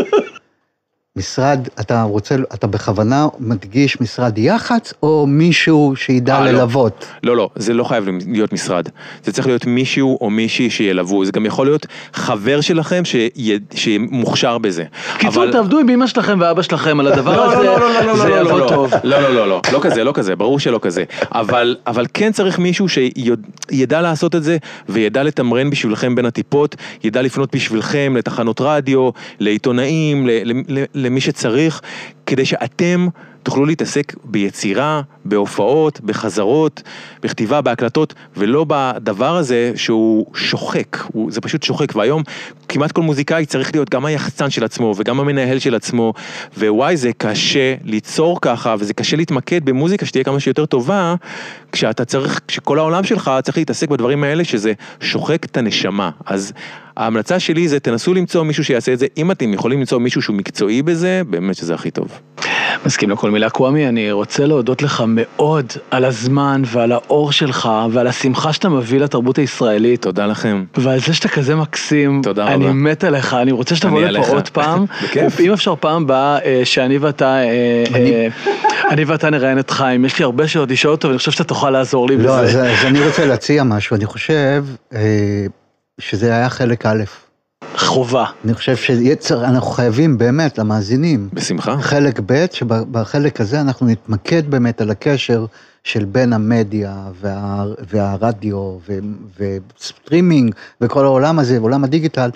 משרד, 1.18 1.68
אתה 1.80 2.04
רוצה, 2.04 2.36
אתה 2.54 2.68
בכוונה 2.68 3.28
מדגיש 3.40 4.02
משרד 4.02 4.38
יח"צ 4.38 4.94
או 5.04 5.26
מישהו 5.28 5.94
שידע 5.96 6.38
아, 6.38 6.42
ללוות? 6.42 7.06
לא, 7.24 7.32
לא, 7.32 7.38
לא, 7.38 7.50
זה 7.56 7.74
לא 7.74 7.84
חייב 7.84 8.06
להיות 8.28 8.54
משרד. 8.54 8.90
זה 9.24 9.32
צריך 9.32 9.48
להיות 9.48 9.66
מישהו 9.66 10.18
או 10.22 10.30
מישהי 10.30 10.70
שילוו, 10.70 11.26
זה 11.26 11.32
גם 11.32 11.46
יכול 11.46 11.66
להיות 11.68 11.86
חבר 12.14 12.62
שלכם 12.62 13.04
שמוכשר 13.76 14.58
בזה. 14.58 14.84
קיצור, 15.18 15.44
אבל... 15.44 15.52
תעבדו 15.52 15.80
עם 15.80 15.90
אמא 15.90 16.08
שלכם 16.08 16.38
ואבא 16.42 16.62
שלכם 16.62 17.00
על 17.00 17.08
הדבר 17.08 17.42
הזה, 17.42 17.68
זה 18.16 18.30
יבוא 18.30 18.68
טוב. 18.68 18.94
לא, 19.04 19.22
לא, 19.22 19.34
לא, 19.34 19.48
לא, 19.48 19.62
לא 19.74 19.80
כזה, 19.82 20.04
לא 20.04 20.12
כזה, 20.16 20.36
ברור 20.36 20.60
שלא 20.60 20.80
כזה. 20.82 21.04
אבל, 21.32 21.76
אבל 21.88 22.06
כן 22.14 22.32
צריך 22.32 22.60
מישהו 22.60 22.88
שידע 22.90 24.02
לעשות 24.02 24.36
את 24.36 24.44
זה 24.44 24.58
וידע 24.90 25.24
לתמרן 25.24 25.70
בשבילכם 25.70 26.16
בין 26.16 26.26
הטיפות, 26.26 26.76
ידע 27.04 27.22
לפנות 27.22 27.56
בשבילכם 27.56 28.14
לתחנות 28.18 28.62
רדיו, 28.62 29.10
לעיתונאים, 29.40 30.28
ל... 30.28 30.32
ל 30.68 31.01
למי 31.02 31.22
שצריך, 31.22 31.82
כדי 32.26 32.46
שאתם 32.46 33.08
תוכלו 33.44 33.66
להתעסק 33.66 34.14
ביצירה, 34.24 35.02
בהופעות, 35.26 36.02
בחזרות, 36.02 36.82
בכתיבה, 37.22 37.62
בהקלטות, 37.62 38.14
ולא 38.38 38.66
בדבר 38.68 39.38
הזה 39.38 39.72
שהוא 39.76 40.26
שוחק, 40.36 40.98
הוא, 41.14 41.32
זה 41.32 41.42
פשוט 41.42 41.64
שוחק, 41.64 41.96
והיום 41.96 42.24
כמעט 42.70 42.92
כל 42.92 43.02
מוזיקאי 43.02 43.46
צריך 43.46 43.72
להיות 43.74 43.90
גם 43.90 44.06
היחצן 44.06 44.50
של 44.50 44.64
עצמו 44.64 44.94
וגם 44.98 45.20
המנהל 45.20 45.60
של 45.60 45.76
עצמו, 45.76 46.14
ווואי 46.58 46.98
זה 46.98 47.12
קשה 47.18 47.76
ליצור 47.84 48.42
ככה, 48.42 48.76
וזה 48.80 48.94
קשה 48.94 49.18
להתמקד 49.18 49.66
במוזיקה 49.66 50.06
שתהיה 50.06 50.24
כמה 50.24 50.40
שיותר 50.40 50.66
טובה, 50.66 51.16
כשאתה 51.72 52.06
צריך, 52.06 52.40
כשכל 52.48 52.80
העולם 52.80 53.04
שלך 53.04 53.32
צריך 53.44 53.58
להתעסק 53.58 53.90
בדברים 53.90 54.24
האלה 54.24 54.44
שזה 54.44 54.74
שוחק 55.00 55.46
את 55.46 55.58
הנשמה, 55.58 56.10
אז 56.26 56.54
ההמלצה 56.98 57.40
שלי 57.40 57.68
זה 57.68 57.80
תנסו 57.80 58.14
למצוא 58.14 58.44
מישהו 58.44 58.64
שיעשה 58.64 58.94
את 58.94 59.00
זה, 59.00 59.08
אם 59.18 59.32
אתם 59.32 59.54
יכולים 59.54 59.80
למצוא 59.80 60.00
מישהו 60.00 60.22
שהוא 60.22 60.36
מקצועי 60.36 60.82
בזה, 60.82 61.22
באמת 61.30 61.56
שזה 61.56 61.74
הכי 61.74 61.92
טוב. 61.92 62.08
מסכים 62.86 63.10
לכל 63.10 63.31
מילה 63.32 63.50
קוואמי, 63.50 63.88
אני 63.88 64.12
רוצה 64.12 64.46
להודות 64.46 64.82
לך 64.82 65.04
מאוד 65.08 65.66
על 65.92 66.06
הזמן 66.06 66.62
ועל 66.66 66.92
האור 66.92 67.32
שלך 67.32 67.70
ועל 67.92 68.08
השמחה 68.08 68.54
שאתה 68.54 68.70
מביא 68.70 69.00
לתרבות 69.00 69.38
הישראלית. 69.38 70.02
תודה 70.02 70.26
לכם. 70.26 70.64
ועל 70.78 71.00
זה 71.00 71.14
שאתה 71.14 71.30
כזה 71.30 71.56
מקסים. 71.56 72.22
תודה 72.24 72.44
רבה. 72.44 72.54
אני 72.56 72.68
מת 72.74 73.04
עליך, 73.04 73.34
אני 73.34 73.52
רוצה 73.52 73.76
שתבוא 73.76 74.02
לפה 74.02 74.32
עוד 74.32 74.50
פעם. 74.50 74.86
בכיף. 75.04 75.40
אם 75.40 75.54
אפשר 75.54 75.76
פעם 75.80 76.04
הבאה 76.04 76.40
אה, 76.46 76.62
שאני 76.64 76.98
ואתה, 76.98 77.26
אה, 77.26 77.84
אה, 77.96 78.28
אני 78.92 79.04
ואתה 79.04 79.30
נראיין 79.30 79.60
את 79.60 79.70
חיים, 79.72 80.06
יש 80.06 80.20
לי 80.20 80.26
הרבה 80.26 80.48
שאלות 80.48 80.72
לשאול 80.72 80.94
אותו 80.94 81.08
ואני 81.08 81.18
חושב 81.18 81.32
שאתה 81.32 81.44
תוכל 81.44 81.70
לעזור 81.70 82.08
לי 82.08 82.18
לא, 82.18 82.24
בזה. 82.24 82.58
לא, 82.58 82.68
אז 82.68 82.86
אני 82.86 83.06
רוצה 83.06 83.26
להציע 83.26 83.64
משהו, 83.64 83.96
אני 83.96 84.06
חושב 84.06 84.66
שזה 86.00 86.36
היה 86.36 86.50
חלק 86.50 86.86
א'. 86.86 87.04
חובה. 87.76 88.26
אני 88.46 88.54
חושב 88.54 88.76
שאנחנו 89.22 89.72
חייבים 89.72 90.18
באמת 90.18 90.58
למאזינים. 90.58 91.30
בשמחה. 91.34 91.78
חלק 91.82 92.20
ב', 92.26 92.46
שבחלק 92.52 93.42
הזה 93.42 93.62
אנחנו 93.62 93.88
נתמקד 93.88 94.52
באמת 94.52 94.82
על 94.82 94.92
הקשר 94.92 95.46
של 95.84 96.06
בין 96.06 96.34
המדיה 96.34 96.96
וה, 97.22 97.66
והרדיו 97.90 98.78
ו, 98.88 99.00
וסטרימינג 99.40 100.56
וכל 100.82 101.06
העולם 101.06 101.40
הזה, 101.40 101.58
עולם 101.58 101.84
הדיגיטל, 101.84 102.30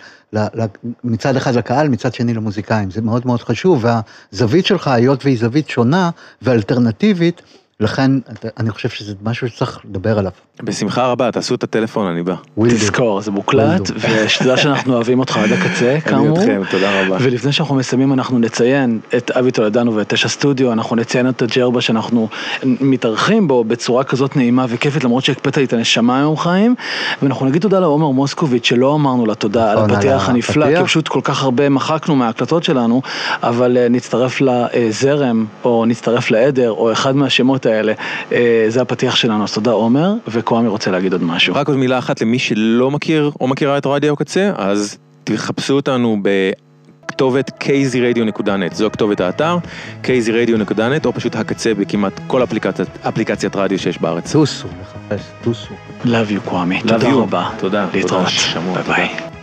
מצד 1.03 1.36
אחד 1.36 1.55
לקהל, 1.55 1.89
מצד 1.89 2.13
שני 2.13 2.33
למוזיקאים. 2.33 2.91
זה 2.91 3.01
מאוד 3.01 3.27
מאוד 3.27 3.41
חשוב, 3.41 3.86
והזווית 4.31 4.65
שלך, 4.65 4.88
היות 4.88 5.25
והיא 5.25 5.38
זווית 5.39 5.69
שונה 5.69 6.09
ואלטרנטיבית, 6.41 7.41
לכן 7.80 8.11
אני 8.57 8.71
חושב 8.71 8.89
שזה 8.89 9.13
משהו 9.23 9.49
שצריך 9.49 9.80
לדבר 9.86 10.19
עליו. 10.19 10.32
בשמחה 10.63 11.07
רבה, 11.07 11.32
תעשו 11.32 11.55
את 11.55 11.63
הטלפון, 11.63 12.07
אני 12.07 12.23
בא. 12.23 12.36
תזכור, 12.69 13.21
זה 13.21 13.32
מוקלט, 13.32 13.91
ושתדע 13.95 14.57
שאנחנו 14.57 14.93
אוהבים 14.93 15.19
אותך 15.19 15.38
עד 15.38 15.51
הקצה, 15.51 15.97
כאמור. 16.05 16.38
אני 16.38 16.45
אתכם, 16.45 16.61
תודה 16.71 17.01
רבה. 17.01 17.17
ולפני 17.21 17.51
שאנחנו 17.51 17.76
מסיימים, 17.76 18.13
אנחנו 18.13 18.39
נציין 18.39 18.99
את 19.17 19.32
אבי 19.32 19.51
תולדנו 19.51 19.95
ואת 19.95 20.13
תשע 20.13 20.28
סטודיו, 20.28 20.71
אנחנו 20.71 20.95
נציין 20.95 21.30
את 21.30 21.41
הג'רבה 21.41 21.82
שאנחנו 21.82 22.28
מתארחים 22.63 23.47
בו 23.47 23.63
בצורה 23.63 24.03
כזאת 24.03 24.36
נעימה 24.36 24.65
וכיפית, 24.69 25.03
למרות 25.03 25.23
שהקפאת 25.23 25.57
לי 25.57 25.63
את 25.63 25.73
הנשמה 25.73 26.17
היום 26.17 26.38
חיים, 26.38 26.76
ואנחנו 27.21 27.45
נגיד 27.45 27.61
תודה 27.61 27.80
לעומר 27.80 28.09
מוסקוביץ', 28.09 28.65
שלא 28.65 28.95
אמרנו 28.95 29.26
לה 29.26 29.36
תודה 29.36 29.71
על 29.71 29.78
נכון, 29.78 29.91
הפתיח 29.91 30.30
הנפלא, 30.30 30.78
כי 30.78 30.84
פשוט 30.84 31.07
כל 31.07 31.21
כך 31.23 31.43
הרבה 31.43 31.69
מחקנו 31.69 32.15
מההקלטות 32.15 32.63
שלנו, 32.63 33.01
אבל 33.43 33.78
אה, 33.78 33.89
נצטרף 33.89 34.41
לזרם, 34.41 35.45
או 35.63 35.86
נצטרף 35.86 36.32
לעדר, 36.32 36.71
או 36.71 36.91
אחד 36.91 37.15
מהשמות 37.15 37.64
האלה, 37.66 37.93
אה, 38.32 38.66
זה 38.68 38.82
הפתיח 38.82 39.16
שלנו, 39.16 39.43
אז 39.43 39.53
תודה 39.53 39.72
עומר, 39.72 40.13
וקוואמי 40.28 40.68
רוצה 40.68 40.91
להגיד 40.91 41.13
עוד 41.13 41.24
משהו. 41.24 41.55
רק 41.55 41.68
עוד 41.68 41.78
מילה 41.78 41.97
אחת 41.97 42.22
למי 42.22 42.39
שלא 42.39 42.91
מכיר 42.91 43.32
או 43.41 43.47
מכירה 43.47 43.78
את 43.78 43.86
רדיו 43.86 44.13
הקצה, 44.13 44.51
אז 44.55 44.97
תחפשו 45.24 45.74
אותנו 45.74 46.18
בכתובת 46.22 47.63
kzradio.net, 47.63 48.74
זו 48.74 48.86
הכתובת 48.86 49.22
האתר, 49.22 49.57
kzradio.net, 50.03 51.05
או 51.05 51.13
פשוט 51.13 51.36
הקצה 51.36 51.74
בכמעט 51.74 52.20
כל 52.28 52.43
אפליקציית, 52.43 52.89
אפליקציית 53.07 53.55
רדיו 53.55 53.80
שיש 53.80 54.01
בארץ. 54.01 54.32
טוסו, 54.32 54.68
לחפש, 54.82 55.22
טוסו. 55.43 55.74
Love 56.03 56.07
you 56.07 56.49
קוואמי, 56.49 56.82
תודה 56.82 57.13
רבה. 57.13 57.49
תודה. 57.57 57.88
להתראות. 57.93 58.26
ביי 58.74 58.84
ביי. 58.84 59.34